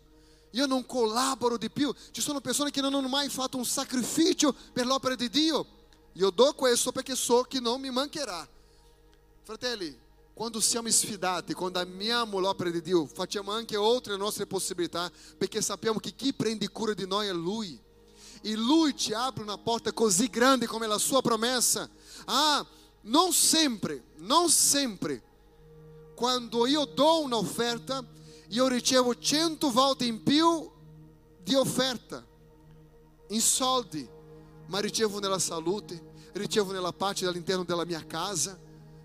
Io 0.54 0.66
non 0.66 0.86
collaboro 0.86 1.56
di 1.56 1.70
più. 1.70 1.92
Ci 2.10 2.20
sono 2.20 2.40
persone 2.40 2.70
che 2.70 2.80
non 2.80 2.94
hanno 2.94 3.08
mai 3.08 3.28
fatto 3.28 3.56
un 3.56 3.64
sacrificio 3.64 4.54
per 4.72 4.86
l'opera 4.86 5.14
di 5.14 5.28
Dio. 5.28 5.66
Io 6.12 6.30
do 6.30 6.52
questo 6.54 6.92
perché 6.92 7.16
so 7.16 7.42
che 7.42 7.58
non 7.58 7.80
mi 7.80 7.90
mancherà. 7.90 8.48
Fratelli, 9.42 9.96
quando 10.32 10.60
siamo 10.60 10.88
sfidati, 10.90 11.54
quando 11.54 11.80
amiamo 11.80 12.38
l'opera 12.38 12.70
di 12.70 12.80
Dio, 12.80 13.06
facciamo 13.06 13.50
anche 13.50 13.76
oltre 13.76 14.12
le 14.12 14.18
nostre 14.18 14.46
possibilità, 14.46 15.10
perché 15.36 15.60
sappiamo 15.60 15.98
che 15.98 16.14
chi 16.14 16.32
prende 16.32 16.68
cura 16.70 16.94
di 16.94 17.06
noi 17.06 17.26
è 17.26 17.32
Lui. 17.32 17.78
E 18.40 18.54
Lui 18.54 18.96
ci 18.96 19.12
apre 19.12 19.42
una 19.42 19.58
porta 19.58 19.92
così 19.92 20.28
grande 20.28 20.66
come 20.66 20.86
la 20.86 20.98
sua 20.98 21.20
promessa. 21.20 21.88
Ah, 22.26 22.64
non 23.02 23.32
sempre, 23.32 24.04
non 24.18 24.48
sempre, 24.50 25.22
quando 26.14 26.66
io 26.66 26.84
do 26.84 27.22
un'offerta, 27.22 28.04
io 28.54 28.68
ricevo 28.68 29.18
cento 29.18 29.70
volte 29.70 30.04
in 30.04 30.22
più 30.22 30.70
di 31.42 31.54
offerta, 31.54 32.24
in 33.28 33.40
soldi, 33.40 34.08
ma 34.68 34.78
ricevo 34.78 35.18
nella 35.18 35.40
salute, 35.40 36.12
ricevo 36.34 36.70
nella 36.70 36.92
pace 36.92 37.26
all'interno 37.26 37.64
della 37.64 37.84
mia 37.84 38.04
casa. 38.06 38.56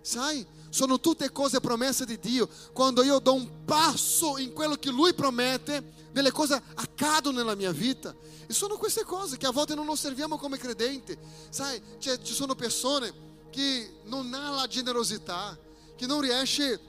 Sai, 0.01 0.45
sono 0.69 0.99
tutte 0.99 1.31
cose 1.31 1.59
promesse 1.59 2.05
di 2.05 2.19
Dio. 2.19 2.47
Quando 2.73 3.01
io 3.01 3.17
do 3.17 3.33
un 3.33 3.65
passo 3.65 4.37
in 4.37 4.53
quello 4.53 4.75
che 4.75 4.91
Lui 4.91 5.15
promette, 5.15 5.97
delle 6.11 6.31
cose 6.31 6.61
accadono 6.75 7.37
nella 7.37 7.55
mia 7.55 7.71
vita. 7.71 8.15
E 8.45 8.53
sono 8.53 8.77
queste 8.77 9.03
cose 9.03 9.37
che 9.37 9.47
a 9.47 9.51
volte 9.51 9.73
non 9.73 9.89
osserviamo 9.89 10.37
come 10.37 10.57
credenti. 10.57 11.17
Sai, 11.49 11.81
ci 11.97 12.33
sono 12.33 12.53
persone 12.53 13.11
che 13.49 14.01
non 14.05 14.31
ha 14.33 14.51
la 14.51 14.67
generosità, 14.67 15.57
che 15.95 16.05
non 16.05 16.21
riesce 16.21 16.79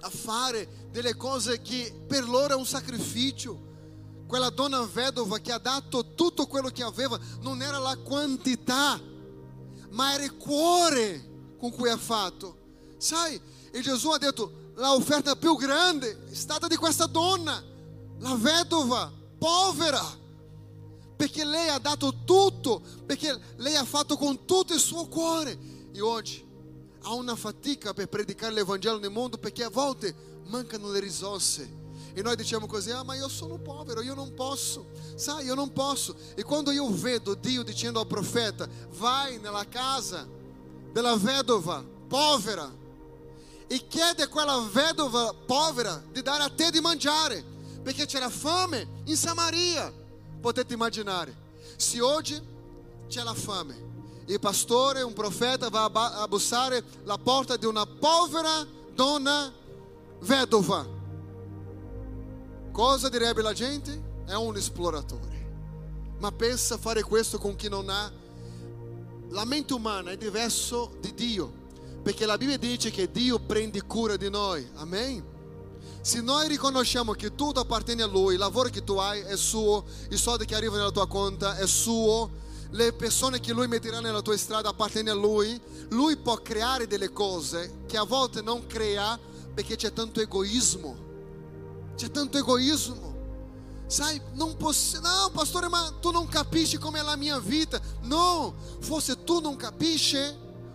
a 0.00 0.10
fare 0.10 0.88
delle 0.90 1.16
cose 1.16 1.60
che 1.60 2.04
per 2.06 2.28
loro 2.28 2.54
è 2.54 2.56
un 2.56 2.66
sacrificio. 2.66 3.68
Quella 4.26 4.50
donna 4.50 4.80
vedova 4.82 5.38
che 5.38 5.52
ha 5.52 5.58
dato 5.58 6.14
tutto 6.14 6.46
quello 6.46 6.68
che 6.68 6.82
aveva 6.82 7.18
non 7.40 7.62
era 7.62 7.78
la 7.78 7.96
quantità, 7.96 9.00
ma 9.90 10.14
era 10.14 10.24
il 10.24 10.36
cuore 10.36 11.56
con 11.58 11.70
cui 11.72 11.88
ha 11.88 11.96
fatto. 11.96 12.58
Sai, 12.96 13.40
e 13.70 13.80
Gesù 13.80 14.08
ha 14.10 14.18
detto, 14.18 14.72
la 14.76 14.94
offerta 14.94 15.34
più 15.36 15.56
grande 15.56 16.26
è 16.30 16.34
stata 16.34 16.66
di 16.66 16.76
questa 16.76 17.06
donna, 17.06 17.62
la 18.18 18.34
vedova, 18.36 19.12
povera 19.38 20.18
perché 21.20 21.44
lei 21.44 21.68
ha 21.68 21.78
dato 21.78 22.24
tutto, 22.24 22.80
perché 23.04 23.38
lei 23.56 23.76
ha 23.76 23.84
fatto 23.84 24.16
con 24.16 24.46
tutto 24.46 24.72
il 24.72 24.80
suo 24.80 25.06
cuore. 25.06 25.58
E 25.92 26.00
oggi 26.00 26.42
há 27.02 27.14
una 27.14 27.36
fatica 27.36 27.92
per 27.92 28.08
predicare 28.08 28.52
l'Evangelo 28.52 28.98
nel 28.98 29.10
mondo 29.10 29.38
perché 29.38 29.64
a 29.64 29.70
volte 29.70 30.14
mancano 30.46 30.90
le 30.90 31.00
risorse. 31.00 31.78
E 32.12 32.22
noi 32.22 32.34
diciamo 32.34 32.66
così, 32.66 32.90
ah 32.90 33.04
ma 33.04 33.14
io 33.14 33.28
sono 33.28 33.58
povero, 33.58 34.02
io 34.02 34.14
non 34.14 34.34
posso, 34.34 34.86
sai, 35.14 35.44
io 35.44 35.54
non 35.54 35.72
posso. 35.72 36.14
E 36.34 36.42
quando 36.42 36.70
io 36.72 36.90
vedo 36.92 37.34
Dio 37.34 37.62
dicendo 37.62 38.00
al 38.00 38.06
profeta, 38.06 38.68
vai 38.96 39.38
nella 39.38 39.66
casa 39.68 40.26
della 40.92 41.16
vedova 41.16 41.84
povera 42.08 42.78
e 43.68 43.86
chiede 43.86 44.24
a 44.24 44.28
quella 44.28 44.58
vedova 44.72 45.32
povera 45.32 46.02
di 46.10 46.22
dare 46.22 46.42
a 46.42 46.50
te 46.50 46.70
di 46.72 46.80
mangiare, 46.80 47.44
perché 47.82 48.04
c'era 48.06 48.28
fame 48.28 49.02
in 49.04 49.16
Samaria. 49.16 49.92
Potete 50.40 50.74
immaginare, 50.74 51.36
se 51.76 52.00
oggi 52.00 52.40
c'è 53.06 53.22
la 53.22 53.34
fame, 53.34 53.89
il 54.32 54.38
pastore, 54.38 55.02
un 55.02 55.12
profeta, 55.12 55.68
va 55.68 55.90
a 55.92 56.28
bussare 56.28 56.82
la 57.04 57.18
porta 57.18 57.56
di 57.56 57.66
una 57.66 57.84
povera 57.84 58.64
donna 58.94 59.52
vedova. 60.20 60.86
Cosa 62.70 63.08
direbbe 63.08 63.42
la 63.42 63.52
gente? 63.52 64.08
È 64.26 64.34
un 64.34 64.56
esploratore. 64.56 65.48
Ma 66.18 66.30
pensa 66.30 66.78
fare 66.78 67.02
questo 67.02 67.38
con 67.38 67.56
chi 67.56 67.68
non 67.68 67.88
ha. 67.88 68.12
La 69.30 69.44
mente 69.44 69.72
umana 69.74 70.12
è 70.12 70.16
diverso 70.16 70.92
di 71.00 71.12
Dio, 71.12 71.52
perché 72.02 72.24
la 72.24 72.36
Bibbia 72.36 72.58
dice 72.58 72.90
che 72.90 73.10
Dio 73.10 73.40
prende 73.40 73.82
cura 73.82 74.16
di 74.16 74.30
noi. 74.30 74.68
Amen? 74.74 75.24
Se 76.02 76.20
noi 76.20 76.46
riconosciamo 76.46 77.12
che 77.12 77.34
tutto 77.34 77.60
appartiene 77.60 78.02
a 78.02 78.06
Lui, 78.06 78.34
il 78.34 78.38
lavoro 78.38 78.68
che 78.68 78.84
tu 78.84 78.94
hai 78.96 79.20
è 79.20 79.36
suo, 79.36 79.84
i 80.10 80.16
soldi 80.16 80.44
che 80.44 80.54
arrivano 80.54 80.78
nella 80.78 80.92
tua 80.92 81.08
conta 81.08 81.56
è 81.56 81.66
suo, 81.66 82.30
le 82.72 82.92
persone 82.92 83.40
che 83.40 83.52
lui 83.52 83.66
metterà 83.66 84.00
nella 84.00 84.22
tua 84.22 84.36
strada 84.36 84.68
appartengono 84.68 85.18
a 85.18 85.20
lui, 85.20 85.60
lui 85.88 86.16
può 86.16 86.36
creare 86.36 86.86
delle 86.86 87.12
cose 87.12 87.82
che 87.86 87.96
a 87.96 88.04
volte 88.04 88.42
non 88.42 88.66
crea 88.66 89.18
perché 89.52 89.76
c'è 89.76 89.92
tanto 89.92 90.20
egoismo. 90.20 91.08
C'è 91.96 92.10
tanto 92.10 92.38
egoismo. 92.38 93.18
Sai, 93.86 94.20
non 94.34 94.56
posso, 94.56 95.00
no, 95.00 95.30
pastore, 95.32 95.68
ma 95.68 95.92
tu 96.00 96.10
non 96.12 96.28
capisci 96.28 96.78
com'è 96.78 97.02
la 97.02 97.16
mia 97.16 97.40
vita. 97.40 97.80
No, 98.02 98.54
forse 98.78 99.24
tu 99.24 99.40
non 99.40 99.56
capisci 99.56 100.18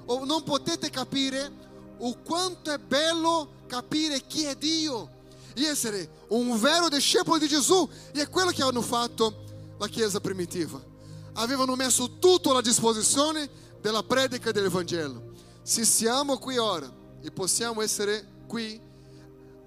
o 0.08 0.26
non 0.26 0.44
potete 0.44 0.90
capire 0.90 1.64
o 1.98 2.18
quanto 2.24 2.72
è 2.72 2.78
bello 2.78 3.64
capire 3.68 4.28
chi 4.28 4.44
è 4.44 4.56
Dio 4.56 5.10
e 5.56 5.64
essere 5.64 6.26
un 6.28 6.60
vero 6.60 6.90
discepolo 6.90 7.38
di 7.38 7.48
Gesù. 7.48 7.88
E 8.12 8.24
è 8.24 8.30
quello 8.30 8.52
che 8.52 8.62
hanno 8.62 8.82
fatto 8.82 9.44
la 9.78 9.88
Chiesa 9.88 10.20
primitiva 10.20 10.94
avevano 11.36 11.76
messo 11.76 12.18
tutto 12.20 12.56
a 12.56 12.62
disposizione 12.62 13.50
della 13.80 14.04
predica 14.04 14.52
dell'Evangelo. 14.52 15.34
Se 15.62 15.86
siamo 15.86 16.38
qui 16.38 16.58
ora 16.58 16.92
e 17.22 17.32
possiamo 17.32 17.82
essere 17.82 18.44
qui 18.48 18.80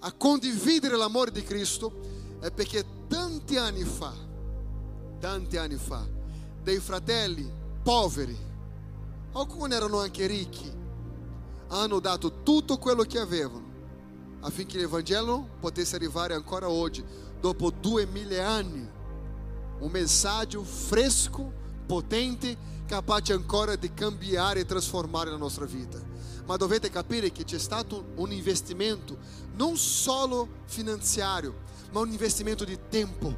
a 0.00 0.12
condividere 0.12 0.96
l'amore 0.96 1.30
di 1.30 1.42
Cristo, 1.42 2.36
è 2.40 2.50
perché 2.50 2.84
tanti 3.08 3.56
anni 3.56 3.84
fa, 3.84 4.12
tanti 5.18 5.56
anni 5.56 5.76
fa, 5.76 6.06
dei 6.62 6.78
fratelli 6.78 7.50
poveri, 7.82 8.36
alcuni 9.32 9.74
erano 9.74 10.00
anche 10.00 10.26
ricchi, 10.26 10.72
hanno 11.68 11.98
dato 12.00 12.42
tutto 12.42 12.78
quello 12.78 13.02
che 13.02 13.18
avevano 13.18 13.68
affinché 14.40 14.78
l'Evangelo 14.78 15.48
potesse 15.60 15.96
arrivare 15.96 16.34
ancora 16.34 16.68
oggi, 16.68 17.04
dopo 17.40 17.70
duemila 17.70 18.46
anni. 18.46 18.88
Un 19.80 19.90
messaggio 19.90 20.62
fresco, 20.62 21.52
potente, 21.88 22.56
capace 22.86 23.32
ancora 23.32 23.74
di 23.76 23.92
cambiare 23.94 24.60
e 24.60 24.66
trasformare 24.66 25.30
la 25.30 25.38
nostra 25.38 25.64
vita. 25.64 25.98
Ma 26.44 26.56
dovete 26.56 26.90
capire 26.90 27.32
che 27.32 27.44
c'è 27.44 27.58
stato 27.58 28.12
un 28.16 28.30
investimento 28.30 29.16
non 29.54 29.76
solo 29.76 30.48
finanziario, 30.66 31.66
ma 31.90 32.00
un 32.00 32.10
investimento 32.10 32.64
di 32.64 32.78
tempo, 32.90 33.34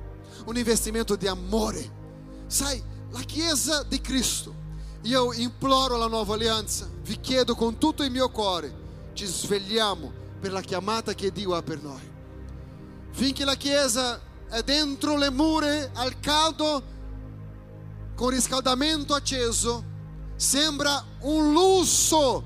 un 0.46 0.56
investimento 0.56 1.14
di 1.14 1.28
amore. 1.28 1.98
Sai, 2.46 2.82
la 3.10 3.20
Chiesa 3.20 3.84
di 3.84 4.00
Cristo, 4.00 4.54
io 5.02 5.32
imploro 5.32 5.96
la 5.96 6.08
nuova 6.08 6.34
alleanza, 6.34 6.88
vi 7.02 7.18
chiedo 7.20 7.54
con 7.54 7.78
tutto 7.78 8.02
il 8.02 8.10
mio 8.10 8.28
cuore, 8.30 8.72
ci 9.14 9.26
svegliamo 9.26 10.12
per 10.40 10.52
la 10.52 10.60
chiamata 10.60 11.14
che 11.14 11.30
Dio 11.30 11.54
ha 11.54 11.62
per 11.62 11.80
noi. 11.82 12.08
Finché 13.12 13.44
la 13.44 13.56
Chiesa 13.56 14.20
è 14.48 14.62
dentro 14.62 15.16
le 15.16 15.30
mura 15.30 15.90
al 15.94 16.18
caldo, 16.18 16.82
con 18.20 18.28
riscaldamento 18.28 19.14
acceso, 19.14 19.82
sembra 20.36 21.02
un 21.20 21.54
lusso, 21.54 22.44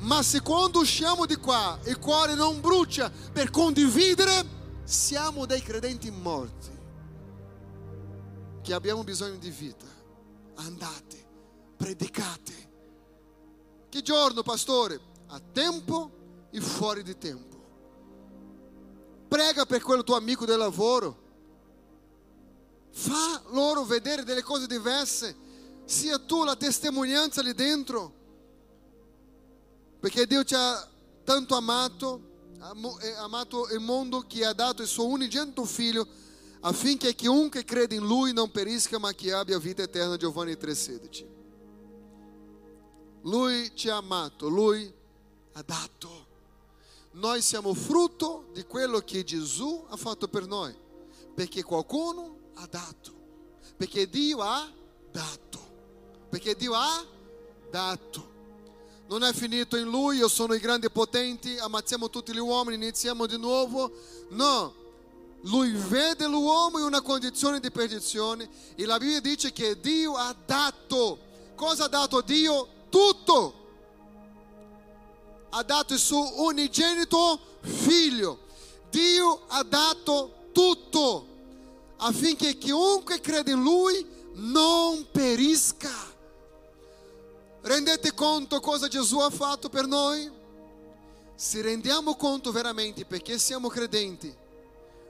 ma 0.00 0.22
se 0.22 0.42
quando 0.42 0.80
usciamo 0.80 1.24
di 1.24 1.36
qua 1.36 1.78
il 1.84 1.98
cuore 1.98 2.34
non 2.34 2.60
brucia 2.60 3.10
per 3.32 3.48
condividere, 3.48 4.44
siamo 4.84 5.46
dei 5.46 5.62
credenti 5.62 6.10
morti, 6.10 6.68
che 8.60 8.74
abbiamo 8.74 9.02
bisogno 9.02 9.38
di 9.38 9.48
vita. 9.48 9.86
Andate, 10.56 11.24
predicate. 11.78 12.68
Che 13.88 14.02
giorno, 14.02 14.42
pastore? 14.42 15.00
A 15.28 15.40
tempo 15.40 16.10
e 16.50 16.60
fuori 16.60 17.02
di 17.02 17.16
tempo. 17.16 17.56
Prega 19.26 19.64
per 19.64 19.80
quel 19.80 20.04
tuo 20.04 20.16
amico 20.16 20.44
del 20.44 20.58
lavoro 20.58 21.27
Fa 22.98 23.40
loro 23.50 23.84
vedere 23.84 24.24
delle 24.24 24.42
cose 24.42 24.66
diverse. 24.66 25.32
Sia 25.84 26.18
tu 26.18 26.42
la 26.42 26.56
testimonianza 26.56 27.42
lì 27.42 27.54
dentro. 27.54 28.12
Perché 30.00 30.26
Dio 30.26 30.42
ci 30.42 30.56
ha 30.56 30.84
tanto 31.22 31.54
amato, 31.54 32.20
amato 33.18 33.68
il 33.72 33.78
mondo 33.78 34.24
che 34.26 34.44
ha 34.44 34.52
dato 34.52 34.82
il 34.82 34.88
suo 34.88 35.06
unigenito 35.06 35.64
figlio 35.64 36.08
affinché 36.60 37.14
chiunque 37.14 37.62
crede 37.62 37.94
in 37.94 38.04
Lui 38.04 38.32
non 38.32 38.50
perisca 38.50 38.98
ma 38.98 39.12
che 39.12 39.32
abbia 39.32 39.60
vita 39.60 39.82
eterna. 39.82 40.16
Giovanni 40.16 40.54
3,16. 40.54 41.26
Lui 43.22 43.70
ci 43.74 43.88
ha 43.88 43.98
amato, 43.98 44.48
Lui 44.48 44.92
ha 45.52 45.62
dato. 45.62 46.26
Noi 47.12 47.42
siamo 47.42 47.74
frutto 47.74 48.48
di 48.52 48.64
quello 48.64 48.98
che 48.98 49.22
Gesù 49.22 49.86
ha 49.88 49.96
fatto 49.96 50.26
per 50.26 50.48
noi, 50.48 50.74
perché 51.32 51.62
qualcuno 51.62 52.37
ha 52.60 52.66
dato, 52.68 53.12
perché 53.76 54.08
Dio 54.08 54.40
ha 54.40 54.68
dato, 55.12 55.58
perché 56.28 56.56
Dio 56.56 56.74
ha 56.74 57.04
dato. 57.70 58.36
Non 59.06 59.22
è 59.22 59.32
finito 59.32 59.76
in 59.76 59.88
Lui, 59.88 60.16
io 60.18 60.28
sono 60.28 60.54
i 60.54 60.58
grandi 60.58 60.90
potenti, 60.90 61.56
ammazziamo 61.56 62.10
tutti 62.10 62.32
gli 62.32 62.38
uomini, 62.38 62.76
iniziamo 62.76 63.26
di 63.26 63.38
nuovo. 63.38 63.90
No, 64.30 64.74
lui 65.42 65.70
vede 65.70 66.26
l'uomo 66.26 66.78
in 66.78 66.84
una 66.84 67.00
condizione 67.00 67.60
di 67.60 67.70
perdizione 67.70 68.48
e 68.74 68.84
la 68.84 68.98
Bibbia 68.98 69.20
dice 69.20 69.52
che 69.52 69.78
Dio 69.80 70.14
ha 70.14 70.34
dato. 70.44 71.26
Cosa 71.54 71.84
ha 71.84 71.88
dato 71.88 72.20
Dio? 72.20 72.68
Tutto. 72.88 73.54
Ha 75.50 75.62
dato 75.62 75.94
il 75.94 76.00
suo 76.00 76.42
unigenito 76.42 77.40
figlio. 77.60 78.40
Dio 78.90 79.44
ha 79.46 79.62
dato 79.62 80.48
tutto 80.52 81.36
affinché 81.98 82.56
chiunque 82.58 83.20
crede 83.20 83.52
in 83.52 83.62
Lui 83.62 84.06
non 84.34 85.06
perisca. 85.10 86.06
Rendete 87.60 88.14
conto 88.14 88.60
cosa 88.60 88.88
Gesù 88.88 89.18
ha 89.18 89.30
fatto 89.30 89.68
per 89.68 89.86
noi? 89.86 90.30
Se 91.34 91.62
rendiamo 91.62 92.16
conto 92.16 92.50
veramente 92.50 93.04
perché 93.04 93.38
siamo 93.38 93.68
credenti, 93.68 94.34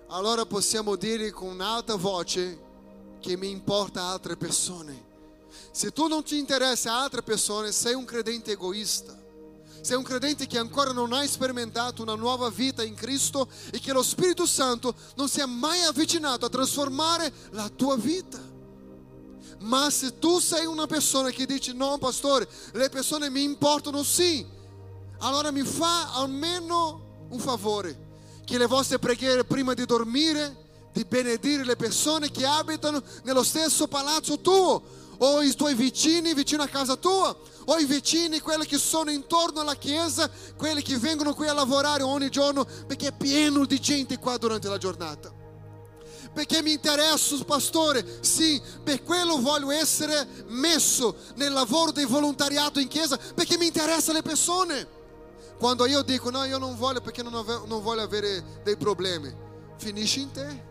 allora 0.09 0.45
possiamo 0.45 0.97
dire 0.97 1.31
con 1.31 1.61
alta 1.61 1.97
voce 1.97 2.67
che 3.21 3.37
mi 3.37 3.51
importa 3.51 4.03
altre 4.03 4.37
persone. 4.37 5.07
Se 5.71 5.93
tu 5.93 6.07
non 6.07 6.23
ti 6.25 6.39
interessa 6.39 6.95
altre 6.95 7.23
persone, 7.23 7.73
sei 7.73 7.95
un 7.95 8.05
credente 8.05 8.53
egoista. 8.53 9.18
Sei 9.89 9.97
un 9.97 10.03
credente 10.03 10.47
che 10.47 10.59
ancora 10.59 10.93
non 10.93 11.15
ha 11.15 11.27
sperimentato 11.27 12.03
una 12.03 12.15
nuova 12.15 12.51
vita 12.51 12.85
in 12.85 12.93
Cristo 12.93 13.49
e 13.73 13.81
che 13.81 13.95
lo 13.95 14.03
Spirito 14.03 14.45
Santo 14.45 14.95
non 15.17 15.31
si 15.31 15.41
è 15.41 15.47
mai 15.47 15.81
avvicinato 15.81 16.45
a 16.45 16.51
trasformare 16.51 17.33
la 17.53 17.71
tua 17.71 17.97
vita. 17.97 18.39
Ma 19.61 19.89
se 19.89 20.19
tu 20.19 20.41
sei 20.41 20.67
una 20.67 20.87
persona 20.87 21.31
che 21.31 21.47
dice 21.47 21.73
no, 21.73 21.97
pastore, 21.97 22.47
le 22.73 22.91
persone 22.91 23.31
mi 23.31 23.43
importano 23.43 24.03
sì, 24.03 24.47
allora 25.21 25.51
mi 25.51 25.63
fa 25.63 26.13
almeno 26.13 27.27
un 27.31 27.39
favore 27.39 28.09
che 28.45 28.59
le 28.59 28.67
vostre 28.67 28.99
preghiere 28.99 29.45
prima 29.45 29.73
di 29.73 29.87
dormire, 29.87 30.91
di 30.93 31.07
benedire 31.07 31.65
le 31.65 31.77
persone 31.77 32.31
che 32.31 32.45
abitano 32.45 33.03
nello 33.25 33.43
stesso 33.43 33.89
palazzo 33.89 34.39
tuo, 34.41 34.83
o 35.19 35.43
i 35.43 35.55
tuoi 35.55 35.75
vicini 35.75 36.35
vicino 36.35 36.63
a 36.63 36.69
casa 36.69 36.97
tua, 36.97 37.37
o 37.65 37.77
i 37.79 37.85
vicini, 37.85 38.41
quelli 38.41 38.67
che 38.67 38.79
sono 38.79 39.11
intorno 39.11 39.61
alla 39.61 39.77
chiesa, 39.77 40.31
quelli 40.57 40.83
che 40.83 40.97
vengono 40.99 41.35
qui 41.35 41.49
a 41.49 41.53
lavorare 41.53 42.03
ogni 42.03 42.31
giorno, 42.31 42.67
perché 42.87 43.09
è 43.09 43.13
pieno 43.13 43.65
di 43.67 43.81
gente 43.81 44.19
qua 44.19 44.37
durante 44.37 44.69
la 44.69 44.79
giornata. 44.79 45.35
Perché 46.33 46.63
mi 46.63 46.73
interessa, 46.73 47.43
pastore? 47.45 48.19
Sì, 48.21 48.61
per 48.85 49.03
quello 49.03 49.41
voglio 49.41 49.71
essere 49.71 50.27
messo 50.47 51.17
nel 51.37 51.53
lavoro 51.53 51.91
di 51.91 52.05
volontariato 52.05 52.79
in 52.79 52.89
chiesa, 52.89 53.19
perché 53.35 53.57
mi 53.57 53.67
interessano 53.67 54.19
le 54.19 54.23
persone. 54.23 54.97
Quando 55.59 55.87
io 55.87 56.03
dico 56.03 56.31
no, 56.31 56.45
io 56.45 56.59
non 56.59 56.77
voglio 56.77 57.01
perché 57.01 57.23
non, 57.23 57.35
ave- 57.35 57.63
non 57.67 57.83
voglio 57.83 58.03
avere 58.03 58.61
dei 58.63 58.77
problemi, 58.77 59.35
finisce 59.77 60.21
in 60.21 60.31
te. 60.31 60.67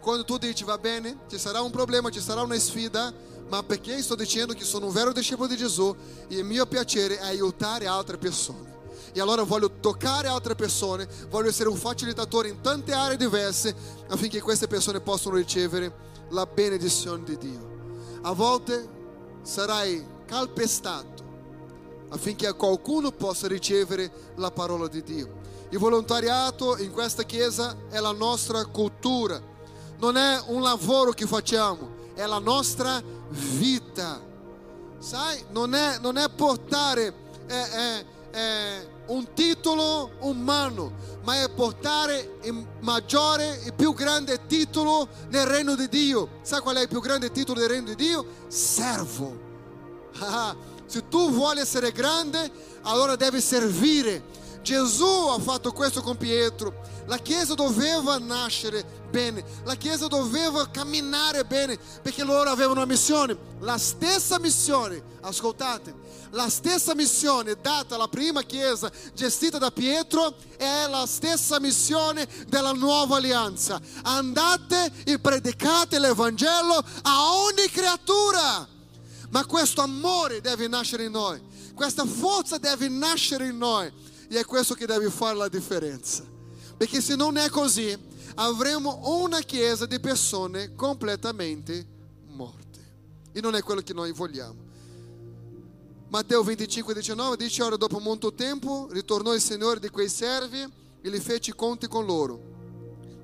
Quando 0.00 0.24
tu 0.24 0.36
dici 0.36 0.64
va 0.64 0.78
bene, 0.78 1.20
ci 1.30 1.38
sarà 1.38 1.60
un 1.60 1.70
problema, 1.70 2.10
ci 2.10 2.20
sarà 2.20 2.42
una 2.42 2.58
sfida, 2.58 3.14
ma 3.52 3.62
perché 3.62 4.00
sto 4.00 4.14
dicendo 4.14 4.54
che 4.54 4.64
sono 4.64 4.86
un 4.86 4.92
vero 4.94 5.12
discepolo 5.12 5.46
di 5.46 5.58
Gesù 5.58 5.94
e 6.26 6.36
il 6.36 6.44
mio 6.44 6.64
piacere 6.64 7.18
è 7.18 7.26
aiutare 7.26 7.86
altre 7.86 8.16
persone. 8.16 8.80
E 9.12 9.20
allora 9.20 9.42
voglio 9.42 9.78
toccare 9.78 10.26
altre 10.26 10.54
persone, 10.54 11.06
voglio 11.28 11.50
essere 11.50 11.68
un 11.68 11.76
facilitatore 11.76 12.48
in 12.48 12.62
tante 12.62 12.94
aree 12.94 13.18
diverse 13.18 13.74
affinché 14.08 14.40
queste 14.40 14.68
persone 14.68 15.00
possano 15.00 15.36
ricevere 15.36 15.92
la 16.30 16.46
benedizione 16.46 17.24
di 17.24 17.36
Dio. 17.36 18.20
A 18.22 18.32
volte 18.32 18.88
sarai 19.42 20.02
calpestato 20.24 21.22
affinché 22.08 22.50
qualcuno 22.54 23.12
possa 23.12 23.48
ricevere 23.48 24.32
la 24.36 24.50
parola 24.50 24.88
di 24.88 25.02
Dio. 25.02 25.40
Il 25.68 25.78
volontariato 25.78 26.78
in 26.78 26.90
questa 26.90 27.24
chiesa 27.24 27.76
è 27.90 28.00
la 28.00 28.12
nostra 28.12 28.64
cultura, 28.64 29.38
non 29.98 30.16
è 30.16 30.42
un 30.46 30.62
lavoro 30.62 31.10
che 31.10 31.26
facciamo, 31.26 32.00
è 32.22 32.26
la 32.26 32.38
nostra 32.38 33.02
vita. 33.30 34.20
Sai, 34.98 35.44
non 35.50 35.74
è, 35.74 35.98
non 35.98 36.16
è 36.16 36.28
portare 36.30 37.12
è, 37.46 38.04
è, 38.30 38.90
un 39.06 39.34
titolo 39.34 40.12
umano, 40.20 40.92
ma 41.24 41.42
è 41.42 41.50
portare 41.50 42.38
il 42.44 42.66
maggiore, 42.80 43.60
il 43.64 43.74
più 43.74 43.92
grande 43.92 44.46
titolo 44.46 45.08
nel 45.30 45.46
regno 45.46 45.74
di 45.74 45.88
Dio. 45.88 46.38
Sai 46.42 46.60
qual 46.60 46.76
è 46.76 46.82
il 46.82 46.88
più 46.88 47.00
grande 47.00 47.30
titolo 47.32 47.58
del 47.58 47.68
regno 47.68 47.94
di 47.94 47.96
Dio? 47.96 48.24
Servo. 48.46 49.50
Se 50.86 51.08
tu 51.08 51.30
vuoi 51.30 51.58
essere 51.58 51.90
grande, 51.90 52.50
allora 52.82 53.16
devi 53.16 53.40
servire. 53.40 54.40
Gesù 54.62 55.28
ha 55.28 55.40
fatto 55.40 55.72
questo 55.72 56.00
con 56.00 56.16
Pietro. 56.16 56.72
La 57.06 57.18
Chiesa 57.18 57.54
doveva 57.54 58.18
nascere 58.18 59.01
bene, 59.12 59.44
la 59.64 59.76
Chiesa 59.76 60.06
doveva 60.08 60.68
camminare 60.70 61.44
bene, 61.44 61.78
perché 62.00 62.24
loro 62.24 62.50
avevano 62.50 62.80
una 62.80 62.86
missione. 62.86 63.36
La 63.60 63.76
stessa 63.76 64.40
missione, 64.40 65.00
ascoltate, 65.20 65.94
la 66.30 66.48
stessa 66.48 66.94
missione 66.94 67.58
data 67.60 67.94
alla 67.94 68.08
prima 68.08 68.42
Chiesa 68.42 68.90
gestita 69.14 69.58
da 69.58 69.70
Pietro 69.70 70.34
è 70.56 70.86
la 70.88 71.04
stessa 71.06 71.60
missione 71.60 72.26
della 72.48 72.72
nuova 72.72 73.18
alleanza. 73.18 73.78
Andate 74.02 74.90
e 75.04 75.18
predicate 75.18 75.98
l'Evangelo 75.98 76.82
a 77.02 77.34
ogni 77.34 77.68
creatura. 77.70 78.66
Ma 79.28 79.44
questo 79.44 79.82
amore 79.82 80.40
deve 80.40 80.68
nascere 80.68 81.04
in 81.04 81.12
noi, 81.12 81.40
questa 81.74 82.04
forza 82.04 82.58
deve 82.58 82.88
nascere 82.88 83.46
in 83.46 83.58
noi 83.58 83.90
e 84.28 84.38
è 84.38 84.44
questo 84.44 84.74
che 84.74 84.86
deve 84.86 85.10
fare 85.10 85.36
la 85.36 85.48
differenza. 85.48 86.24
Perché 86.76 87.00
se 87.00 87.14
non 87.14 87.36
è 87.36 87.48
così, 87.48 87.96
avremo 88.34 89.00
una 89.22 89.40
chiesa 89.40 89.86
di 89.86 90.00
persone 90.00 90.74
completamente 90.74 91.86
morte. 92.28 92.60
E 93.32 93.40
non 93.40 93.54
è 93.54 93.62
quello 93.62 93.80
che 93.80 93.92
noi 93.92 94.12
vogliamo. 94.12 94.70
Matteo 96.08 96.42
25, 96.42 96.94
19 96.94 97.36
dice: 97.36 97.62
Ora, 97.62 97.76
dopo 97.76 97.98
molto 97.98 98.34
tempo, 98.34 98.88
ritornò 98.90 99.32
il 99.34 99.40
Signore 99.40 99.80
di 99.80 99.88
quei 99.88 100.08
servi 100.08 100.60
e 100.60 101.08
li 101.08 101.20
fece 101.20 101.54
conti 101.54 101.88
con 101.88 102.04
loro. 102.04 102.50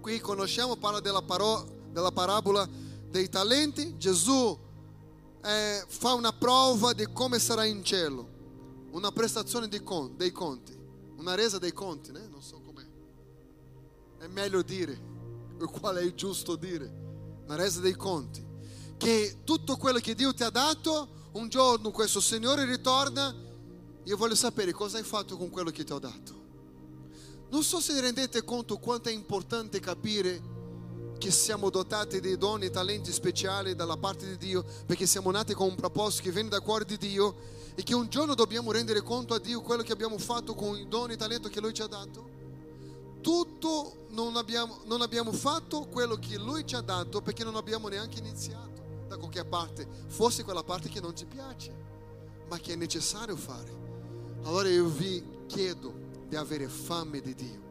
Qui 0.00 0.20
conosciamo, 0.20 0.76
parla 0.76 1.00
della, 1.00 1.22
paro- 1.22 1.66
della 1.90 2.12
parabola 2.12 2.66
dei 3.10 3.28
talenti. 3.28 3.96
Gesù 3.98 4.58
eh, 5.42 5.84
fa 5.86 6.14
una 6.14 6.32
prova 6.32 6.92
di 6.94 7.06
come 7.12 7.38
sarà 7.38 7.64
in 7.64 7.84
cielo, 7.84 8.26
una 8.92 9.12
prestazione 9.12 9.68
con, 9.82 10.16
dei 10.16 10.32
conti, 10.32 10.76
una 11.16 11.34
resa 11.34 11.58
dei 11.58 11.72
conti, 11.72 12.10
né? 12.10 12.26
non 12.30 12.42
so 12.42 12.57
è 14.18 14.26
meglio 14.26 14.62
dire, 14.62 15.00
qual 15.80 15.96
è 15.96 16.14
giusto 16.14 16.56
dire, 16.56 16.92
una 17.44 17.56
resa 17.56 17.80
dei 17.80 17.94
conti, 17.94 18.44
che 18.96 19.38
tutto 19.44 19.76
quello 19.76 19.98
che 19.98 20.14
Dio 20.14 20.34
ti 20.34 20.42
ha 20.42 20.50
dato, 20.50 21.16
un 21.32 21.48
giorno 21.48 21.90
questo 21.90 22.20
Signore 22.20 22.64
ritorna, 22.64 23.34
io 24.02 24.16
voglio 24.16 24.34
sapere 24.34 24.72
cosa 24.72 24.98
hai 24.98 25.04
fatto 25.04 25.36
con 25.36 25.50
quello 25.50 25.70
che 25.70 25.84
ti 25.84 25.92
ho 25.92 25.98
dato. 25.98 26.36
Non 27.50 27.62
so 27.62 27.80
se 27.80 27.98
rendete 28.00 28.42
conto 28.44 28.78
quanto 28.78 29.08
è 29.08 29.12
importante 29.12 29.80
capire 29.80 30.56
che 31.18 31.30
siamo 31.30 31.70
dotati 31.70 32.20
di 32.20 32.36
doni 32.36 32.66
e 32.66 32.70
talenti 32.70 33.12
speciali 33.12 33.74
dalla 33.74 33.96
parte 33.96 34.26
di 34.26 34.36
Dio, 34.36 34.64
perché 34.86 35.06
siamo 35.06 35.30
nati 35.30 35.54
con 35.54 35.68
un 35.68 35.74
proposito 35.74 36.24
che 36.24 36.32
viene 36.32 36.48
dal 36.48 36.62
cuore 36.62 36.84
di 36.84 36.96
Dio 36.96 37.36
e 37.74 37.82
che 37.82 37.94
un 37.94 38.08
giorno 38.08 38.34
dobbiamo 38.34 38.72
rendere 38.72 39.02
conto 39.02 39.34
a 39.34 39.38
Dio 39.38 39.60
quello 39.60 39.82
che 39.82 39.92
abbiamo 39.92 40.18
fatto 40.18 40.54
con 40.54 40.76
i 40.76 40.88
doni 40.88 41.14
e 41.14 41.16
talenti 41.16 41.48
che 41.48 41.60
Lui 41.60 41.72
ci 41.72 41.82
ha 41.82 41.86
dato. 41.86 42.37
Tutto 43.20 44.06
non 44.10 44.36
abbiamo, 44.36 44.80
non 44.84 45.02
abbiamo 45.02 45.32
fatto 45.32 45.86
quello 45.86 46.16
che 46.16 46.38
Lui 46.38 46.66
ci 46.66 46.74
ha 46.74 46.80
dato 46.80 47.20
perché 47.20 47.44
non 47.44 47.56
abbiamo 47.56 47.88
neanche 47.88 48.18
iniziato 48.18 49.06
da 49.06 49.16
qualche 49.16 49.44
parte, 49.44 49.86
forse 50.08 50.44
quella 50.44 50.62
parte 50.62 50.88
che 50.88 51.00
non 51.00 51.16
ci 51.16 51.26
piace, 51.26 51.74
ma 52.48 52.58
che 52.58 52.72
è 52.74 52.76
necessario 52.76 53.36
fare. 53.36 53.86
Allora 54.44 54.68
io 54.68 54.86
vi 54.86 55.22
chiedo 55.46 55.92
di 56.28 56.36
avere 56.36 56.68
fame 56.68 57.20
di 57.20 57.34
Dio 57.34 57.66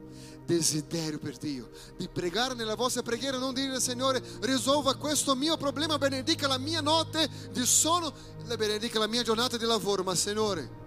desiderio 0.48 1.20
per 1.20 1.38
Dio, 1.38 1.70
di 1.98 2.08
pregare 2.08 2.54
nella 2.54 2.76
vostra 2.76 3.02
preghiera, 3.04 3.38
non 3.38 3.54
dire 3.54 3.82
Signore 3.82 4.24
risolva 4.42 4.96
questo 4.96 5.36
mio 5.36 5.58
problema, 5.58 5.98
benedica 5.98 6.48
la 6.48 6.58
mia 6.58 6.80
notte 6.80 7.30
di 7.52 7.66
sonno, 7.66 8.14
benedica 8.56 8.98
la 8.98 9.08
mia 9.08 9.24
giornata 9.24 9.58
di 9.58 9.66
lavoro, 9.66 10.04
ma 10.04 10.16
Signore 10.16 10.86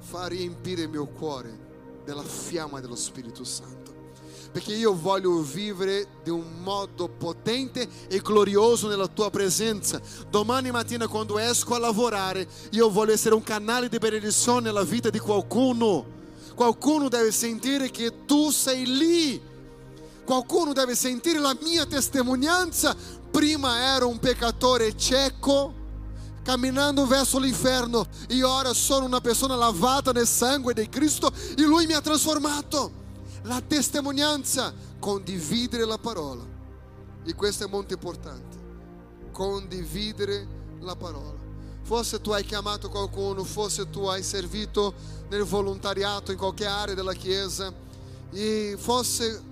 fa 0.00 0.26
riempire 0.26 0.82
il 0.82 0.90
mio 0.90 1.06
cuore 1.06 2.02
della 2.04 2.22
fiamma 2.22 2.80
dello 2.80 2.94
Spirito 2.94 3.42
Santo. 3.42 3.79
Perché 4.52 4.74
io 4.74 4.94
voglio 4.94 5.40
vivere 5.42 6.06
di 6.24 6.30
un 6.30 6.62
modo 6.62 7.08
potente 7.08 7.88
e 8.08 8.18
glorioso 8.18 8.88
nella 8.88 9.06
tua 9.06 9.30
presenza. 9.30 10.00
Domani 10.28 10.70
mattina, 10.70 11.06
quando 11.06 11.38
esco 11.38 11.74
a 11.74 11.78
lavorare, 11.78 12.48
io 12.70 12.90
voglio 12.90 13.12
essere 13.12 13.34
un 13.34 13.42
canale 13.42 13.88
di 13.88 13.98
benedizione 13.98 14.62
nella 14.62 14.82
vita 14.82 15.08
di 15.08 15.18
qualcuno. 15.18 16.18
Qualcuno 16.54 17.08
deve 17.08 17.30
sentire 17.30 17.90
che 17.90 18.24
tu 18.26 18.50
sei 18.50 18.84
lì. 18.84 19.40
Qualcuno 20.24 20.72
deve 20.72 20.94
sentire 20.94 21.38
la 21.38 21.56
mia 21.62 21.86
testimonianza. 21.86 22.94
Prima 23.30 23.94
ero 23.94 24.08
un 24.08 24.18
peccatore 24.18 24.96
cieco 24.96 25.78
camminando 26.42 27.06
verso 27.06 27.38
l'inferno 27.38 28.06
e 28.26 28.42
ora 28.42 28.72
sono 28.72 29.04
una 29.04 29.20
persona 29.20 29.54
lavata 29.54 30.10
nel 30.10 30.26
sangue 30.26 30.74
di 30.74 30.88
Cristo 30.88 31.30
e 31.56 31.62
Lui 31.62 31.86
mi 31.86 31.92
ha 31.92 32.00
trasformato. 32.00 32.99
La 33.42 33.62
testimonianza, 33.62 34.74
condividere 34.98 35.86
la 35.86 35.98
parola. 35.98 36.44
E 37.24 37.34
questo 37.34 37.64
è 37.64 37.68
molto 37.68 37.94
importante. 37.94 38.58
Condividere 39.32 40.46
la 40.80 40.94
parola. 40.94 41.38
Forse 41.82 42.20
tu 42.20 42.30
hai 42.30 42.44
chiamato 42.44 42.88
qualcuno, 42.88 43.42
forse 43.44 43.88
tu 43.88 44.04
hai 44.04 44.22
servito 44.22 44.94
nel 45.28 45.44
volontariato 45.44 46.32
in 46.32 46.38
qualche 46.38 46.66
area 46.66 46.94
della 46.94 47.14
chiesa 47.14 47.72
e 48.30 48.76
forse 48.78 49.42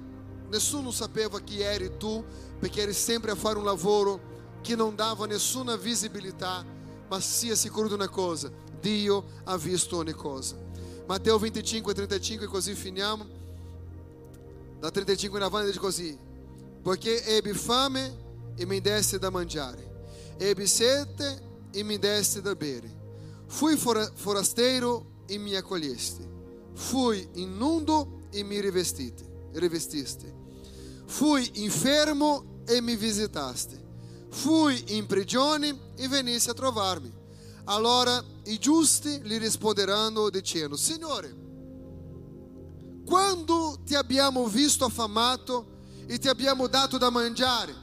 nessuno 0.49 0.91
sapeva 0.91 1.41
chi 1.41 1.61
eri 1.61 1.97
tu 1.97 2.25
perché 2.59 2.83
eri 2.83 2.93
sempre 2.93 3.33
a 3.33 3.35
fare 3.35 3.59
un 3.59 3.65
lavoro 3.65 4.21
che 4.61 4.77
non 4.77 4.95
dava 4.95 5.27
nessuna 5.27 5.77
visibilità 5.77 6.65
ma 7.09 7.21
sia 7.21 7.55
sicuro 7.55 7.89
di 7.89 7.95
una 7.95 8.09
cosa: 8.09 8.51
Dio 8.81 9.25
ha 9.45 9.57
visto 9.57 9.97
ogni 9.97 10.13
cosa. 10.13 10.57
Matteo 11.07 11.39
25 11.39 11.91
e 11.91 11.95
35, 11.95 12.47
così 12.47 12.75
finiamo. 12.75 13.38
Da 14.79 14.91
35 14.91 15.39
in 15.39 15.45
avanti 15.45 15.67
dice 15.69 15.79
così: 15.79 16.19
Poiché 16.83 17.25
ebbi 17.25 17.53
fame 17.53 18.53
e 18.57 18.65
mi 18.67 18.81
deste 18.81 19.19
da 19.19 19.31
mangiare, 19.31 20.37
ebbi 20.39 20.67
sete 20.67 21.67
e 21.73 21.83
mi 21.83 21.99
deste 21.99 22.41
da 22.41 22.55
bere, 22.55 22.91
fui 23.47 23.77
forasteiro 23.77 25.25
e 25.27 25.39
mi 25.39 25.55
accoglieste, 25.55 26.29
fui 26.75 27.29
inundo 27.35 28.27
e 28.31 28.43
mi 28.43 28.61
rivestite, 28.61 29.51
rivestiste, 29.55 30.33
fui 31.07 31.51
infermo 31.65 32.63
e 32.67 32.81
mi 32.81 32.97
visitaste. 32.97 33.87
Fui 34.31 34.97
in 34.97 35.07
prigione 35.07 35.77
e 35.97 36.07
venisse 36.07 36.51
a 36.51 36.55
trovarmi. 36.55 37.11
Allora 37.65 38.23
i 38.45 38.59
giusti 38.59 39.21
gli 39.23 39.39
risponderanno 39.39 40.29
dicendo: 40.31 40.77
Signore, 40.77 41.35
quando 43.09 43.79
ti 43.87 43.95
abbiamo 43.95 44.47
visto 44.49 44.85
affamato 44.85 45.65
e 46.07 46.19
ti 46.19 46.29
abbiamo 46.29 46.67
dato 46.67 46.99
da 46.99 47.09
mangiare, 47.09 47.75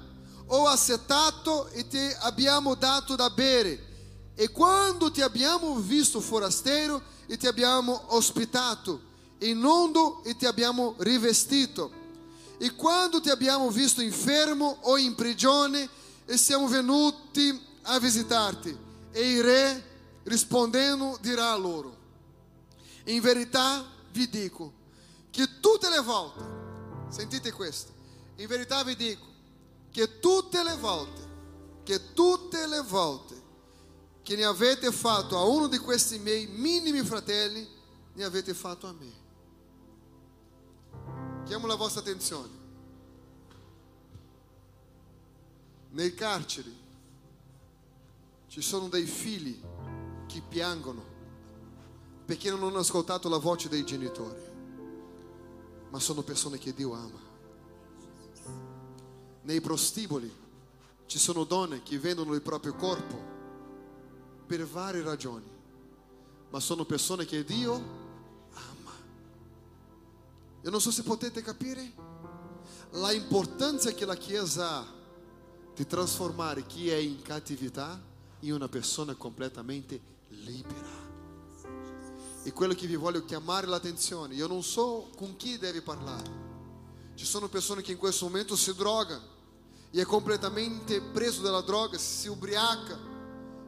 o 0.46 0.68
assetato 0.68 1.68
e 1.70 1.88
ti 1.88 1.98
abbiamo 2.20 2.76
dato 2.76 3.16
da 3.16 3.32
bere, 3.32 4.34
e 4.36 4.52
quando 4.52 5.10
ti 5.10 5.24
abbiamo 5.24 5.80
visto 5.80 6.22
forasteiro 6.22 7.02
e 7.26 7.38
ti 7.38 7.48
abbiamo 7.48 8.14
ospitato, 8.14 9.02
inundo 9.40 10.24
e 10.24 10.38
ti 10.38 10.46
abbiamo 10.46 10.94
rivestito, 11.00 11.92
e 12.60 12.76
quando 12.76 13.20
ti 13.20 13.32
abbiamo 13.32 13.72
visto 13.72 14.04
infermo 14.04 14.78
o 14.82 14.96
in 14.96 15.16
prigione 15.16 15.90
e 16.26 16.38
siamo 16.38 16.68
venuti 16.68 17.60
a 17.82 17.98
visitar-te. 17.98 18.78
E 19.12 19.32
il 19.32 19.44
re, 19.44 19.84
rispondendo, 20.26 21.18
dirà 21.20 21.50
a 21.50 21.58
loro: 21.58 21.98
In 23.06 23.22
verità 23.22 23.84
vi 24.12 24.30
dico 24.30 24.84
che 25.36 25.60
tutte 25.60 25.90
le 25.90 26.00
volte, 26.00 26.42
sentite 27.10 27.52
questo, 27.52 27.92
in 28.38 28.48
verità 28.48 28.82
vi 28.86 28.96
dico 28.96 29.26
che 29.92 30.20
tutte 30.20 30.64
le 30.64 30.78
volte, 30.78 31.28
che 31.84 32.14
tutte 32.14 32.66
le 32.66 32.80
volte 32.80 33.44
che 34.22 34.38
ne 34.38 34.46
avete 34.46 34.94
fatto 34.94 35.38
a 35.38 35.44
uno 35.44 35.68
di 35.68 35.78
questi 35.78 36.20
miei 36.20 36.48
minimi 36.48 37.04
fratelli, 37.04 37.68
ne 38.14 38.24
avete 38.24 38.54
fatto 38.54 38.88
a 38.88 38.94
me. 38.94 39.12
Chiamo 41.44 41.68
la 41.68 41.76
vostra 41.76 42.00
attenzione. 42.00 42.64
Nei 45.90 46.14
carceri 46.14 46.74
ci 48.48 48.62
sono 48.62 48.88
dei 48.88 49.06
figli 49.06 49.62
che 50.28 50.42
piangono 50.48 51.04
perché 52.26 52.50
non 52.50 52.64
hanno 52.64 52.80
ascoltato 52.80 53.28
la 53.28 53.38
voce 53.38 53.68
dei 53.68 53.86
genitori, 53.86 54.54
ma 55.96 56.02
sono 56.02 56.24
persone 56.24 56.58
che 56.58 56.74
Dio 56.74 56.92
ama. 56.92 57.20
Nei 59.44 59.62
prostiboli 59.62 60.30
ci 61.06 61.18
sono 61.18 61.46
donne 61.46 61.84
che 61.84 61.98
vendono 61.98 62.34
il 62.34 62.42
proprio 62.42 62.76
corpo 62.76 63.18
per 64.46 64.66
varie 64.66 65.02
ragioni, 65.02 65.50
ma 66.50 66.60
sono 66.60 66.84
persone 66.84 67.24
che 67.24 67.46
Dio 67.46 67.74
ama. 68.52 68.92
Io 70.64 70.70
non 70.70 70.82
so 70.82 70.92
se 70.92 71.04
potete 71.04 71.42
capire 71.42 71.90
la 72.92 73.14
importanza 73.14 73.94
che 73.94 74.04
la 74.04 74.18
Chiesa 74.18 74.80
ha 74.80 74.94
di 75.74 75.88
trasformare 75.88 76.66
chi 76.66 76.90
è 76.90 76.98
in 76.98 77.22
cattività 77.22 77.98
in 78.42 78.52
una 78.52 78.68
persona 78.68 79.16
completamente 79.16 80.02
libera. 80.28 81.05
E 82.46 82.54
quello 82.54 82.76
che 82.76 82.86
vi 82.86 82.96
voglio 82.96 83.26
chiamare 83.26 83.66
l'attenzione, 83.66 84.36
io 84.36 84.46
non 84.46 84.62
so 84.62 85.10
con 85.18 85.36
chi 85.36 85.58
deve 85.58 85.82
parlare. 85.82 86.30
Ci 87.16 87.26
sono 87.26 87.48
persone 87.48 87.82
che 87.82 87.94
in 87.94 87.98
questo 87.98 88.26
momento 88.26 88.56
si 88.56 88.72
drogano 88.76 89.24
e 89.90 90.00
è 90.00 90.06
completamente 90.06 91.02
preso 91.02 91.42
dalla 91.42 91.62
droga, 91.62 91.98
si 91.98 92.28
ubriaca 92.28 93.00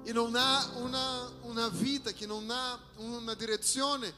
e 0.03 0.13
non 0.13 0.36
ha 0.36 0.69
una, 0.75 1.28
una 1.41 1.69
vita, 1.69 2.11
che 2.11 2.28
non 2.28 2.47
ha 2.51 2.80
una 2.97 3.34
direzione, 3.34 4.13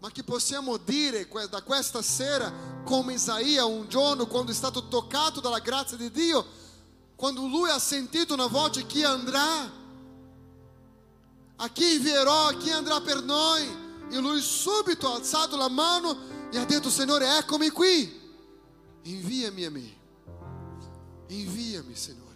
ma 0.00 0.10
che 0.10 0.24
possiamo 0.24 0.76
dire 0.76 1.28
da 1.48 1.62
questa 1.62 2.02
sera, 2.02 2.52
come 2.82 3.12
Isaia 3.12 3.64
un 3.64 3.88
giorno 3.88 4.26
quando 4.26 4.50
è 4.50 4.54
stato 4.56 4.88
toccato 4.88 5.40
dalla 5.40 5.60
grazia 5.60 5.96
di 5.96 6.10
Dio, 6.10 6.44
quando 7.14 7.46
lui 7.46 7.70
ha 7.70 7.78
sentito 7.78 8.34
una 8.34 8.48
voce 8.48 8.86
chi 8.86 9.04
andrà, 9.04 9.70
a 11.54 11.68
chi 11.68 11.94
invierò, 11.94 12.48
a 12.48 12.54
chi 12.54 12.70
andrà 12.70 13.00
per 13.02 13.22
noi, 13.22 13.79
e 14.10 14.18
lui 14.18 14.40
subito 14.40 15.08
ha 15.08 15.14
alzato 15.14 15.56
la 15.56 15.68
mano 15.68 16.16
e 16.50 16.58
ha 16.58 16.64
detto 16.64 16.90
Signore 16.90 17.38
eccomi 17.38 17.70
qui, 17.70 18.18
inviami 19.02 19.64
a 19.64 19.70
me, 19.70 19.96
inviami 21.28 21.94
Signore. 21.94 22.28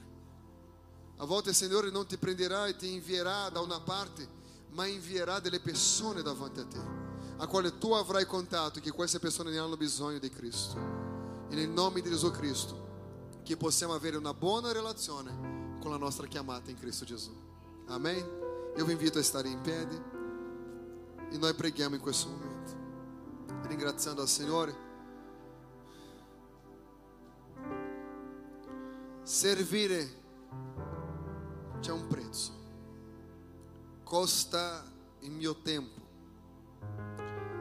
A 1.16 1.27
volte 1.27 1.51
il 1.51 1.57
Signore 1.57 1.91
non 1.91 2.07
ti 2.07 2.16
prenderà 2.16 2.66
e 2.66 2.77
ti 2.77 2.93
invierà 2.93 3.49
da 3.49 3.61
una 3.61 3.81
parte, 3.81 4.27
ma 4.70 4.87
invierà 4.87 5.41
delle 5.41 5.61
persone 5.61 6.22
davanti 6.22 6.61
a 6.61 6.64
te, 6.64 6.81
a 7.39 7.47
quale 7.47 7.79
tu 7.79 7.93
avrai 7.93 8.27
contato 8.27 8.81
che 8.81 8.91
queste 8.91 9.18
persone 9.18 9.51
ne 9.51 9.59
hanno 9.59 9.77
bisogno 9.77 10.18
di 10.18 10.31
Cristo. 10.31 10.77
E 11.49 11.55
nel 11.55 11.68
nome 11.68 12.01
di 12.01 12.09
Gesù 12.09 12.31
Cristo 12.31 12.83
che 13.43 13.57
possiamo 13.57 13.95
avere 13.95 14.16
una 14.16 14.33
buona 14.33 14.72
relazione 14.72 15.79
con 15.81 15.91
la 15.91 15.99
nostra 15.99 16.27
chiamata 16.27 16.70
in 16.70 16.79
Cristo 16.79 17.05
Gesù. 17.05 17.33
Amen? 17.87 18.43
Io 18.77 18.85
vi 18.85 18.93
invito 18.93 19.18
a 19.18 19.22
stare 19.22 19.49
in 19.49 19.61
piedi 19.61 20.14
e 21.31 21.39
noi 21.39 21.55
preghiamo 21.55 21.95
in 21.95 22.01
questo 22.01 22.29
momento, 22.29 22.72
ringraziando 23.68 24.22
al 24.22 24.29
Signore. 24.29 24.83
Servire 29.22 30.22
c'è 31.81 31.93
un 31.93 32.07
prezzo, 32.07 32.53
costa 34.03 34.85
il 35.20 35.31
mio 35.31 35.57
tempo. 35.62 36.03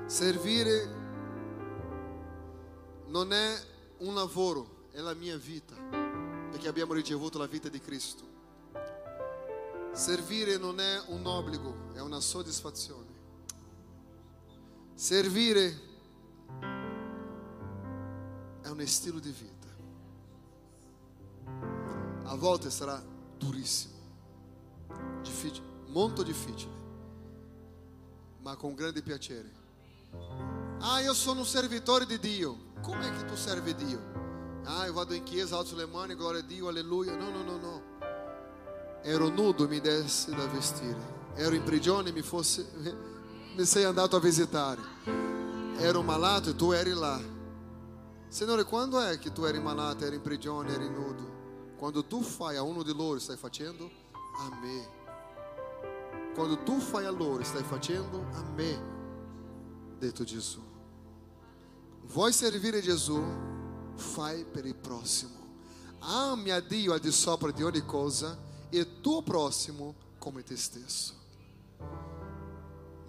Servire 0.06 1.02
non 3.08 3.32
è 3.32 3.56
un 4.00 4.14
lavoro, 4.14 4.88
è 4.92 5.00
la 5.00 5.14
mia 5.14 5.38
vita, 5.38 5.76
perché 6.52 6.68
abbiamo 6.68 6.94
ricevuto 6.94 7.38
la 7.38 7.48
vita 7.48 7.70
di 7.70 7.80
Cristo. 7.80 8.24
Servire 9.94 10.58
non 10.58 10.80
è 10.80 11.02
un 11.08 11.26
obbligo, 11.26 11.94
è 11.94 12.00
una 12.00 12.20
soddisfazione. 12.20 13.03
Servire 14.96 15.80
è 18.62 18.68
un 18.68 18.86
stile 18.86 19.20
di 19.20 19.32
vita. 19.32 19.68
A 22.26 22.36
volte 22.36 22.70
sarà 22.70 23.04
durissimo, 23.38 23.94
difficile, 25.22 25.68
molto 25.88 26.24
difficile, 26.24 26.72
ma 28.42 28.56
con 28.56 28.76
grande 28.76 29.02
piacere. 29.02 29.52
Ah, 30.80 31.02
io 31.02 31.14
sono 31.14 31.40
un 31.42 31.46
servitore 31.46 32.06
di 32.06 32.20
Dio. 32.20 32.72
Come 32.82 33.08
è 33.08 33.18
che 33.18 33.26
tu 33.26 33.36
servi 33.36 33.74
Dio? 33.76 34.00
Ah, 34.66 34.86
eu 34.86 34.94
vado 34.94 35.14
em 35.14 35.24
chiesa, 35.24 35.58
alto 35.58 35.76
lemane, 35.76 36.16
glória 36.16 36.40
a 36.40 36.44
Dio, 36.44 36.68
aleluia. 36.68 37.16
Não, 37.16 37.32
não, 37.32 37.44
não, 37.44 37.60
não. 37.60 37.82
Ero 39.04 39.30
nudo, 39.30 39.68
mi 39.68 39.82
desse 39.82 40.32
da 40.32 40.46
vestire. 40.48 41.00
Ero 41.36 41.56
in 41.56 41.64
prigione, 41.64 42.12
mi 42.12 42.22
fosse 42.22 42.66
mi 43.56 43.66
sei 43.66 43.84
andato 43.84 44.16
a 44.16 44.20
visitare. 44.20 44.82
Ero 45.78 46.02
malato 46.02 46.50
e 46.50 46.56
tu 46.56 46.72
eri 46.72 46.94
lá. 46.94 47.20
Signore, 48.28 48.64
quando 48.64 49.00
è 49.00 49.20
che 49.20 49.32
tu 49.32 49.44
eri 49.44 49.60
malato, 49.60 50.06
eri 50.06 50.16
in 50.16 50.22
prigione, 50.22 50.74
eri 50.74 50.90
nudo? 50.90 51.76
Quando 51.78 52.04
tu 52.06 52.22
fai 52.22 52.56
a 52.56 52.64
uno 52.64 52.82
di 52.82 52.94
loro, 52.94 53.20
stai 53.20 53.38
facendo 53.38 53.90
a 54.38 54.50
me. 54.60 54.88
Quando 56.34 56.64
tu 56.64 56.80
fai 56.80 57.06
a 57.06 57.12
loro, 57.12 57.44
stai 57.44 57.64
facendo 57.64 58.26
a 58.34 58.42
me, 58.56 58.82
detto 60.00 60.24
Gesù. 60.24 60.62
Vuoi 62.06 62.34
servire 62.34 62.82
Gesù? 62.82 63.22
Fai 63.94 64.46
per 64.46 64.66
il 64.66 64.76
prossimo. 64.76 65.42
Ame 66.00 66.52
a 66.52 66.60
Dio 66.60 66.94
al 66.94 67.00
di 67.00 67.12
sopra 67.12 67.52
di 67.52 67.62
ogni 67.62 67.86
cosa 67.86 68.36
e 68.70 69.00
tuo 69.00 69.22
prossimo 69.22 69.94
come 70.18 70.42
te 70.42 70.58
stesso. 70.58 71.23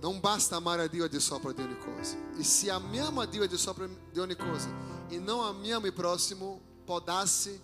Non 0.01 0.20
basta 0.20 0.57
amare 0.57 0.82
a 0.82 0.86
Dio 0.86 1.05
al 1.05 1.09
di 1.09 1.20
sopra 1.20 1.53
di 1.53 1.62
ogni 1.62 1.78
cosa. 1.78 2.16
E 2.36 2.45
se 2.45 2.70
amiamo 2.70 3.20
a 3.20 3.26
Dio 3.26 3.42
al 3.42 3.49
di 3.49 3.57
sopra 3.57 3.86
di 3.86 4.18
ogni 4.18 4.36
cosa 4.36 4.68
e 5.09 5.18
non 5.18 5.45
amiamo 5.45 5.86
il 5.86 5.92
prossimo, 5.92 6.61
può 6.84 7.01
darsi 7.01 7.59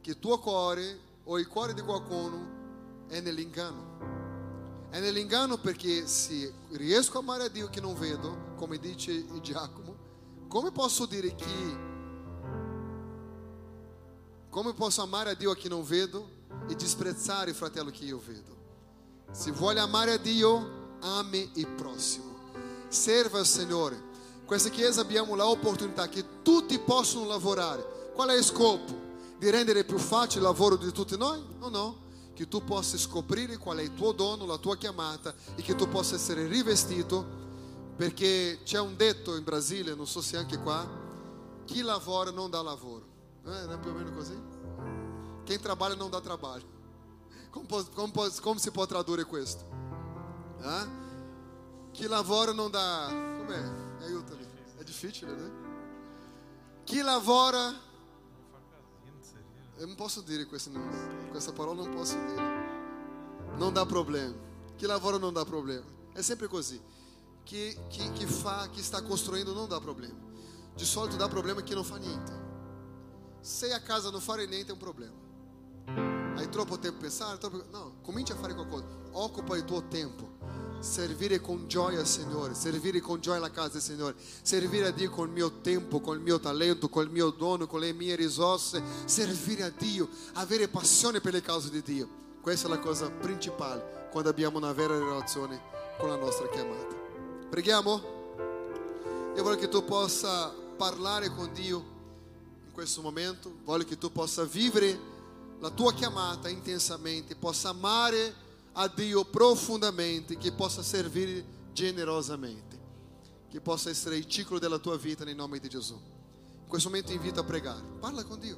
che 0.00 0.10
il 0.10 0.18
tuo 0.18 0.38
cuore 0.38 0.98
o 1.24 1.38
il 1.38 1.46
cuore 1.46 1.74
di 1.74 1.80
qualcuno 1.82 3.06
è 3.08 3.20
nell'inganno. 3.20 3.92
È 4.90 5.00
nell'inganno 5.00 5.58
perché 5.58 6.06
se 6.06 6.52
riesco 6.72 7.18
a 7.18 7.20
amare 7.20 7.44
a 7.44 7.48
Dio 7.48 7.68
che 7.68 7.80
non 7.80 7.98
vedo, 7.98 8.52
come 8.56 8.78
dice 8.78 9.24
Giacomo, 9.40 9.96
come 10.48 10.70
posso 10.70 11.06
dire 11.06 11.34
che 11.34 11.92
come 14.54 14.72
posso 14.72 15.02
amare 15.02 15.30
a 15.30 15.34
Dio 15.34 15.50
a 15.50 15.56
chi 15.56 15.68
non 15.68 15.82
vedo 15.82 16.28
e 16.68 16.76
disprezzare 16.76 17.50
il 17.50 17.56
fratello 17.56 17.90
che 17.90 18.04
io 18.04 18.20
vedo? 18.24 18.54
Se 19.32 19.50
vuole 19.50 19.80
amare 19.80 20.12
a 20.12 20.16
Dio, 20.16 20.83
ame 21.04 21.50
il 21.54 21.66
prossimo. 21.66 22.32
Serva 22.88 23.38
al 23.38 23.46
Signore. 23.46 24.12
Questa 24.44 24.68
chiesa 24.68 25.00
abbiamo 25.00 25.34
l'opportunità 25.34 26.08
che 26.08 26.42
tutti 26.42 26.78
possono 26.78 27.26
lavorare. 27.26 28.10
Qual 28.14 28.28
è 28.28 28.36
il 28.36 28.44
scopo? 28.44 29.02
Di 29.38 29.50
rendere 29.50 29.84
più 29.84 29.98
facile 29.98 30.40
il 30.40 30.46
lavoro 30.46 30.76
di 30.76 30.90
tutti 30.92 31.16
noi? 31.16 31.42
No, 31.58 31.68
no. 31.68 32.02
Che 32.34 32.48
tu 32.48 32.64
possa 32.64 32.98
scoprire 32.98 33.58
qual 33.58 33.78
è 33.78 33.82
il 33.82 33.94
tuo 33.94 34.12
dono, 34.12 34.44
la 34.44 34.58
tua 34.58 34.76
chiamata 34.76 35.34
e 35.54 35.62
che 35.62 35.74
tu 35.74 35.88
possa 35.88 36.14
essere 36.16 36.46
rivestito. 36.46 37.42
Perché 37.96 38.60
c'è 38.64 38.80
un 38.80 38.96
detto 38.96 39.36
in 39.36 39.44
Brasile, 39.44 39.94
non 39.94 40.06
so 40.06 40.20
se 40.20 40.36
anche 40.36 40.58
qua, 40.58 40.84
chi 41.64 41.80
lavora 41.82 42.30
non 42.30 42.50
dà 42.50 42.60
lavoro. 42.60 43.12
Eh, 43.46 43.66
não 43.66 43.74
é 43.74 43.76
pelo 43.76 43.94
menos 43.94 44.14
così? 44.14 44.34
Quem 45.44 45.58
trabalha 45.58 45.94
não 45.94 46.08
dá 46.08 46.20
trabalho. 46.20 46.64
Como, 47.50 47.66
como, 47.94 48.12
como 48.40 48.58
si 48.58 48.70
può 48.70 48.86
tradurre 48.86 49.24
questo? 49.24 49.64
Chi 51.92 52.08
lavora 52.08 52.54
não 52.54 52.70
dá. 52.70 53.08
Como 53.38 53.52
é? 53.52 54.04
Aiutami. 54.04 54.46
É 54.78 54.84
difícil, 54.84 55.28
né? 55.28 55.50
Chi 56.86 57.02
lavora. 57.02 57.74
Eu 59.76 59.86
não 59.86 59.96
posso 59.96 60.22
dire 60.22 60.46
questo, 60.46 60.70
não. 60.70 60.80
com 61.30 61.36
essa 61.36 61.52
palavra 61.52 61.84
não 61.84 61.92
posso 61.92 62.14
dire. 62.14 63.58
Não 63.58 63.72
dá 63.72 63.84
problema. 63.84 64.34
Chi 64.78 64.86
lavora 64.86 65.18
não 65.18 65.32
dá 65.32 65.44
problema. 65.44 65.84
É 66.14 66.22
sempre 66.22 66.48
così. 66.48 66.80
Que, 67.44 67.74
que, 67.90 68.10
que, 68.12 68.26
fa, 68.26 68.68
que 68.68 68.80
está 68.80 69.02
construindo 69.02 69.54
não 69.54 69.68
dá 69.68 69.80
problema. 69.80 70.14
De 70.76 70.86
solito 70.86 71.16
dá 71.16 71.28
problema 71.28 71.62
que 71.62 71.74
não 71.74 71.84
fa 71.84 71.98
niente. 71.98 72.32
Se 73.42 73.72
a 73.72 73.80
casa 73.80 74.10
non 74.10 74.20
fare 74.20 74.46
niente 74.46 74.70
è 74.70 74.72
un 74.72 74.78
problema. 74.78 75.14
Hai 76.36 76.48
troppo 76.48 76.78
tempo 76.78 76.98
per 76.98 77.08
pensare? 77.08 77.38
Troppo... 77.38 77.64
No, 77.70 77.96
comincia 78.02 78.34
a 78.34 78.36
fare 78.36 78.54
qualcosa. 78.54 78.84
Occupa 79.12 79.56
il 79.56 79.64
tuo 79.64 79.86
tempo. 79.86 80.32
Servire 80.84 81.40
con 81.40 81.66
gioia 81.66 82.04
Signore, 82.04 82.52
servire 82.54 83.00
con 83.00 83.18
gioia 83.18 83.40
la 83.40 83.50
casa 83.50 83.80
Signore, 83.80 84.14
servire 84.42 84.88
a 84.88 84.90
Dio 84.90 85.10
con 85.10 85.28
il 85.28 85.32
mio 85.32 85.60
tempo, 85.62 86.00
con 86.00 86.14
il 86.14 86.22
mio 86.22 86.38
talento, 86.38 86.90
con 86.90 87.04
il 87.04 87.10
mio 87.10 87.30
dono, 87.30 87.66
con 87.66 87.80
le 87.80 87.94
mie 87.94 88.14
risorse, 88.16 88.82
servire 89.06 89.62
a 89.62 89.70
Dio, 89.70 90.06
avere 90.34 90.68
passione 90.68 91.22
per 91.22 91.32
le 91.32 91.40
cause 91.40 91.70
di 91.70 91.80
Dio. 91.80 92.06
Questa 92.42 92.66
è 92.66 92.70
la 92.70 92.80
cosa 92.80 93.10
principale 93.10 94.08
quando 94.12 94.28
abbiamo 94.28 94.58
una 94.58 94.74
vera 94.74 94.98
relazione 94.98 95.58
con 95.96 96.10
la 96.10 96.16
nostra 96.16 96.50
chiamata. 96.50 96.94
Preghiamo? 97.48 98.02
Io 99.34 99.42
voglio 99.42 99.56
che 99.56 99.68
tu 99.68 99.82
possa 99.86 100.54
parlare 100.76 101.30
con 101.30 101.50
Dio 101.54 101.82
questo 102.72 103.00
momento, 103.00 103.50
voglio 103.64 103.84
che 103.84 103.96
tu 103.96 104.12
possa 104.12 104.44
vivere 104.44 105.00
la 105.60 105.70
tua 105.70 105.94
chiamata 105.94 106.50
intensamente, 106.50 107.34
possa 107.36 107.70
amare 107.70 108.43
a 108.74 108.88
Dio 108.88 109.24
profondamente, 109.24 110.36
che 110.36 110.52
possa 110.52 110.82
servire 110.82 111.44
generosamente, 111.72 112.78
che 113.48 113.60
possa 113.60 113.90
essere 113.90 114.16
il 114.16 114.26
ciclo 114.26 114.58
della 114.58 114.78
tua 114.78 114.96
vita 114.96 115.24
nel 115.24 115.34
nome 115.34 115.58
di 115.58 115.68
Gesù. 115.68 115.94
In 115.94 116.68
questo 116.68 116.88
momento 116.88 117.12
invito 117.12 117.40
a 117.40 117.44
pregare, 117.44 117.82
parla 117.98 118.24
con 118.24 118.38
Dio, 118.38 118.56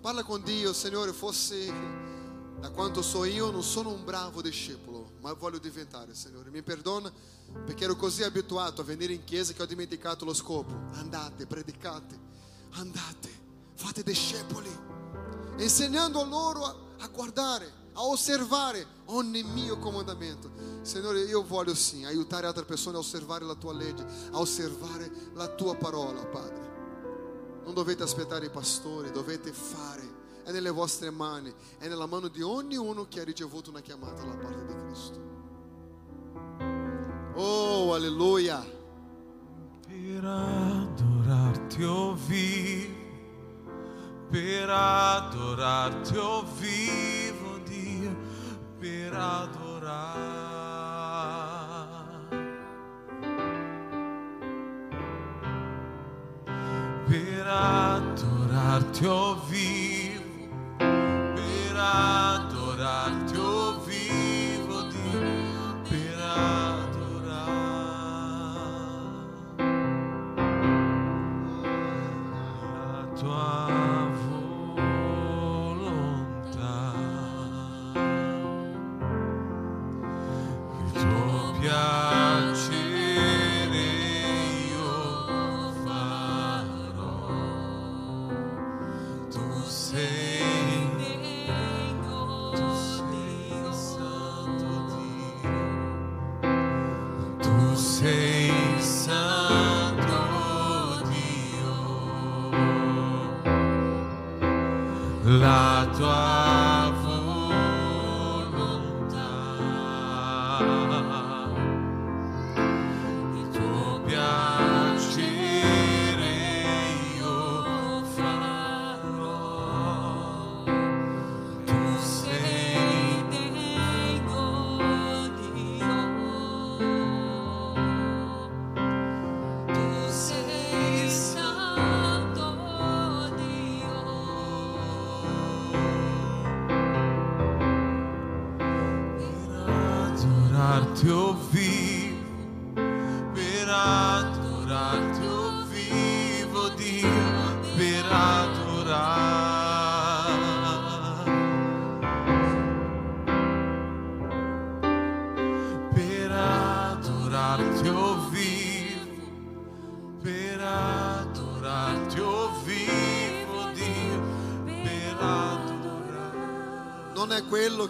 parla 0.00 0.22
con 0.22 0.42
Dio, 0.42 0.72
Signore, 0.72 1.12
fosse 1.12 2.06
da 2.60 2.70
quanto 2.70 3.02
so 3.02 3.24
io 3.24 3.50
non 3.50 3.62
sono 3.62 3.90
un 3.90 4.04
bravo 4.04 4.42
discepolo, 4.42 5.12
ma 5.20 5.32
voglio 5.32 5.58
diventare, 5.58 6.14
Signore. 6.14 6.50
Mi 6.50 6.62
perdona 6.62 7.12
perché 7.64 7.84
ero 7.84 7.94
così 7.96 8.22
abituato 8.22 8.80
a 8.80 8.84
venire 8.84 9.12
in 9.12 9.24
chiesa 9.24 9.52
che 9.52 9.62
ho 9.62 9.66
dimenticato 9.66 10.24
lo 10.24 10.34
scopo. 10.34 10.72
Andate, 10.92 11.46
predicate, 11.46 12.18
andate 12.70 13.46
fate 13.78 14.02
discepoli, 14.02 14.68
insegnando 15.58 16.24
loro 16.24 16.64
a, 16.64 16.76
a 16.98 17.08
guardare, 17.08 17.72
a 17.98 18.06
osservare 18.06 18.86
ogni 19.06 19.42
mio 19.42 19.76
comandamento. 19.78 20.50
Signore, 20.82 21.22
io 21.22 21.44
voglio 21.44 21.74
sì 21.74 22.04
aiutare 22.04 22.46
altre 22.46 22.64
persone 22.64 22.96
a 22.96 23.00
osservare 23.00 23.44
la 23.44 23.54
tua 23.54 23.72
legge, 23.72 24.06
a 24.30 24.38
osservare 24.38 25.10
la 25.34 25.48
tua 25.48 25.74
parola, 25.74 26.24
Padre. 26.24 26.66
Non 27.64 27.74
dovete 27.74 28.04
aspettare 28.04 28.46
i 28.46 28.50
pastori, 28.50 29.10
dovete 29.10 29.52
fare. 29.52 30.16
È 30.44 30.52
nelle 30.52 30.70
vostre 30.70 31.10
mani, 31.10 31.52
è 31.78 31.88
nella 31.88 32.06
mano 32.06 32.28
di 32.28 32.40
ognuno 32.40 33.06
che 33.08 33.20
ha 33.20 33.24
ricevuto 33.24 33.70
una 33.70 33.80
chiamata 33.80 34.22
da 34.22 34.36
parte 34.36 34.64
di 34.64 34.74
Cristo. 34.84 35.26
Oh, 37.34 37.94
alleluia. 37.94 38.76
Per 39.86 40.24
adorarti, 40.24 41.82
oh 41.82 42.14
vivo 42.14 43.06
per 44.30 44.68
adorarti, 44.68 46.16
oh 46.18 46.44
vivo 46.58 47.47
per 48.78 49.12
adorar. 49.12 50.76
Per 57.08 57.46
adorarti, 57.46 59.06
oh 59.06 59.40
vivo, 59.48 60.48
per 60.76 61.76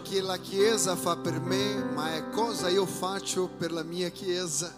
che 0.09 0.23
la 0.23 0.39
Chiesa 0.39 0.97
fa 0.97 1.17
per 1.17 1.39
me, 1.39 1.85
ma 1.93 2.15
è 2.15 2.31
cosa 2.31 2.71
io 2.71 2.87
faccio 2.87 3.49
per 3.49 3.73
la 3.73 3.83
mia 3.83 4.09
Chiesa. 4.09 4.75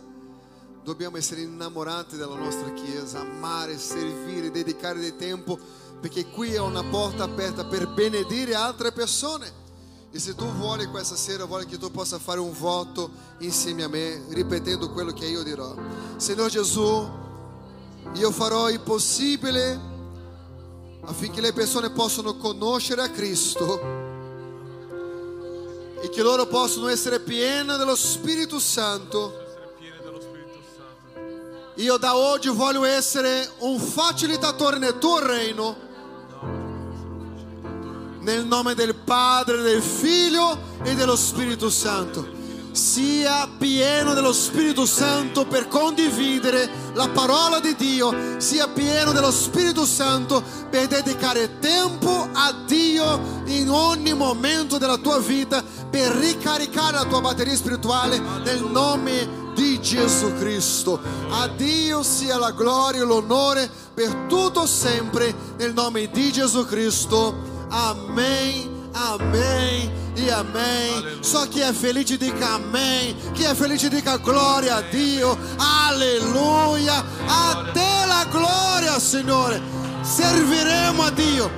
Dobbiamo 0.83 1.19
essere 1.19 1.43
innamorati 1.43 2.17
della 2.17 2.35
nostra 2.35 2.73
Chiesa, 2.73 3.21
amare, 3.21 3.79
servire, 3.79 4.51
dedicare 4.51 4.99
del 4.99 5.15
tempo, 5.15 5.57
perché 6.01 6.27
qui 6.27 6.55
è 6.55 6.59
una 6.59 6.83
porta 6.83 7.23
aperta 7.23 7.65
per 7.65 7.89
benedire 7.89 8.57
altre 8.57 8.91
persone. 8.91 9.59
E 10.11 10.19
se 10.19 10.35
tu 10.35 10.45
vuoi 10.47 10.85
questa 10.87 11.15
sera, 11.15 11.45
voglio 11.45 11.67
che 11.67 11.79
tu 11.79 11.93
possa 11.93 12.19
fare 12.19 12.41
un 12.41 12.53
voto 12.53 13.11
insieme 13.39 13.85
a 13.85 13.89
me, 13.89 14.25
ripetendo 14.31 14.91
quello 14.91 15.13
che 15.13 15.27
io 15.27 15.45
dirò. 15.45 15.73
Signor 16.17 16.51
Gesù, 16.51 17.09
io 18.15 18.31
farò 18.33 18.69
il 18.69 18.81
possibile 18.81 19.89
affinché 21.03 21.41
le 21.41 21.53
persone 21.53 21.91
possano 21.91 22.37
conoscere 22.37 23.03
a 23.03 23.11
Cristo 23.11 24.00
e 26.03 26.09
che 26.09 26.23
loro 26.23 26.47
possano 26.47 26.89
essere 26.89 27.21
pieni 27.21 27.77
dello 27.77 27.95
Spirito 27.95 28.59
Santo. 28.59 29.49
Io 31.77 31.97
da 31.97 32.17
oggi 32.17 32.49
voglio 32.49 32.85
essere 32.85 33.49
un 33.59 33.79
facilitatore 33.79 34.79
nel 34.79 34.99
tuo 34.99 35.19
reino. 35.19 35.89
Nel 38.21 38.45
nome 38.45 38.75
del 38.75 38.95
Padre, 38.95 39.63
del 39.63 39.83
Figlio 39.83 40.59
e 40.83 40.95
dello 40.95 41.17
Spirito 41.17 41.71
Santo. 41.71 42.40
Sia 42.73 43.49
pieno 43.59 44.15
dello 44.15 44.33
Spirito 44.33 44.87
Santo 44.87 45.45
per 45.45 45.69
condividere 45.69 46.69
la 46.95 47.09
parola 47.09 47.61
di 47.61 47.75
Dio. 47.75 48.39
Sia 48.39 48.69
pieno 48.69 49.13
dello 49.13 49.31
Spirito 49.31 49.85
Santo 49.85 50.43
per 50.71 50.87
dedicare 50.87 51.59
tempo 51.59 52.29
a 52.33 52.53
Dio 52.67 53.43
in 53.47 53.69
ogni 53.69 54.15
momento 54.15 54.79
della 54.79 54.97
tua 54.97 55.19
vita. 55.19 55.63
Per 55.91 56.13
ricaricare 56.13 56.93
la 56.93 57.05
tua 57.05 57.21
batteria 57.21 57.57
spirituale 57.57 58.19
nel 58.45 58.63
nome 58.63 59.53
di 59.55 59.81
Gesù 59.81 60.35
Cristo. 60.39 61.01
A 61.31 61.49
Dio 61.49 62.03
sia 62.03 62.39
la 62.39 62.53
gloria 62.53 63.03
e 63.03 63.05
l'onore 63.05 63.71
per 63.93 64.27
tutto 64.29 64.65
sempre 64.67 65.35
nel 65.59 65.73
nome 65.75 66.09
di 66.11 66.33
Gesù 66.33 66.65
Cristo. 66.65 67.35
Amém, 67.69 68.80
amém 68.95 69.93
e 70.17 70.31
amém. 70.31 70.93
Aleluia. 70.97 71.23
Só 71.23 71.47
que 71.47 71.63
é 71.63 71.73
feliz 71.73 72.05
dica 72.05 72.55
amém. 72.55 73.17
Que 73.35 73.45
é 73.47 73.55
feliz 73.55 73.81
dica 73.81 74.17
glória 74.17 74.77
a 74.77 74.81
Dio. 74.81 75.39
Aleluia. 75.59 77.05
A 77.29 77.73
te 77.73 78.07
la 78.07 78.25
glória, 78.25 78.99
Signore. 79.01 79.61
Serviremo 80.03 81.03
a 81.03 81.11
Dio. 81.11 81.51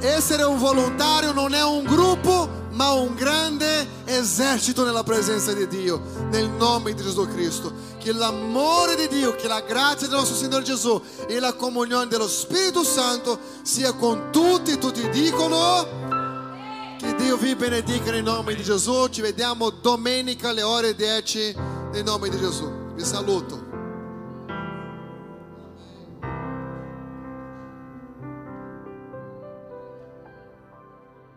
Essere 0.00 0.44
un 0.44 0.58
volontario 0.58 1.32
non 1.32 1.52
è 1.52 1.62
un 1.62 1.84
gruppo, 1.84 2.48
ma 2.72 2.92
un 2.92 3.14
grande 3.14 3.86
esercito 4.06 4.82
nella 4.82 5.02
presenza 5.02 5.52
di 5.52 5.68
Dio, 5.68 6.00
nel 6.30 6.48
nome 6.48 6.94
di 6.94 7.02
Gesù 7.02 7.28
Cristo. 7.28 7.70
Che 8.00 8.12
l'amore 8.12 8.96
di 8.96 9.08
Dio, 9.08 9.36
che 9.36 9.46
la 9.46 9.60
grazia 9.60 10.08
del 10.08 10.16
nostro 10.16 10.34
Signore 10.34 10.64
Gesù 10.64 11.00
e 11.28 11.38
la 11.38 11.52
comunione 11.52 12.06
dello 12.06 12.28
Spirito 12.28 12.82
Santo 12.82 13.38
sia 13.60 13.92
con 13.92 14.30
tutti. 14.32 14.78
Tutti 14.78 15.06
dicono 15.10 16.96
che 16.96 17.14
Dio 17.16 17.36
vi 17.36 17.54
benedica 17.54 18.10
nel 18.10 18.22
nome 18.22 18.54
di 18.54 18.62
Gesù. 18.62 19.06
Ci 19.08 19.20
vediamo 19.20 19.68
domenica 19.68 20.48
alle 20.48 20.62
ore 20.62 20.94
10 20.94 21.54
nel 21.92 22.02
nome 22.02 22.30
di 22.30 22.38
Gesù. 22.38 22.70
Vi 22.94 23.04
saluto. 23.04 23.69